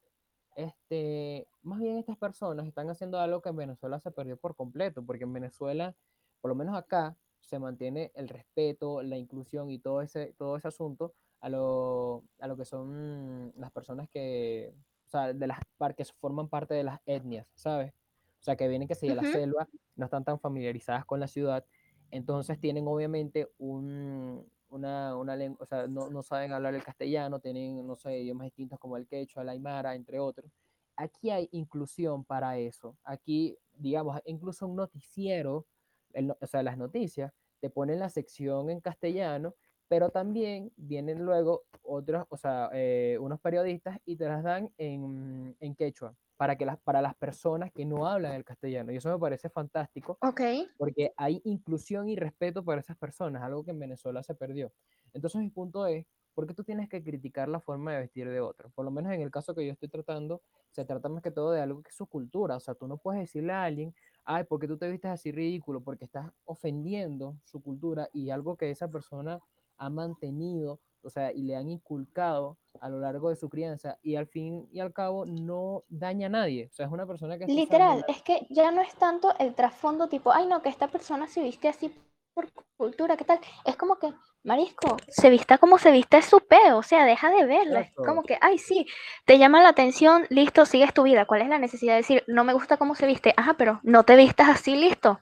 este, 0.55 1.47
más 1.61 1.79
bien 1.79 1.97
estas 1.97 2.17
personas 2.17 2.67
están 2.67 2.89
haciendo 2.89 3.19
algo 3.19 3.41
que 3.41 3.49
en 3.49 3.55
Venezuela 3.55 3.99
se 3.99 4.11
perdió 4.11 4.37
por 4.37 4.55
completo, 4.55 5.05
porque 5.05 5.23
en 5.23 5.33
Venezuela, 5.33 5.95
por 6.41 6.49
lo 6.49 6.55
menos 6.55 6.75
acá, 6.75 7.17
se 7.39 7.59
mantiene 7.59 8.11
el 8.15 8.29
respeto, 8.29 9.01
la 9.01 9.17
inclusión 9.17 9.69
y 9.71 9.79
todo 9.79 10.01
ese, 10.01 10.33
todo 10.37 10.57
ese 10.57 10.67
asunto 10.67 11.13
a 11.39 11.49
lo, 11.49 12.23
a 12.39 12.47
lo 12.47 12.55
que 12.55 12.65
son 12.65 13.51
las 13.57 13.71
personas 13.71 14.07
que, 14.09 14.73
o 15.07 15.09
sea, 15.09 15.33
de 15.33 15.47
las 15.47 15.59
que 15.95 16.05
forman 16.19 16.47
parte 16.47 16.73
de 16.73 16.83
las 16.83 16.99
etnias, 17.05 17.47
¿sabes? 17.55 17.93
O 18.39 18.43
sea, 18.43 18.55
que 18.55 18.67
vienen 18.67 18.87
que 18.87 18.95
se 18.95 19.07
de 19.07 19.15
la 19.15 19.23
selva, 19.23 19.67
no 19.95 20.05
están 20.05 20.23
tan 20.23 20.39
familiarizadas 20.39 21.05
con 21.05 21.19
la 21.19 21.27
ciudad, 21.27 21.65
entonces 22.11 22.59
tienen 22.59 22.87
obviamente 22.87 23.51
un, 23.57 24.49
una, 24.72 25.15
una 25.15 25.36
lengua, 25.36 25.59
o 25.61 25.65
sea, 25.65 25.88
no, 25.88 26.09
no 26.09 26.24
saben 26.24 26.53
hablar 26.53 26.74
el 26.74 26.84
castellano, 26.84 27.39
tienen, 27.39 27.86
no 27.86 27.95
sé, 27.95 28.19
idiomas 28.19 28.45
distintos 28.45 28.80
como 28.80 28.97
el 28.97 29.07
quechua, 29.07 29.43
el 29.43 29.49
aymara, 29.49 29.95
entre 29.95 30.19
otros. 30.19 30.51
Aquí 30.95 31.30
hay 31.30 31.49
inclusión 31.51 32.24
para 32.26 32.57
eso. 32.57 32.97
Aquí, 33.03 33.57
digamos, 33.74 34.19
incluso 34.26 34.67
un 34.67 34.76
noticiero, 34.76 35.67
el 36.13 36.32
o 36.32 36.47
sea, 36.47 36.63
las 36.63 36.78
noticias, 36.78 37.32
te 37.59 37.69
ponen 37.69 37.99
la 37.99 38.09
sección 38.09 38.69
en 38.69 38.82
castellano, 38.82 39.55
pero 39.91 40.09
también 40.09 40.71
vienen 40.77 41.25
luego 41.25 41.63
otros, 41.83 42.25
o 42.29 42.37
sea, 42.37 42.69
eh, 42.71 43.17
unos 43.19 43.41
periodistas 43.41 43.99
y 44.05 44.15
te 44.15 44.23
las 44.23 44.41
dan 44.41 44.71
en, 44.77 45.53
en 45.59 45.75
quechua 45.75 46.15
para, 46.37 46.55
que 46.55 46.65
las, 46.65 46.79
para 46.79 47.01
las 47.01 47.13
personas 47.13 47.73
que 47.73 47.83
no 47.83 48.07
hablan 48.07 48.35
el 48.35 48.45
castellano. 48.45 48.93
Y 48.93 48.95
eso 48.95 49.11
me 49.11 49.19
parece 49.19 49.49
fantástico 49.49 50.17
ok. 50.21 50.41
porque 50.77 51.11
hay 51.17 51.41
inclusión 51.43 52.07
y 52.07 52.15
respeto 52.15 52.63
para 52.63 52.79
esas 52.79 52.95
personas, 52.95 53.43
algo 53.43 53.65
que 53.65 53.71
en 53.71 53.79
Venezuela 53.79 54.23
se 54.23 54.33
perdió. 54.33 54.71
Entonces 55.11 55.41
mi 55.41 55.49
punto 55.49 55.85
es, 55.85 56.05
¿por 56.33 56.47
qué 56.47 56.53
tú 56.53 56.63
tienes 56.63 56.87
que 56.87 57.03
criticar 57.03 57.49
la 57.49 57.59
forma 57.59 57.91
de 57.91 57.99
vestir 57.99 58.29
de 58.29 58.39
otro? 58.39 58.69
Por 58.69 58.85
lo 58.85 58.91
menos 58.91 59.11
en 59.11 59.19
el 59.19 59.29
caso 59.29 59.53
que 59.53 59.65
yo 59.65 59.73
estoy 59.73 59.89
tratando, 59.89 60.41
se 60.69 60.85
trata 60.85 61.09
más 61.09 61.21
que 61.21 61.31
todo 61.31 61.51
de 61.51 61.59
algo 61.59 61.83
que 61.83 61.89
es 61.89 61.95
su 61.97 62.05
cultura, 62.07 62.55
o 62.55 62.61
sea, 62.61 62.75
tú 62.75 62.87
no 62.87 62.95
puedes 62.95 63.19
decirle 63.19 63.51
a 63.51 63.65
alguien, 63.65 63.93
ay, 64.23 64.45
¿por 64.45 64.57
qué 64.57 64.69
tú 64.69 64.77
te 64.77 64.89
vistes 64.89 65.11
así 65.11 65.33
ridículo? 65.33 65.83
Porque 65.83 66.05
estás 66.05 66.31
ofendiendo 66.45 67.35
su 67.43 67.61
cultura 67.61 68.07
y 68.13 68.29
algo 68.29 68.55
que 68.55 68.71
esa 68.71 68.89
persona 68.89 69.41
ha 69.82 69.89
mantenido, 69.89 70.79
o 71.01 71.09
sea, 71.09 71.34
y 71.34 71.41
le 71.41 71.55
han 71.55 71.67
inculcado 71.67 72.59
a 72.79 72.88
lo 72.88 72.99
largo 72.99 73.29
de 73.29 73.36
su 73.36 73.49
crianza 73.49 73.97
y 74.03 74.15
al 74.15 74.27
fin 74.27 74.69
y 74.71 74.79
al 74.79 74.93
cabo 74.93 75.25
no 75.25 75.84
daña 75.89 76.27
a 76.27 76.29
nadie, 76.29 76.69
o 76.71 76.73
sea, 76.73 76.86
es 76.86 76.91
una 76.91 77.07
persona 77.07 77.39
que 77.39 77.47
Literal, 77.47 78.05
es 78.07 78.21
que 78.21 78.45
ya 78.51 78.69
no 78.71 78.82
es 78.82 78.93
tanto 78.95 79.34
el 79.39 79.55
trasfondo 79.55 80.07
tipo, 80.07 80.32
ay 80.32 80.45
no, 80.45 80.61
que 80.61 80.69
esta 80.69 80.88
persona 80.88 81.27
se 81.27 81.41
viste 81.41 81.67
así 81.67 81.91
por 82.36 82.51
cultura, 82.77 83.17
¿qué 83.17 83.25
tal? 83.25 83.39
Es 83.65 83.75
como 83.75 83.97
que, 83.97 84.13
marisco, 84.43 84.97
se 85.07 85.32
vista 85.32 85.57
como 85.57 85.79
se 85.79 85.91
viste 85.91 86.17
es 86.17 86.25
su 86.25 86.39
peo, 86.41 86.77
o 86.77 86.84
sea, 86.84 87.03
deja 87.03 87.32
de 87.32 87.45
verla. 87.45 87.82
Es 87.82 87.91
como 87.95 88.21
que, 88.21 88.38
ay 88.39 88.59
sí, 88.59 88.86
te 89.25 89.39
llama 89.39 89.63
la 89.63 89.69
atención, 89.69 90.27
listo, 90.29 90.67
sigues 90.67 90.93
tu 90.93 91.03
vida. 91.03 91.25
¿Cuál 91.25 91.41
es 91.41 91.49
la 91.49 91.57
necesidad 91.57 91.93
de 91.93 91.97
decir, 91.97 92.23
no 92.27 92.43
me 92.43 92.53
gusta 92.53 92.77
cómo 92.77 92.93
se 92.93 93.07
viste? 93.07 93.34
Ajá, 93.36 93.55
pero 93.57 93.79
no 93.84 94.03
te 94.03 94.15
vistas 94.15 94.47
así, 94.47 94.75
listo. 94.75 95.19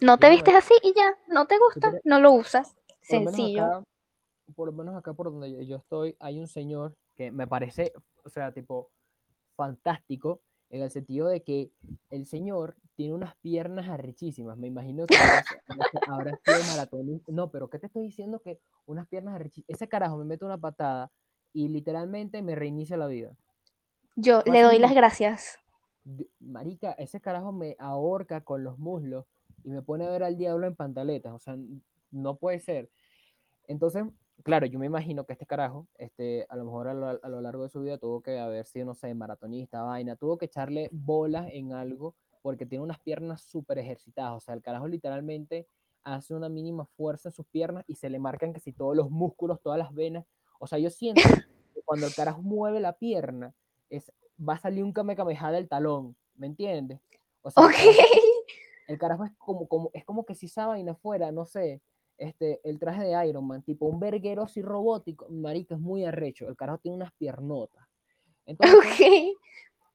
No 0.00 0.16
te 0.16 0.30
vistes 0.30 0.54
así 0.54 0.74
y 0.82 0.94
ya, 0.94 1.14
no 1.28 1.46
te 1.46 1.58
gusta, 1.58 1.92
no 2.04 2.20
lo 2.20 2.32
usas. 2.32 2.74
Sencillo. 3.02 3.84
Por 4.54 4.68
lo 4.68 4.72
menos 4.72 4.96
acá 4.96 5.12
por 5.14 5.30
donde 5.30 5.66
yo- 5.66 5.76
estoy, 5.76 6.16
hay 6.20 6.38
un 6.40 6.46
señor 6.46 6.96
que 7.14 7.30
me 7.30 7.46
parece, 7.46 7.92
o 8.24 8.28
sea, 8.28 8.52
tipo, 8.52 8.90
fantástico, 9.56 10.40
en 10.70 10.82
el 10.82 10.90
sentido 10.90 11.28
de 11.28 11.42
que 11.42 11.72
el 12.10 12.26
señor 12.26 12.76
tiene 12.94 13.14
unas 13.14 13.34
piernas 13.36 13.88
arrechísimas. 13.88 14.58
Me 14.58 14.66
imagino 14.68 15.06
que 15.06 15.14
habrá 16.06 16.36
sido 16.44 16.62
maratonista. 16.64 17.32
No, 17.32 17.50
pero 17.50 17.68
¿qué 17.70 17.78
te 17.78 17.86
estoy 17.86 18.02
diciendo? 18.04 18.40
Que 18.40 18.60
unas 18.86 19.08
piernas 19.08 19.34
arrechísimas. 19.34 19.68
Ese 19.76 19.88
carajo 19.88 20.18
me 20.18 20.24
mete 20.24 20.44
una 20.44 20.58
patada 20.58 21.10
y 21.54 21.68
literalmente 21.68 22.42
me 22.42 22.54
reinicia 22.54 22.96
la 22.96 23.06
vida. 23.06 23.34
Yo 24.16 24.42
le 24.44 24.62
doy 24.62 24.78
las 24.78 24.94
gracias. 24.94 25.58
Marica, 26.40 26.92
ese 26.92 27.20
carajo 27.20 27.52
me 27.52 27.76
ahorca 27.78 28.42
con 28.42 28.62
los 28.64 28.78
muslos 28.78 29.26
y 29.64 29.70
me 29.70 29.82
pone 29.82 30.06
a 30.06 30.10
ver 30.10 30.22
al 30.22 30.36
diablo 30.36 30.66
en 30.66 30.76
pantaletas. 30.76 31.32
O 31.32 31.38
sea, 31.38 31.56
no 32.10 32.36
puede 32.36 32.60
ser. 32.60 32.90
Entonces, 33.66 34.04
claro, 34.44 34.66
yo 34.66 34.78
me 34.78 34.86
imagino 34.86 35.24
que 35.24 35.32
este 35.32 35.46
carajo, 35.46 35.86
este, 35.96 36.46
a 36.48 36.56
lo 36.56 36.64
mejor 36.64 36.88
a 36.88 36.94
lo, 36.94 37.08
a 37.22 37.28
lo 37.28 37.40
largo 37.40 37.64
de 37.64 37.68
su 37.68 37.80
vida 37.80 37.98
tuvo 37.98 38.20
que 38.20 38.38
haber 38.38 38.66
sido, 38.66 38.86
no 38.86 38.94
sé, 38.94 39.12
maratonista, 39.14 39.82
vaina, 39.82 40.16
tuvo 40.16 40.38
que 40.38 40.46
echarle 40.46 40.88
bolas 40.92 41.48
en 41.52 41.72
algo 41.72 42.14
porque 42.42 42.66
tiene 42.66 42.84
unas 42.84 43.00
piernas 43.00 43.42
súper 43.42 43.78
ejercitadas. 43.78 44.36
O 44.36 44.40
sea, 44.40 44.54
el 44.54 44.62
carajo 44.62 44.88
literalmente 44.88 45.66
hace 46.04 46.34
una 46.34 46.48
mínima 46.48 46.86
fuerza 46.86 47.28
en 47.28 47.32
sus 47.32 47.46
piernas 47.46 47.84
y 47.86 47.96
se 47.96 48.08
le 48.08 48.18
marcan 48.18 48.52
que 48.52 48.60
si 48.60 48.72
todos 48.72 48.96
los 48.96 49.10
músculos, 49.10 49.60
todas 49.60 49.78
las 49.78 49.92
venas. 49.92 50.24
O 50.58 50.66
sea, 50.66 50.78
yo 50.78 50.90
siento 50.90 51.22
que 51.74 51.82
cuando 51.82 52.06
el 52.06 52.14
carajo 52.14 52.42
mueve 52.42 52.80
la 52.80 52.94
pierna, 52.94 53.54
es, 53.90 54.12
va 54.38 54.54
a 54.54 54.58
salir 54.58 54.84
un 54.84 54.92
kamehameha 54.92 55.50
del 55.50 55.68
talón, 55.68 56.16
¿me 56.36 56.46
entiendes? 56.46 57.00
O 57.42 57.50
sea, 57.50 57.64
el 57.64 57.68
Ok. 57.70 57.76
carajo, 57.76 58.02
el 58.88 58.98
carajo 58.98 59.24
es 59.24 59.32
como, 59.36 59.68
como, 59.68 59.90
es 59.92 60.04
como 60.04 60.24
que 60.24 60.34
si 60.34 60.46
esa 60.46 60.66
vaina 60.66 60.94
fuera, 60.94 61.30
no 61.32 61.44
sé, 61.44 61.82
este, 62.18 62.60
el 62.68 62.78
traje 62.78 63.04
de 63.04 63.28
Iron 63.28 63.46
Man, 63.46 63.62
tipo 63.62 63.86
un 63.86 64.00
verguero 64.00 64.42
así 64.42 64.60
robótico, 64.60 65.28
marica, 65.30 65.74
es 65.76 65.80
muy 65.80 66.04
arrecho. 66.04 66.48
El 66.48 66.56
carajo 66.56 66.78
tiene 66.78 66.96
unas 66.96 67.12
piernotas. 67.12 67.86
Entonces, 68.44 68.76
Ok. 69.36 69.38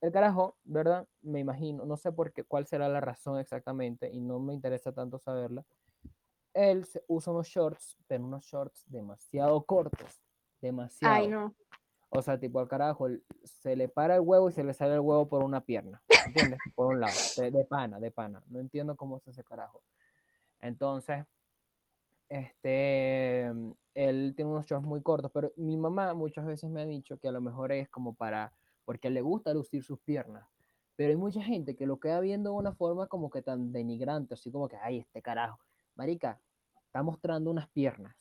el 0.01 0.11
carajo, 0.11 0.55
¿verdad? 0.63 1.07
Me 1.21 1.39
imagino, 1.41 1.86
no 1.86 1.97
sé 1.97 2.11
por 2.11 2.32
qué, 2.32 2.43
cuál 2.43 2.65
será 2.65 2.88
la 2.88 3.01
razón 3.01 3.39
exactamente 3.39 4.09
y 4.09 4.21
no 4.21 4.39
me 4.39 4.53
interesa 4.53 4.91
tanto 4.93 5.19
saberla. 5.19 5.65
Él 6.53 6.86
usa 7.07 7.34
unos 7.34 7.47
shorts, 7.47 7.97
pero 8.07 8.24
unos 8.24 8.43
shorts 8.45 8.86
demasiado 8.88 9.61
cortos, 9.63 9.99
Ay, 10.07 10.59
demasiado. 10.61 11.28
no. 11.30 11.55
O 12.15 12.21
sea, 12.21 12.39
tipo 12.39 12.59
al 12.59 12.67
carajo, 12.67 13.07
se 13.43 13.76
le 13.76 13.89
para 13.89 14.15
el 14.15 14.21
huevo 14.21 14.47
y 14.49 14.53
se 14.53 14.63
le 14.63 14.76
sale 14.76 14.93
el 14.93 14.99
huevo 14.99 15.28
por 15.28 15.43
una 15.43 15.61
pierna, 15.61 15.99
¿entiendes? 16.28 16.59
Por 16.76 16.86
un 16.93 16.99
lado, 16.99 17.15
de, 17.38 17.49
de 17.49 17.65
pana, 17.65 17.99
de 17.99 18.11
pana. 18.11 18.43
No 18.49 18.59
entiendo 18.59 18.95
cómo 18.95 19.17
es 19.17 19.28
ese 19.28 19.43
carajo. 19.43 19.82
Entonces, 20.61 21.26
este, 22.34 23.45
él 23.93 24.34
tiene 24.36 24.51
unos 24.51 24.65
shorts 24.65 24.86
muy 24.86 25.03
cortos, 25.03 25.29
pero 25.31 25.53
mi 25.55 25.77
mamá 25.77 26.15
muchas 26.15 26.45
veces 26.45 26.67
me 26.69 26.81
ha 26.81 26.86
dicho 26.86 27.17
que 27.19 27.27
a 27.27 27.31
lo 27.31 27.41
mejor 27.41 27.71
es 27.71 27.88
como 27.89 28.15
para, 28.15 28.53
porque 28.86 29.11
le 29.11 29.21
gusta 29.21 29.53
lucir 29.53 29.84
sus 29.84 29.99
piernas, 29.99 30.43
pero 30.95 31.11
hay 31.11 31.15
mucha 31.15 31.43
gente 31.43 31.75
que 31.75 31.86
lo 31.86 31.99
queda 31.99 32.19
viendo 32.21 32.49
de 32.49 32.55
una 32.55 32.73
forma 32.73 33.05
como 33.05 33.29
que 33.29 33.43
tan 33.43 33.71
denigrante, 33.71 34.34
así 34.34 34.51
como 34.51 34.67
que, 34.67 34.77
ay, 34.77 34.97
este 34.97 35.21
carajo, 35.21 35.59
marica, 35.93 36.39
está 36.88 37.03
mostrando 37.03 37.51
unas 37.51 37.69
piernas, 37.69 38.15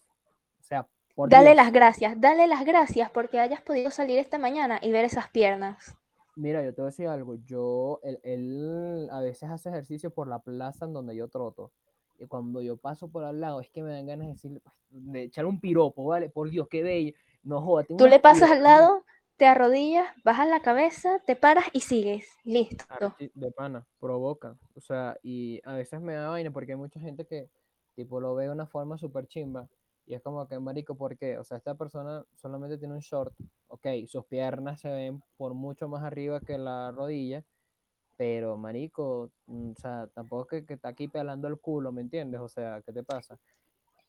o 0.60 0.62
sea, 0.62 0.86
por 1.14 1.30
Dale 1.30 1.54
Dios, 1.54 1.56
las 1.56 1.72
gracias, 1.72 2.20
dale 2.20 2.46
las 2.46 2.66
gracias 2.66 3.10
porque 3.10 3.40
hayas 3.40 3.62
podido 3.62 3.90
salir 3.90 4.18
esta 4.18 4.36
mañana 4.36 4.78
y 4.82 4.92
ver 4.92 5.06
esas 5.06 5.30
piernas. 5.30 5.96
mira, 6.36 6.62
yo 6.62 6.74
te 6.74 6.82
voy 6.82 6.88
a 6.88 6.90
decir 6.90 7.08
algo, 7.08 7.36
yo, 7.36 7.98
él, 8.02 8.20
él 8.24 9.08
a 9.10 9.20
veces 9.20 9.48
hace 9.48 9.70
ejercicio 9.70 10.10
por 10.10 10.28
la 10.28 10.40
plaza 10.40 10.84
en 10.84 10.92
donde 10.92 11.16
yo 11.16 11.28
troto, 11.28 11.72
cuando 12.28 12.62
yo 12.62 12.76
paso 12.76 13.08
por 13.08 13.24
al 13.24 13.40
lado 13.40 13.60
es 13.60 13.70
que 13.70 13.82
me 13.82 13.90
dan 13.92 14.06
ganas 14.06 14.26
de 14.26 14.32
decirle, 14.34 14.60
pues, 14.60 14.74
de 14.90 15.22
echar 15.24 15.46
un 15.46 15.60
piropo, 15.60 16.04
¿vale? 16.04 16.28
Por 16.28 16.50
Dios, 16.50 16.68
qué 16.68 16.82
bello. 16.82 17.12
No 17.42 17.60
joda, 17.60 17.84
Tú 17.84 18.06
le 18.06 18.20
pasas 18.20 18.50
al 18.50 18.62
lado, 18.62 19.04
te 19.36 19.46
arrodillas, 19.46 20.06
bajas 20.24 20.48
la 20.48 20.60
cabeza, 20.60 21.20
te 21.26 21.34
paras 21.34 21.64
y 21.72 21.80
sigues. 21.80 22.28
Listo. 22.44 22.84
arrechi- 22.88 23.32
de 23.34 23.50
pana, 23.50 23.84
provoca. 23.98 24.56
O 24.76 24.80
sea, 24.80 25.16
y 25.22 25.60
a 25.64 25.74
veces 25.74 26.00
me 26.00 26.14
da 26.14 26.28
vaina 26.28 26.50
porque 26.52 26.72
hay 26.72 26.78
mucha 26.78 27.00
gente 27.00 27.24
que, 27.26 27.48
tipo, 27.96 28.20
lo 28.20 28.34
ve 28.34 28.44
de 28.44 28.50
una 28.50 28.66
forma 28.66 28.96
súper 28.98 29.26
chimba. 29.26 29.68
Y 30.06 30.14
es 30.14 30.22
como 30.22 30.46
que, 30.46 30.58
marico, 30.58 30.94
¿por 30.96 31.16
qué? 31.16 31.38
O 31.38 31.44
sea, 31.44 31.56
esta 31.58 31.74
persona 31.74 32.24
solamente 32.36 32.76
tiene 32.78 32.94
un 32.94 33.00
short, 33.00 33.32
ok, 33.68 33.86
sus 34.08 34.24
piernas 34.26 34.80
se 34.80 34.88
ven 34.90 35.22
por 35.36 35.54
mucho 35.54 35.88
más 35.88 36.02
arriba 36.02 36.40
que 36.40 36.58
la 36.58 36.90
rodilla, 36.92 37.42
pero, 38.16 38.56
marico, 38.56 39.30
mm, 39.46 39.70
o 39.70 39.74
sea, 39.80 40.08
tampoco 40.14 40.42
es 40.42 40.48
que, 40.62 40.66
que 40.66 40.74
está 40.74 40.88
aquí 40.88 41.08
pelando 41.08 41.48
el 41.48 41.58
culo, 41.58 41.92
¿me 41.92 42.02
entiendes? 42.02 42.40
O 42.40 42.48
sea, 42.48 42.80
¿qué 42.82 42.92
te 42.92 43.02
pasa? 43.02 43.38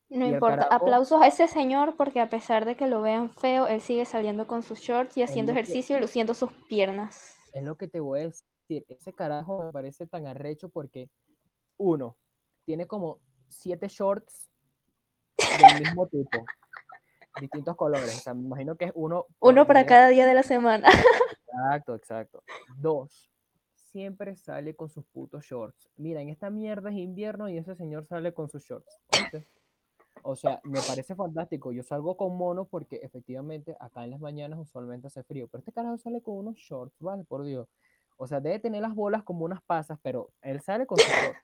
No 0.09 0.27
importa. 0.27 0.67
carajo 0.67 0.75
Aplausos 0.75 1.21
a 1.21 1.27
ese 1.27 1.47
señor 1.47 1.95
porque 1.95 2.21
a 2.21 2.29
pesar 2.29 2.65
de 2.65 2.75
que 2.75 2.87
lo 2.87 3.01
vean 3.01 3.31
feo, 3.31 3.67
él 3.67 3.81
sigue 3.81 4.05
saliendo 4.05 4.45
con 4.45 4.61
sus 4.61 4.79
shorts 4.79 5.17
y 5.17 5.23
haciendo 5.23 5.53
que, 5.53 5.59
ejercicio 5.59 5.97
y 5.97 6.01
luciendo 6.01 6.33
sus 6.33 6.51
piernas. 6.69 7.35
es 7.53 7.63
lo 7.63 7.75
que 7.75 7.87
te 7.87 7.99
voy 7.99 8.19
a 8.19 8.23
decir. 8.23 8.85
Ese 8.87 9.13
carajo 9.13 9.63
me 9.63 9.71
parece 9.71 10.07
tan 10.07 10.27
arrecho 10.27 10.69
porque, 10.69 11.09
uno, 11.77 12.15
tiene 12.65 12.87
como 12.87 13.19
siete 13.49 13.87
shorts 13.87 14.49
del 15.37 15.37
mismo 15.97 16.07
tipo, 16.07 16.45
distintos 17.39 17.75
colores. 17.75 18.15
O 18.17 18.19
sea, 18.19 18.33
me 18.33 18.43
imagino 18.43 18.75
que 18.75 18.85
es 18.85 18.91
uno 18.95 19.25
Uno 19.39 19.65
para 19.65 19.81
día. 19.81 19.87
cada 19.87 20.07
día 20.09 20.25
de 20.25 20.33
la 20.33 20.43
semana. 20.43 20.87
Exacto, 21.53 21.93
exacto. 21.93 22.43
Dos, 22.77 23.31
siempre 23.93 24.35
sale 24.35 24.75
con 24.75 24.89
sus 24.89 25.05
putos 25.05 25.45
shorts. 25.45 25.89
Mira, 25.97 26.19
en 26.19 26.29
esta 26.29 26.49
mierda 26.49 26.89
es 26.89 26.97
invierno 26.97 27.47
y 27.47 27.57
ese 27.57 27.75
señor 27.75 28.05
sale 28.07 28.33
con 28.33 28.49
sus 28.49 28.63
shorts. 28.63 28.99
O 30.23 30.35
sea, 30.35 30.59
me 30.63 30.79
parece 30.81 31.15
fantástico. 31.15 31.71
Yo 31.71 31.83
salgo 31.83 32.17
con 32.17 32.35
mono 32.35 32.65
porque 32.65 32.97
efectivamente 33.03 33.77
acá 33.79 34.03
en 34.03 34.11
las 34.11 34.19
mañanas 34.19 34.59
usualmente 34.59 35.07
hace 35.07 35.23
frío. 35.23 35.47
Pero 35.47 35.59
este 35.59 35.71
carajo 35.71 35.97
sale 35.97 36.21
con 36.21 36.37
unos 36.37 36.55
shorts, 36.55 36.95
¿vale? 36.99 37.23
Por 37.23 37.43
Dios. 37.43 37.69
O 38.17 38.25
sea, 38.25 38.39
debe 38.39 38.59
tener 38.59 38.81
las 38.81 38.95
bolas 38.95 39.23
como 39.23 39.45
unas 39.45 39.61
pasas, 39.61 39.99
pero 40.01 40.31
él 40.41 40.59
sale 40.61 40.87
con 40.87 40.97
sus 40.97 41.07
shorts. 41.07 41.39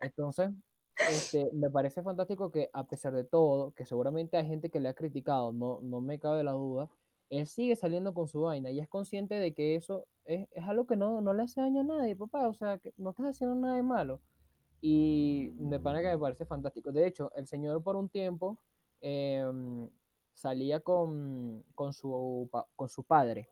Entonces, 0.00 0.50
este, 1.08 1.50
me 1.52 1.70
parece 1.70 2.02
fantástico 2.02 2.50
que 2.50 2.68
a 2.72 2.84
pesar 2.84 3.12
de 3.12 3.24
todo, 3.24 3.70
que 3.72 3.84
seguramente 3.84 4.36
hay 4.36 4.46
gente 4.46 4.70
que 4.70 4.80
le 4.80 4.88
ha 4.88 4.94
criticado, 4.94 5.52
no, 5.52 5.78
no 5.82 6.00
me 6.00 6.18
cabe 6.18 6.42
la 6.42 6.52
duda, 6.52 6.90
él 7.38 7.46
sigue 7.46 7.76
saliendo 7.76 8.14
con 8.14 8.28
su 8.28 8.40
vaina 8.42 8.70
y 8.70 8.80
es 8.80 8.88
consciente 8.88 9.34
de 9.36 9.54
que 9.54 9.76
eso 9.76 10.06
es, 10.24 10.48
es 10.52 10.64
algo 10.68 10.86
que 10.86 10.96
no, 10.96 11.20
no 11.20 11.32
le 11.34 11.42
hace 11.44 11.60
daño 11.60 11.80
a 11.80 11.84
nadie, 11.84 12.16
papá, 12.16 12.48
o 12.48 12.54
sea, 12.54 12.78
que 12.78 12.92
no 12.96 13.10
estás 13.10 13.26
haciendo 13.26 13.56
nada 13.56 13.76
de 13.76 13.82
malo. 13.82 14.20
Y 14.80 15.52
me 15.58 15.80
parece 15.80 16.04
que 16.04 16.10
me 16.10 16.18
parece 16.18 16.44
fantástico. 16.46 16.92
De 16.92 17.06
hecho, 17.06 17.32
el 17.36 17.46
señor 17.46 17.82
por 17.82 17.96
un 17.96 18.08
tiempo 18.10 18.58
em, 19.00 19.88
salía 20.34 20.80
con, 20.80 21.64
con, 21.74 21.92
su, 21.94 22.50
con 22.76 22.88
su 22.88 23.04
padre, 23.04 23.48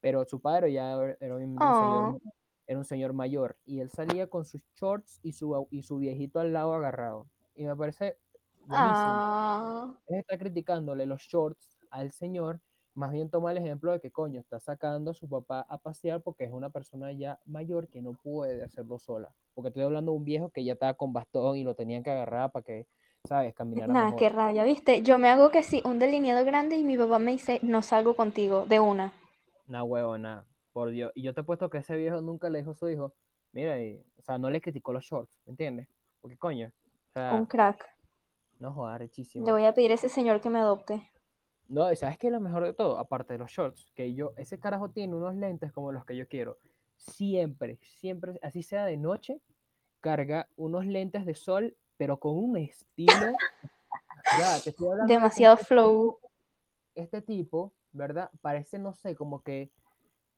pero 0.00 0.24
su 0.24 0.40
padre 0.40 0.72
ya 0.72 0.92
era 1.20 1.36
un 1.36 1.56
Oh, 1.60 1.74
señor, 1.74 2.20
era 2.66 2.78
un 2.78 2.84
señor 2.84 3.12
mayor 3.12 3.56
y 3.64 3.80
él 3.80 3.90
salía 3.90 4.28
con 4.28 4.44
sus 4.44 4.62
shorts 4.76 5.18
y 5.22 5.32
su, 5.32 5.66
y 5.70 5.82
su 5.82 5.98
viejito 5.98 6.38
al 6.40 6.52
lado 6.52 6.74
agarrado. 6.74 7.28
Y 7.54 7.64
me 7.64 7.74
parece 7.74 8.16
buenísimo. 8.66 9.14
ah. 9.16 9.94
Él 10.08 10.18
está 10.20 10.38
criticándole 10.38 11.06
los 11.06 11.22
shorts 11.22 11.78
al 11.90 12.12
señor, 12.12 12.60
más 12.98 13.12
bien 13.12 13.30
toma 13.30 13.52
el 13.52 13.58
ejemplo 13.58 13.92
de 13.92 14.00
que 14.00 14.10
coño, 14.10 14.40
está 14.40 14.58
sacando 14.58 15.12
a 15.12 15.14
su 15.14 15.28
papá 15.28 15.64
a 15.68 15.78
pasear 15.78 16.20
porque 16.20 16.44
es 16.44 16.50
una 16.52 16.68
persona 16.70 17.12
ya 17.12 17.38
mayor 17.46 17.86
que 17.88 18.02
no 18.02 18.12
puede 18.14 18.62
hacerlo 18.64 18.98
sola. 18.98 19.32
Porque 19.54 19.68
estoy 19.68 19.84
hablando 19.84 20.10
de 20.12 20.18
un 20.18 20.24
viejo 20.24 20.50
que 20.50 20.64
ya 20.64 20.72
estaba 20.72 20.94
con 20.94 21.12
bastón 21.12 21.56
y 21.56 21.62
lo 21.62 21.76
tenían 21.76 22.02
que 22.02 22.10
agarrar 22.10 22.50
para 22.50 22.64
que, 22.64 22.86
¿sabes?, 23.24 23.54
caminara 23.54 23.92
Nada, 23.92 24.16
qué 24.16 24.28
rabia, 24.28 24.64
¿viste? 24.64 25.02
Yo 25.02 25.16
me 25.18 25.28
hago 25.28 25.50
que 25.50 25.62
sí, 25.62 25.80
un 25.84 26.00
delineado 26.00 26.44
grande 26.44 26.76
y 26.76 26.82
mi 26.82 26.98
papá 26.98 27.20
me 27.20 27.30
dice, 27.30 27.60
no 27.62 27.82
salgo 27.82 28.16
contigo, 28.16 28.66
de 28.66 28.80
una. 28.80 29.12
Una 29.68 29.84
huevona, 29.84 30.44
por 30.72 30.90
Dios. 30.90 31.12
Y 31.14 31.22
yo 31.22 31.34
te 31.34 31.42
he 31.42 31.44
puesto 31.44 31.70
que 31.70 31.78
ese 31.78 31.96
viejo 31.96 32.20
nunca 32.20 32.50
le 32.50 32.58
dijo 32.58 32.72
a 32.72 32.74
su 32.74 32.88
hijo, 32.88 33.14
mira, 33.52 33.80
y- 33.80 34.02
o 34.18 34.22
sea, 34.22 34.38
no 34.38 34.50
le 34.50 34.60
criticó 34.60 34.92
los 34.92 35.04
shorts, 35.04 35.38
¿me 35.46 35.52
entiendes? 35.52 35.86
Porque 36.20 36.36
coño, 36.36 36.72
o 37.14 37.36
Un 37.36 37.46
crack. 37.46 37.88
no 38.58 38.72
jodas, 38.72 38.94
Le 38.98 38.98
rechísimo. 38.98 39.46
voy 39.52 39.64
a 39.66 39.72
pedir 39.72 39.92
a 39.92 39.94
ese 39.94 40.08
señor 40.08 40.40
que 40.40 40.50
me 40.50 40.58
adopte. 40.58 41.08
No, 41.68 41.94
¿sabes 41.96 42.16
qué 42.18 42.28
es 42.28 42.32
lo 42.32 42.40
mejor 42.40 42.64
de 42.64 42.72
todo? 42.72 42.98
Aparte 42.98 43.34
de 43.34 43.38
los 43.38 43.50
shorts, 43.50 43.92
que 43.94 44.14
yo, 44.14 44.32
ese 44.36 44.58
carajo 44.58 44.90
tiene 44.90 45.14
unos 45.14 45.34
lentes 45.34 45.70
como 45.72 45.92
los 45.92 46.04
que 46.06 46.16
yo 46.16 46.26
quiero. 46.26 46.58
Siempre, 46.96 47.78
siempre, 47.82 48.38
así 48.42 48.62
sea 48.62 48.86
de 48.86 48.96
noche, 48.96 49.40
carga 50.00 50.48
unos 50.56 50.86
lentes 50.86 51.26
de 51.26 51.34
sol, 51.34 51.76
pero 51.96 52.18
con 52.18 52.36
un 52.38 52.56
estilo. 52.56 53.32
Ya, 54.38 54.60
te 54.62 54.70
estoy 54.70 54.88
de 55.06 55.06
Demasiado 55.06 55.54
este 55.54 55.66
flow. 55.66 56.18
este 56.94 57.22
tipo, 57.22 57.72
¿verdad? 57.92 58.30
Parece, 58.40 58.78
no 58.78 58.94
sé, 58.94 59.14
como 59.14 59.42
que 59.42 59.70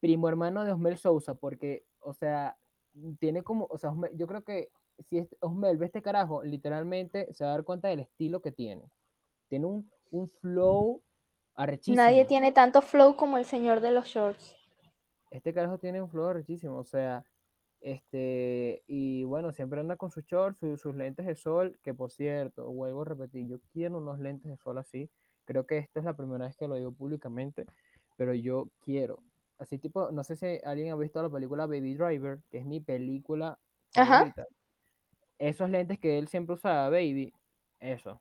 primo 0.01 0.28
hermano 0.28 0.64
de 0.64 0.72
Osmel 0.72 0.99
Sousa, 0.99 1.35
porque, 1.35 1.85
o 2.01 2.12
sea, 2.12 2.57
tiene 3.20 3.43
como, 3.43 3.66
o 3.70 3.78
sea, 3.78 3.91
Osmel- 3.91 4.16
yo 4.16 4.26
creo 4.26 4.43
que 4.43 4.70
si 5.09 5.18
es- 5.18 5.37
Osmel 5.41 5.78
ve 5.78 5.87
este 5.87 6.03
carajo, 6.03 6.43
literalmente 6.43 7.33
se 7.33 7.45
va 7.45 7.51
a 7.51 7.55
dar 7.55 7.64
cuenta 7.64 7.89
del 7.89 8.01
estilo 8.01 8.41
que 8.43 8.51
tiene. 8.53 8.91
Tiene 9.49 9.66
un, 9.66 9.91
un 10.11 10.28
flow 10.28 11.03
Nadie 11.86 12.24
tiene 12.24 12.52
tanto 12.52 12.82
flow 12.82 13.16
como 13.16 13.38
el 13.38 13.44
señor 13.44 13.80
de 13.80 13.90
los 13.90 14.06
shorts. 14.06 14.56
Este 15.30 15.52
carajo 15.54 15.78
tiene 15.78 16.02
un 16.02 16.08
flow 16.08 16.26
arrechísimo, 16.26 16.76
o 16.78 16.84
sea, 16.84 17.24
este, 17.80 18.82
y 18.86 19.24
bueno, 19.24 19.52
siempre 19.52 19.80
anda 19.80 19.96
con 19.96 20.11
sus 20.11 20.24
shorts, 20.24 20.58
su- 20.58 20.76
sus 20.76 20.94
lentes 20.94 21.24
de 21.26 21.34
sol, 21.34 21.78
que 21.82 21.94
por 21.94 22.11
cierto, 22.11 22.66
vuelvo 22.70 23.02
a 23.02 23.04
repetir, 23.06 23.46
yo 23.46 23.58
quiero 23.72 23.98
unos 23.98 24.18
lentes 24.18 24.50
de 24.50 24.56
sol 24.56 24.78
así, 24.78 25.08
creo 25.44 25.66
que 25.66 25.78
esta 25.78 26.00
es 26.00 26.04
la 26.04 26.14
primera 26.14 26.46
vez 26.46 26.56
que 26.56 26.68
lo 26.68 26.74
digo 26.74 26.92
públicamente, 26.92 27.66
pero 28.16 28.34
yo 28.34 28.68
quiero, 28.80 29.22
así 29.58 29.78
tipo, 29.78 30.11
no 30.11 30.24
sé 30.24 30.36
si 30.36 30.58
alguien 30.64 30.92
ha 30.92 30.96
visto 30.96 31.22
la 31.22 31.30
película 31.30 31.66
Baby 31.66 31.94
Driver, 31.94 32.40
que 32.50 32.58
es 32.58 32.66
mi 32.66 32.80
película 32.80 33.58
Ajá. 33.94 34.16
favorita, 34.18 34.46
esos 35.38 35.70
lentes 35.70 35.98
que 35.98 36.18
él 36.18 36.28
siempre 36.28 36.54
usaba, 36.54 36.90
Baby, 36.90 37.32
eso, 37.78 38.20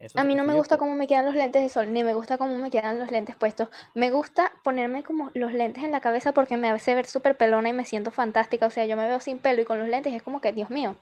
eso, 0.00 0.18
A 0.18 0.24
mí 0.24 0.34
no 0.34 0.44
me 0.44 0.54
gusta 0.54 0.78
cómo 0.78 0.94
me 0.94 1.06
quedan 1.06 1.26
los 1.26 1.34
lentes 1.34 1.62
de 1.62 1.68
sol, 1.68 1.92
ni 1.92 2.02
me 2.02 2.14
gusta 2.14 2.38
cómo 2.38 2.56
me 2.56 2.70
quedan 2.70 2.98
los 2.98 3.10
lentes 3.10 3.36
puestos. 3.36 3.68
Me 3.94 4.10
gusta 4.10 4.50
ponerme 4.64 5.04
como 5.04 5.30
los 5.34 5.52
lentes 5.52 5.84
en 5.84 5.92
la 5.92 6.00
cabeza 6.00 6.32
porque 6.32 6.56
me 6.56 6.70
hace 6.70 6.94
ver 6.94 7.04
súper 7.04 7.36
pelona 7.36 7.68
y 7.68 7.74
me 7.74 7.84
siento 7.84 8.10
fantástica. 8.10 8.66
O 8.66 8.70
sea, 8.70 8.86
yo 8.86 8.96
me 8.96 9.06
veo 9.06 9.20
sin 9.20 9.38
pelo 9.38 9.60
y 9.60 9.66
con 9.66 9.78
los 9.78 9.88
lentes 9.88 10.12
y 10.12 10.16
es 10.16 10.22
como 10.22 10.40
que, 10.40 10.52
Dios 10.52 10.70
mío, 10.70 10.96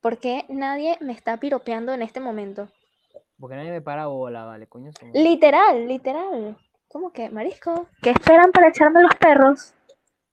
¿por 0.00 0.18
qué 0.18 0.46
nadie 0.48 0.96
me 1.00 1.12
está 1.12 1.38
piropeando 1.38 1.92
en 1.92 2.02
este 2.02 2.20
momento? 2.20 2.68
Porque 3.38 3.56
nadie 3.56 3.72
me 3.72 3.82
para 3.82 4.06
bola, 4.06 4.44
vale, 4.44 4.68
coño 4.68 4.92
su 4.92 5.06
madre. 5.06 5.20
Literal, 5.20 5.88
literal. 5.88 6.56
¿Cómo 6.88 7.10
que, 7.10 7.28
marisco? 7.28 7.88
¿Qué 8.00 8.10
esperan 8.10 8.52
para 8.52 8.68
echarme 8.68 9.02
los 9.02 9.14
perros? 9.16 9.74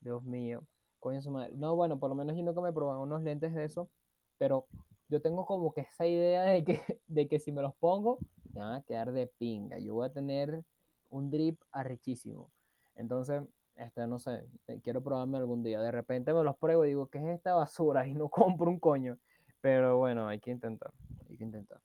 Dios 0.02 0.24
mío, 0.24 0.62
coño 1.00 1.20
su 1.22 1.32
madre. 1.32 1.52
No, 1.56 1.76
bueno, 1.76 2.00
por 2.00 2.10
lo 2.10 2.16
menos 2.16 2.38
yo 2.38 2.44
nunca 2.44 2.62
me 2.62 2.72
proban 2.72 3.00
unos 3.00 3.24
lentes 3.24 3.56
de 3.56 3.66
eso, 3.66 3.90
pero 4.38 4.68
yo 5.10 5.22
tengo 5.22 5.46
como 5.46 5.74
que 5.74 5.82
esa 5.82 6.06
idea 6.08 6.44
de 6.44 6.64
que, 6.64 6.82
de 7.08 7.28
que 7.28 7.40
si 7.40 7.52
me 7.52 7.62
los 7.62 7.76
pongo, 7.76 8.20
me 8.54 8.62
van 8.62 8.74
a 8.76 8.82
quedar 8.84 9.12
de 9.12 9.28
pinga. 9.28 9.78
Yo 9.80 9.96
voy 9.96 10.08
a 10.08 10.14
tener 10.14 10.64
un 11.10 11.30
drip 11.30 11.62
arrechísimo. 11.72 12.50
Entonces, 12.96 13.44
este, 13.76 14.06
no 14.08 14.20
sé, 14.20 14.46
eh, 14.68 14.80
quiero 14.84 15.04
probarme 15.04 15.38
algún 15.38 15.64
día. 15.64 15.82
De 15.82 15.92
repente 15.92 16.34
me 16.34 16.44
los 16.44 16.58
pruebo 16.58 16.86
y 16.86 16.90
digo, 16.90 17.08
¿qué 17.08 17.18
es 17.20 17.26
esta 17.26 17.54
basura? 17.56 18.06
Y 18.08 18.14
no 18.14 18.30
compro 18.30 18.70
un 18.70 18.80
coño. 18.80 19.18
Pero 19.62 19.98
bueno, 19.98 20.28
hay 20.28 20.40
que 20.40 20.52
intentar, 20.52 20.92
hay 21.30 21.38
que 21.38 21.44
intentar. 21.44 21.80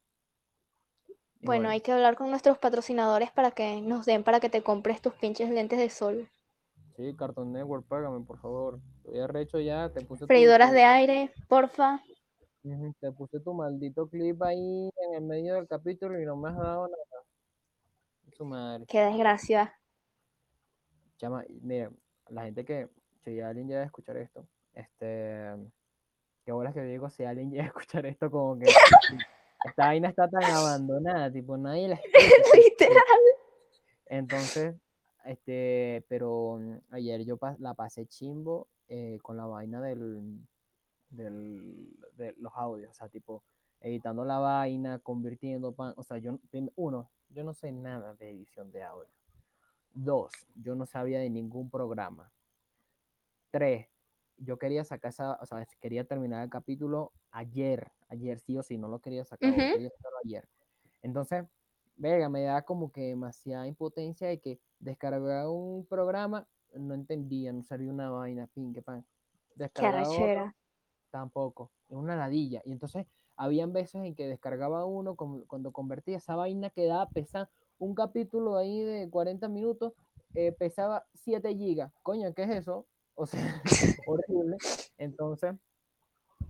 Y 1.40 1.46
Bueno, 1.46 1.60
bueno, 1.60 1.68
hay 1.70 1.80
que 1.80 1.92
hablar 1.92 2.16
con 2.16 2.30
nuestros 2.30 2.58
patrocinadores 2.58 3.30
para 3.30 3.52
que 3.52 3.80
nos 3.80 4.04
den 4.04 4.24
para 4.24 4.40
que 4.40 4.48
te 4.50 4.62
compres 4.62 5.00
tus 5.00 5.14
pinches 5.14 5.48
lentes 5.50 5.78
de 5.78 5.88
sol. 5.88 6.28
sí, 6.96 7.14
Cartoon 7.16 7.52
Network, 7.52 7.86
págame, 7.86 8.24
por 8.24 8.38
favor. 8.40 8.80
Estoy 9.04 9.20
arrecho 9.20 9.60
ya, 9.60 9.88
te 9.90 10.02
puse 10.02 10.26
Freidoras 10.26 10.70
tu- 10.70 10.74
de 10.74 10.82
aire, 10.84 11.30
porfa. 11.46 12.02
Te 12.62 13.12
puse 13.12 13.40
tu 13.40 13.54
maldito 13.54 14.08
clip 14.08 14.42
ahí 14.42 14.90
en 15.06 15.14
el 15.14 15.22
medio 15.22 15.54
del 15.54 15.68
capítulo 15.68 16.20
y 16.20 16.26
no 16.26 16.36
me 16.36 16.48
has 16.48 16.56
dado 16.56 16.88
nada. 16.88 17.24
Su 18.32 18.44
madre. 18.44 18.84
Qué 18.86 19.00
desgracia. 19.00 19.74
Chama, 21.16 21.44
mira, 21.62 21.90
la 22.28 22.44
gente 22.44 22.64
que, 22.64 22.88
si 23.24 23.40
alguien 23.40 23.68
llega 23.68 23.82
a 23.82 23.86
escuchar 23.86 24.16
esto, 24.16 24.46
este, 24.74 25.54
qué 26.44 26.52
bolas 26.52 26.74
que 26.74 26.82
digo, 26.82 27.08
si 27.10 27.24
alguien 27.24 27.50
llega 27.50 27.64
a 27.64 27.66
escuchar 27.68 28.06
esto, 28.06 28.30
como 28.30 28.58
que 28.58 28.66
esta 29.64 29.86
vaina 29.86 30.08
está 30.08 30.28
tan 30.28 30.44
abandonada, 30.44 31.30
tipo, 31.32 31.56
nadie 31.56 31.88
la 31.88 31.94
escucha. 31.94 32.16
Literal. 32.54 33.20
Entonces, 34.06 34.74
este, 35.24 36.04
pero 36.08 36.58
mm, 36.60 36.78
ayer 36.90 37.24
yo 37.24 37.38
la 37.58 37.74
pasé 37.74 38.06
chimbo 38.06 38.68
eh, 38.88 39.18
con 39.22 39.36
la 39.36 39.46
vaina 39.46 39.80
del, 39.80 40.40
del, 41.10 41.96
de 42.16 42.34
los 42.38 42.52
audios, 42.54 42.90
o 42.90 42.94
sea, 42.94 43.08
tipo, 43.08 43.44
editando 43.80 44.24
la 44.24 44.38
vaina, 44.38 44.98
convirtiendo, 44.98 45.74
pan, 45.74 45.94
o 45.96 46.02
sea, 46.02 46.18
yo, 46.18 46.38
uno, 46.76 47.10
yo 47.28 47.44
no 47.44 47.54
sé 47.54 47.72
nada 47.72 48.14
de 48.14 48.30
edición 48.30 48.70
de 48.72 48.82
audio. 48.82 49.08
Dos, 49.92 50.32
yo 50.54 50.74
no 50.74 50.86
sabía 50.86 51.18
de 51.20 51.30
ningún 51.30 51.70
programa. 51.70 52.32
Tres, 53.50 53.88
yo 54.36 54.58
quería 54.58 54.84
sacar 54.84 55.10
esa, 55.10 55.38
o 55.40 55.46
sea, 55.46 55.66
quería 55.80 56.04
terminar 56.04 56.44
el 56.44 56.50
capítulo 56.50 57.12
ayer, 57.30 57.90
ayer 58.08 58.38
sí 58.40 58.56
o 58.58 58.62
sí, 58.62 58.78
no 58.78 58.88
lo 58.88 59.00
quería 59.00 59.24
sacar 59.24 59.52
Ujú. 59.52 59.72
quería 59.72 59.90
sacarlo 59.90 60.18
ayer. 60.24 60.48
Entonces, 61.02 61.44
verga, 61.96 62.28
me 62.28 62.42
da 62.42 62.62
como 62.62 62.92
que 62.92 63.02
demasiada 63.02 63.66
impotencia 63.66 64.28
de 64.28 64.40
que 64.40 64.60
descargar 64.78 65.48
un 65.48 65.86
programa, 65.86 66.46
no 66.74 66.94
entendía, 66.94 67.52
no 67.52 67.62
sabía 67.62 67.90
una 67.90 68.10
vaina, 68.10 68.46
pin, 68.48 68.72
que 68.72 68.82
pan. 68.82 69.04
Arrechera. 69.76 70.54
Tampoco, 71.10 71.70
es 71.88 71.96
una 71.96 72.16
ladilla. 72.16 72.62
Y 72.64 72.72
entonces, 72.72 73.06
habían 73.36 73.72
veces 73.72 74.02
en 74.04 74.14
que 74.14 74.26
descargaba 74.26 74.84
uno, 74.84 75.14
cuando 75.14 75.72
convertía 75.72 76.16
esa 76.16 76.36
vaina 76.36 76.70
quedaba 76.70 77.08
pesando, 77.08 77.50
un 77.78 77.94
capítulo 77.94 78.56
ahí 78.56 78.82
de 78.82 79.08
40 79.08 79.48
minutos, 79.48 79.92
eh, 80.34 80.52
pesaba 80.52 81.06
7 81.14 81.54
gigas. 81.54 81.92
Coño, 82.02 82.34
¿qué 82.34 82.42
es 82.42 82.50
eso? 82.50 82.86
O 83.14 83.26
sea, 83.26 83.62
horrible. 84.08 84.56
Entonces, 84.98 85.54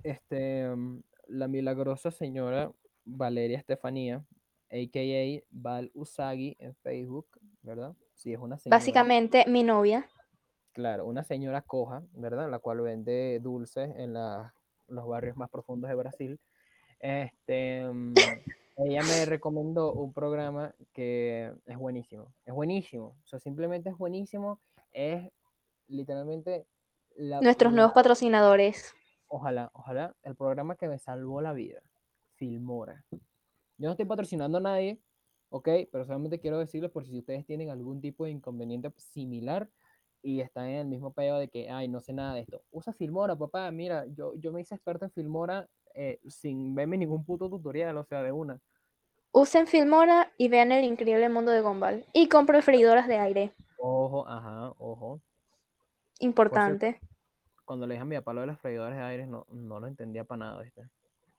este, 0.03 0.69
mm, 0.75 1.03
la 1.29 1.49
milagrosa 1.49 2.11
señora 2.11 2.73
Valeria 3.05 3.59
Estefanía, 3.59 4.25
a.k.a. 4.71 5.43
Val 5.51 5.91
Usagi 5.95 6.57
en 6.59 6.75
Facebook, 6.77 7.27
¿verdad? 7.63 7.95
Sí, 8.15 8.33
es 8.33 8.39
una 8.39 8.59
señora, 8.59 8.79
Básicamente 8.79 9.45
mi 9.47 9.63
novia. 9.63 10.09
Claro, 10.79 11.07
una 11.07 11.25
señora 11.25 11.61
coja, 11.63 12.05
¿verdad? 12.13 12.49
La 12.49 12.61
cual 12.61 12.81
vende 12.83 13.41
dulces 13.43 13.91
en 13.97 14.13
la- 14.13 14.55
los 14.87 15.09
barrios 15.09 15.37
más 15.37 15.51
profundos 15.51 15.91
de 15.91 15.97
Brasil. 15.97 16.41
Este, 17.01 17.85
mm, 17.85 18.15
ella 18.77 19.03
me 19.03 19.27
recomendó 19.27 19.93
un 19.93 20.13
programa 20.13 20.73
que 20.93 21.53
es 21.67 21.77
buenísimo, 21.77 22.33
es 22.47 22.55
buenísimo, 22.55 23.07
o 23.25 23.27
sea, 23.27 23.41
simplemente 23.41 23.89
es 23.91 23.97
buenísimo, 23.99 24.61
es 24.93 25.29
literalmente 25.89 26.65
la, 27.17 27.41
Nuestros 27.43 27.73
la- 27.73 27.77
nuevos 27.79 27.93
patrocinadores. 27.95 28.95
ojalá, 29.27 29.73
ojalá, 29.75 30.15
el 30.23 30.37
programa 30.37 30.77
que 30.77 30.87
me 30.87 31.01
salvó 31.01 31.41
la 31.41 31.55
vida, 31.55 31.83
Filmora. 32.37 33.05
Yo 33.11 33.89
no 33.89 33.91
estoy 33.91 34.07
patrocinando 34.07 34.59
a 34.59 34.61
nadie, 34.61 35.01
¿ok? 35.51 35.69
Pero 35.91 36.05
solamente 36.05 36.39
quiero 36.39 36.61
decirles 36.61 36.93
por 36.93 37.05
si 37.05 37.19
ustedes 37.19 37.45
tienen 37.45 37.71
algún 37.71 38.01
tipo 38.01 38.27
de 38.27 38.31
inconveniente 38.31 38.93
similar 38.97 39.69
y 40.23 40.41
están 40.41 40.67
en 40.67 40.77
el 40.81 40.87
mismo 40.87 41.13
peo 41.13 41.39
de 41.39 41.49
que, 41.49 41.71
ay, 41.71 41.89
no 41.89 42.01
sé 42.01 42.13
nada 42.13 42.35
de 42.35 42.41
esto. 42.41 42.63
Usa 42.71 42.93
Filmora, 42.93 43.37
papá. 43.37 43.71
Mira, 43.71 44.05
yo, 44.07 44.35
yo 44.37 44.53
me 44.53 44.61
hice 44.61 44.75
experto 44.75 45.05
en 45.05 45.11
Filmora 45.13 45.69
eh, 45.95 46.21
sin 46.29 46.75
verme 46.75 46.97
ningún 46.97 47.25
puto 47.25 47.49
tutorial, 47.49 47.97
o 47.97 48.05
sea, 48.05 48.23
de 48.23 48.33
una. 48.33 48.61
Usen 49.33 49.67
Filmora 49.67 50.33
y 50.37 50.49
vean 50.49 50.73
el 50.73 50.85
increíble 50.85 51.29
mundo 51.29 51.53
de 51.53 51.61
Gumball. 51.61 52.05
Y 52.13 52.29
compren 52.29 52.63
freidoras 52.63 53.07
de 53.09 53.19
aire. 53.19 53.53
Ojo, 53.79 54.27
ajá, 54.27 54.73
ojo. 54.79 55.21
Importante. 56.21 57.01
Cuando 57.65 57.87
le 57.87 57.95
dije 57.95 58.03
a 58.03 58.07
mi 58.07 58.17
papá 58.17 58.33
lo 58.33 58.41
de 58.41 58.47
las 58.49 58.59
freidoras 58.59 58.97
de 58.97 59.03
aire, 59.03 59.27
no, 59.27 59.47
no 59.51 59.79
lo 59.79 59.87
entendía 59.87 60.25
para 60.25 60.39
nada, 60.39 60.63
¿viste? 60.63 60.89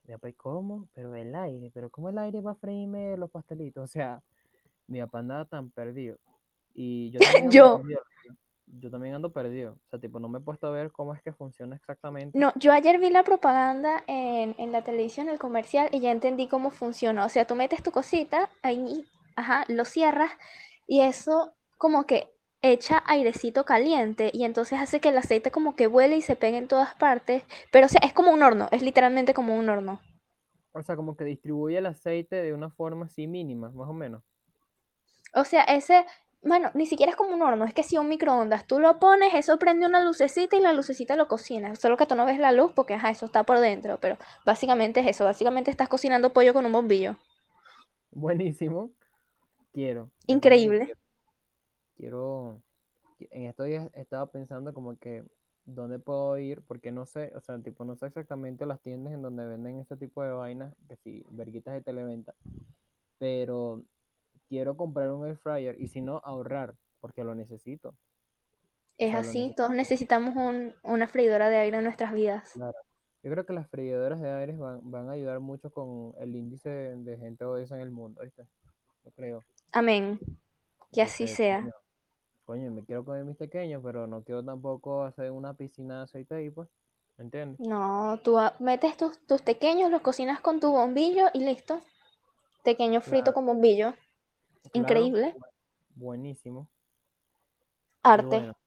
Mi 0.06 0.14
papá, 0.14 0.30
¿y 0.30 0.34
cómo? 0.34 0.88
Pero 0.94 1.16
el 1.16 1.36
aire, 1.36 1.72
pero 1.74 1.90
¿cómo 1.90 2.10
el 2.10 2.18
aire 2.18 2.42
va 2.42 2.52
a 2.52 2.56
freírme 2.56 3.18
los 3.18 3.30
pastelitos? 3.30 3.84
O 3.84 3.88
sea, 3.88 4.22
mi 4.88 5.00
papá 5.02 5.20
andaba 5.20 5.46
tan 5.46 5.70
perdido. 5.72 6.18
Y 6.74 7.12
yo 7.12 7.20
Yo. 7.52 7.78
perdido, 7.78 8.02
Yo 8.72 8.92
también 8.92 9.16
ando 9.16 9.32
perdido. 9.32 9.74
O 9.74 9.90
sea, 9.90 10.00
tipo, 10.00 10.20
no 10.20 10.30
me 10.30 10.40
he 10.40 10.42
puesto 10.42 10.68
a 10.68 10.72
ver 10.72 10.92
cómo 10.92 11.14
es 11.14 11.22
que 11.22 11.34
funciona 11.34 11.76
exactamente. 11.76 12.38
No, 12.38 12.54
yo 12.56 12.72
ayer 12.72 13.00
vi 13.00 13.10
la 13.10 13.24
propaganda 13.24 14.04
en, 14.08 14.56
en 14.58 14.72
la 14.72 14.84
televisión, 14.84 15.28
el 15.30 15.40
comercial, 15.40 15.90
y 15.92 16.00
ya 16.00 16.12
entendí 16.12 16.48
cómo 16.48 16.70
funciona. 16.70 17.26
O 17.26 17.30
sea, 17.30 17.46
tú 17.46 17.56
metes 17.56 17.82
tu 17.82 17.92
cosita, 17.92 18.50
ahí, 18.62 19.06
ajá, 19.36 19.66
lo 19.68 19.86
cierras, 19.86 20.32
y 20.88 21.02
eso 21.02 21.54
como 21.78 22.06
que 22.06 22.30
echa 22.62 23.02
airecito 23.06 23.64
caliente, 23.64 24.32
y 24.34 24.44
entonces 24.44 24.80
hace 24.80 25.00
que 25.00 25.10
el 25.10 25.18
aceite 25.18 25.50
como 25.50 25.76
que 25.76 25.88
vuele 25.88 26.18
y 26.18 26.22
se 26.22 26.36
pegue 26.36 26.58
en 26.58 26.68
todas 26.68 26.94
partes. 26.96 27.44
Pero, 27.72 27.88
o 27.88 27.90
sea, 27.90 28.02
es 28.04 28.14
como 28.14 28.32
un 28.32 28.44
horno, 28.44 28.68
es 28.72 28.82
literalmente 28.82 29.34
como 29.34 29.58
un 29.58 29.70
horno. 29.70 30.00
O 30.72 30.84
sea, 30.84 30.96
como 30.96 31.16
que 31.16 31.24
distribuye 31.24 31.78
el 31.78 31.86
aceite 31.86 32.36
de 32.36 32.54
una 32.54 32.70
forma 32.70 33.06
así 33.06 33.28
mínima, 33.28 33.70
más 33.72 33.90
o 33.90 33.94
menos. 33.94 34.24
O 35.34 35.44
sea, 35.44 35.64
ese, 35.64 36.06
bueno, 36.42 36.72
ni 36.74 36.86
siquiera 36.86 37.12
es 37.12 37.16
como 37.18 37.34
un 37.36 37.42
horno, 37.42 37.66
es 37.66 37.74
que 37.74 37.84
si 37.84 37.98
un 37.98 38.08
microondas, 38.08 38.66
tú 38.66 38.80
lo 38.80 38.98
pones, 39.00 39.34
eso 39.34 39.60
prende 39.60 39.86
una 39.86 40.04
lucecita 40.04 40.56
y 40.56 40.62
la 40.62 40.74
lucecita 40.74 41.16
lo 41.16 41.28
cocina. 41.28 41.76
Solo 41.76 41.98
que 41.98 42.06
tú 42.06 42.16
no 42.16 42.26
ves 42.26 42.40
la 42.40 42.52
luz 42.52 42.72
porque, 42.74 42.94
ajá, 42.94 43.10
eso 43.10 43.26
está 43.26 43.44
por 43.44 43.60
dentro, 43.60 44.00
pero 44.00 44.18
básicamente 44.46 45.02
es 45.02 45.08
eso, 45.08 45.26
básicamente 45.26 45.70
estás 45.72 45.90
cocinando 45.90 46.32
pollo 46.32 46.54
con 46.54 46.66
un 46.66 46.72
bombillo. 46.72 47.18
Buenísimo. 48.12 48.92
Quiero. 49.74 50.10
Increíble. 50.28 50.86
Quiero, 50.86 51.00
quiero- 51.98 52.62
qui- 53.20 53.28
en 53.32 53.44
estos 53.48 53.66
días 53.68 53.90
estaba 53.94 54.26
pensando 54.28 54.74
como 54.74 54.98
que 54.98 55.24
dónde 55.66 56.00
puedo 56.00 56.38
ir, 56.38 56.62
porque 56.64 56.92
no 56.92 57.06
sé, 57.06 57.32
o 57.36 57.42
sea, 57.42 57.60
tipo, 57.60 57.84
no 57.86 57.96
sé 57.96 58.08
exactamente 58.08 58.66
las 58.66 58.80
tiendas 58.82 59.14
en 59.14 59.22
donde 59.22 59.46
venden 59.46 59.80
este 59.80 59.98
tipo 59.98 60.24
de 60.24 60.32
vainas, 60.32 60.74
que 60.88 60.96
sí, 60.96 61.24
verguitas 61.30 61.74
de 61.76 61.82
televenta, 61.82 62.34
pero 63.20 63.84
quiero 64.50 64.76
comprar 64.76 65.12
un 65.12 65.26
air 65.28 65.38
fryer 65.38 65.80
y 65.80 65.88
si 65.88 66.02
no, 66.02 66.22
ahorrar, 66.26 66.76
porque 67.00 67.24
lo 67.24 67.36
necesito. 67.36 67.96
Es 68.98 69.12
sea, 69.12 69.20
así, 69.20 69.54
todos 69.56 69.72
necesitamos 69.72 70.36
un- 70.36 70.74
una 70.84 71.08
freidora 71.08 71.50
de 71.50 71.58
aire 71.58 71.78
en 71.78 71.84
nuestras 71.86 72.12
vidas. 72.12 72.52
Claro. 72.54 72.78
Yo 73.24 73.32
creo 73.32 73.46
que 73.46 73.54
las 73.54 73.70
freidoras 73.70 74.20
de 74.22 74.32
aire 74.32 74.54
van, 74.58 74.80
van 74.84 75.10
a 75.10 75.14
ayudar 75.14 75.40
mucho 75.40 75.72
con 75.72 76.14
el 76.20 76.36
índice 76.36 76.70
de, 76.70 76.96
de 76.98 77.18
gente 77.18 77.46
obesa 77.46 77.76
en 77.76 77.82
el 77.82 77.92
mundo, 77.92 78.22
¿viste? 78.24 78.46
Yo 79.06 79.12
creo. 79.12 79.44
Amén. 79.72 80.20
Que 80.92 81.02
así 81.02 81.24
Porque, 81.24 81.36
sea. 81.36 81.60
coño, 81.62 81.74
Coño, 82.46 82.72
me 82.72 82.84
quiero 82.84 83.06
comer 83.06 83.24
mis 83.26 83.38
pequeños, 83.38 83.82
pero 83.84 84.08
no 84.08 84.24
quiero 84.24 84.44
tampoco 84.44 85.04
hacer 85.04 85.32
una 85.32 85.54
piscina 85.54 85.98
de 85.98 86.04
aceite 86.04 86.36
ahí, 86.36 86.50
pues. 86.50 86.68
¿Me 87.18 87.26
entiendes? 87.26 87.60
No, 87.60 88.18
tú 88.24 88.38
metes 88.60 88.96
tus, 88.98 89.20
tus 89.28 89.42
pequeños, 89.42 89.92
los 89.92 90.02
cocinas 90.02 90.40
con 90.40 90.60
tu 90.60 90.72
bombillo 90.72 91.28
y 91.34 91.40
listo. 91.46 91.82
Pequeño 92.64 93.02
frito 93.02 93.26
Claro. 93.26 93.34
con 93.36 93.46
bombillo. 93.46 93.94
Claro, 94.64 94.74
Increíble. 94.74 95.34
bu- 95.38 95.46
Buenísimo. 95.96 96.68
Arte. 98.04 98.26
bueno, 98.28 98.58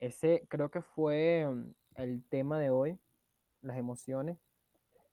ese 0.00 0.44
creo 0.48 0.70
que 0.70 0.82
fue 0.82 1.46
mm, 1.48 1.74
el 1.96 2.24
tema 2.28 2.58
de 2.58 2.70
hoy, 2.70 2.98
las 3.62 3.76
emociones. 3.76 4.38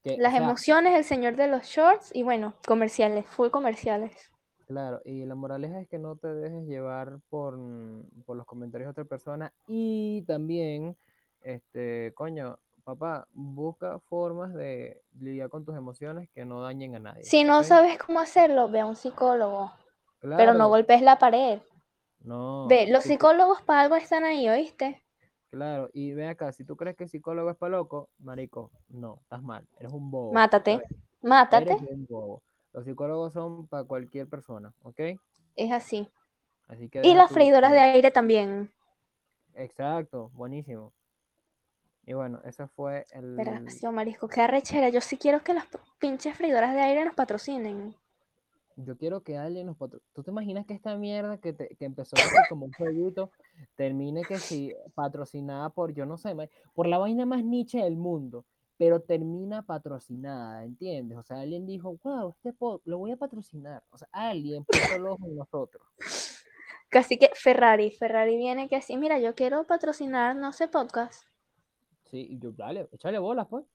Que, 0.04 0.16
o 0.16 0.18
Las 0.18 0.34
sea, 0.34 0.42
emociones, 0.44 0.96
el 0.98 1.04
señor 1.04 1.36
de 1.36 1.48
los 1.48 1.64
shorts 1.66 2.12
y 2.16 2.24
bueno, 2.24 2.56
comerciales, 2.68 3.26
full 3.28 3.50
comerciales. 3.50 4.32
Claro, 4.66 5.02
y 5.06 5.26
la 5.26 5.36
moraleja 5.36 5.82
es 5.82 5.88
que 5.88 6.00
no 6.00 6.16
te 6.16 6.34
dejes 6.34 6.66
llevar 6.66 7.20
por, 7.30 7.58
mm, 7.58 8.24
por 8.26 8.38
los 8.38 8.46
comentarios 8.46 8.88
de 8.88 8.92
otra 8.92 9.06
persona 9.06 9.54
y 9.68 10.24
también, 10.24 10.98
este, 11.42 12.14
coño, 12.16 12.58
papá, 12.82 13.28
busca 13.34 14.00
formas 14.00 14.54
de 14.54 15.02
lidiar 15.20 15.50
con 15.50 15.66
tus 15.66 15.76
emociones 15.76 16.30
que 16.34 16.46
no 16.46 16.62
dañen 16.62 16.96
a 16.96 17.00
nadie. 17.00 17.24
Si 17.24 17.44
no 17.44 17.64
sabes 17.64 17.98
cómo 17.98 18.20
hacerlo, 18.20 18.70
ve 18.70 18.82
a 18.82 18.86
un 18.86 18.96
psicólogo, 18.96 19.72
pero 20.36 20.54
no 20.54 20.68
Claro, 20.68 20.70
golpes 20.70 21.02
la 21.02 21.20
pared. 21.20 21.60
no, 22.24 22.68
Ve, 22.70 22.88
los 22.88 23.04
si 23.04 23.10
tú- 23.12 23.14
psicólogos 23.14 23.62
para 23.64 23.82
algo 23.82 23.96
están 23.96 24.24
ahí, 24.24 24.50
¿oíste? 24.50 25.04
claro, 25.50 25.90
y 25.94 26.14
ve 26.14 26.28
acá, 26.28 26.52
si 26.52 26.64
tú 26.64 26.76
crees 26.76 26.96
que 26.96 27.04
el 27.06 27.10
psicólogo 27.10 27.50
es 27.52 27.58
para 27.58 27.72
loco, 27.78 28.10
marico, 28.20 28.72
no, 28.90 29.20
estás 29.22 29.42
mal, 29.44 29.68
eres 29.80 29.92
un 29.94 30.10
bobo. 30.12 30.34
Mátate, 30.36 30.74
¿sabes? 30.74 30.88
mátate. 31.22 31.74
Eres 31.74 31.82
un 31.82 32.06
bobo. 32.08 32.44
Los 32.74 32.86
psicólogos 32.86 33.34
son 33.34 33.68
para 33.68 33.84
cualquier 33.84 34.28
persona, 34.28 34.74
¿ok? 34.84 35.00
Es 35.56 35.72
así. 35.72 36.10
Así 36.68 36.90
que 36.90 37.06
Y 37.06 37.14
las 37.14 37.32
freidoras 37.32 37.72
de 37.72 37.80
aire 37.80 38.12
también. 38.12 38.72
Exacto, 39.56 40.30
buenísimo. 40.34 40.94
Y 42.06 42.14
bueno, 42.14 42.42
ese 42.44 42.68
fue 42.68 43.06
el... 43.12 43.36
Vergación, 43.36 43.94
marisco, 43.94 44.28
qué 44.28 44.42
arrechera. 44.42 44.90
Yo 44.90 45.02
sí 45.02 45.18
quiero 45.18 45.44
que 45.44 45.54
las 45.54 45.66
pinches 46.00 46.36
freidoras 46.36 46.74
de 46.74 46.82
aire 46.82 47.06
nos 47.06 47.16
patrocinen. 47.16 47.96
Yo 48.78 48.98
quiero 48.98 49.22
que 49.22 49.38
alguien 49.38 49.68
nos 49.68 49.78
patro- 49.78 50.02
¿Tú 50.14 50.24
te 50.24 50.32
imaginas 50.32 50.66
que 50.66 50.74
esta 50.74 50.96
mierda 50.96 51.38
que, 51.38 51.54
te- 51.54 51.76
que 51.76 51.86
empezó 51.86 52.16
como 52.50 52.66
un 52.66 52.74
jueguito 52.74 53.30
termine 53.76 54.24
que 54.24 54.38
si 54.40 54.74
patrocinada 54.96 55.70
por, 55.70 55.94
yo 55.94 56.06
no 56.06 56.18
sé, 56.18 56.36
por 56.74 56.88
la 56.88 56.98
vaina 56.98 57.26
más 57.26 57.44
niche 57.44 57.80
del 57.84 57.98
mundo, 57.98 58.46
pero 58.78 59.00
termina 59.02 59.62
patrocinada, 59.62 60.64
¿entiendes? 60.64 61.18
O 61.20 61.24
sea, 61.24 61.42
alguien 61.42 61.68
dijo, 61.68 61.98
wow, 62.04 62.30
este 62.32 62.54
pod 62.54 62.82
lo 62.86 62.98
voy 62.98 63.12
a 63.12 63.18
patrocinar. 63.18 63.84
O 63.92 63.98
sea, 64.00 64.08
alguien 64.12 64.66
puso 64.66 64.96
el 64.96 65.06
ojo 65.06 65.28
en 65.28 65.36
nosotros. 65.36 65.84
Casi 66.90 67.18
que 67.20 67.30
Ferrari, 67.36 67.92
Ferrari 67.92 68.38
viene 68.38 68.68
que 68.68 68.78
así, 68.78 68.98
mira, 68.98 69.20
yo 69.20 69.36
quiero 69.36 69.66
patrocinar, 69.68 70.36
no 70.36 70.52
sé, 70.52 70.68
podcast. 70.68 71.26
Sí, 72.12 72.28
y 72.32 72.40
yo, 72.40 72.52
dale, 72.52 72.88
échale 72.92 73.18
bolas, 73.20 73.48
pues. 73.50 73.66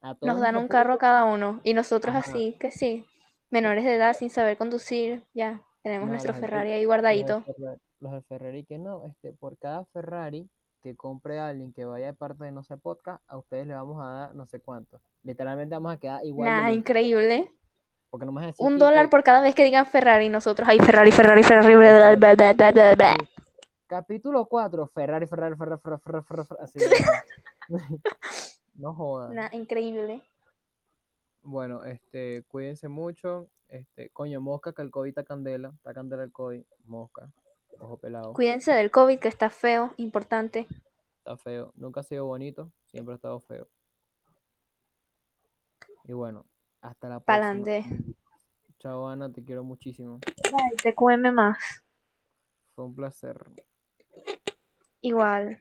A 0.00 0.14
todos 0.16 0.32
Nos 0.34 0.40
dan 0.42 0.56
un 0.56 0.66
carro 0.66 0.98
cada 0.98 1.24
uno 1.24 1.60
y 1.62 1.74
nosotros 1.74 2.14
Ajá. 2.14 2.28
así, 2.28 2.56
que 2.58 2.72
sí, 2.72 3.06
menores 3.50 3.84
de 3.84 3.94
edad 3.94 4.14
sin 4.14 4.30
saber 4.30 4.56
conducir, 4.56 5.22
ya, 5.32 5.62
tenemos 5.82 6.06
No, 6.08 6.12
nuestro 6.14 6.34
Ferrari 6.34 6.72
ahí 6.72 6.80
de 6.80 6.86
guardadito. 6.86 7.42
Ferra- 7.42 7.76
Los 8.00 8.12
de 8.12 8.22
Ferrari 8.22 8.64
que 8.64 8.78
no, 8.78 9.06
este, 9.06 9.32
por 9.32 9.56
cada 9.58 9.84
Ferrari 9.92 10.48
que 10.82 10.96
compre 10.96 11.38
alguien 11.38 11.72
que 11.72 11.84
vaya 11.84 12.06
de 12.06 12.14
parte 12.14 12.42
de 12.44 12.50
no 12.50 12.64
sé 12.64 12.76
podcast, 12.76 13.22
a 13.28 13.38
ustedes 13.38 13.68
le 13.68 13.74
vamos 13.74 14.02
a 14.04 14.08
dar 14.10 14.34
no 14.34 14.44
sé 14.46 14.58
cuánto. 14.58 15.00
Literalmente 15.22 15.76
vamos 15.76 15.92
a 15.94 15.96
quedar 15.98 16.24
igual 16.24 16.66
de 16.66 16.72
increíble. 16.72 17.52
porque 18.10 18.26
no 18.26 18.36
a 18.36 18.52
Un 18.58 18.78
dólar 18.78 19.04
que 19.04 19.10
por 19.10 19.22
cada 19.22 19.40
vez 19.40 19.54
que 19.54 19.62
digan 19.62 19.86
Ferrari, 19.86 20.28
nosotros 20.28 20.68
ahí 20.68 20.80
Ferrari, 20.80 21.12
Ferrari, 21.12 21.44
Ferrari, 21.44 21.76
bla, 21.76 22.16
bla, 22.16 22.34
bla, 22.34 22.72
bla, 22.72 22.94
bla. 22.96 23.16
Capítulo 23.92 24.46
4, 24.46 24.86
Ferrari, 24.86 25.26
Ferrari, 25.26 25.54
Ferrari, 25.54 25.78
Ferrari, 25.82 26.00
Ferrari, 26.02 26.24
Ferrari, 26.24 26.46
Ferrari, 26.46 26.62
así. 26.64 26.78
no 28.74 28.94
jodan. 28.94 29.52
Increíble. 29.52 30.22
Bueno, 31.42 31.84
este, 31.84 32.42
cuídense 32.48 32.88
mucho. 32.88 33.50
Este, 33.68 34.08
coño, 34.08 34.40
mosca 34.40 34.72
que 34.72 34.80
el 34.80 34.90
COVID 34.90 35.10
está 35.10 35.24
candela, 35.24 35.72
está 35.76 35.92
candela 35.92 36.22
el 36.22 36.32
COVID, 36.32 36.62
mosca, 36.84 37.30
ojo 37.78 37.98
pelado, 37.98 38.32
Cuídense 38.32 38.72
del 38.72 38.90
COVID 38.90 39.18
que 39.18 39.28
está 39.28 39.50
feo, 39.50 39.92
importante. 39.98 40.66
está 41.18 41.36
feo, 41.36 41.72
nunca 41.76 42.00
ha 42.00 42.04
sido 42.04 42.24
bonito, 42.24 42.72
siempre 42.86 43.12
ha 43.12 43.16
estado 43.16 43.40
feo. 43.40 43.68
Y 46.04 46.14
bueno, 46.14 46.46
hasta 46.80 47.08
la 47.10 47.20
próxima. 47.20 47.24
Pa'lante. 47.26 47.84
Chao 48.78 49.06
Ana, 49.06 49.30
te 49.30 49.44
quiero 49.44 49.64
muchísimo. 49.64 50.18
Ay, 50.44 50.76
te 50.82 50.94
cueme 50.94 51.30
más. 51.30 51.58
Fue 52.74 52.86
un 52.86 52.94
placer. 52.94 53.38
Igual. 55.02 55.60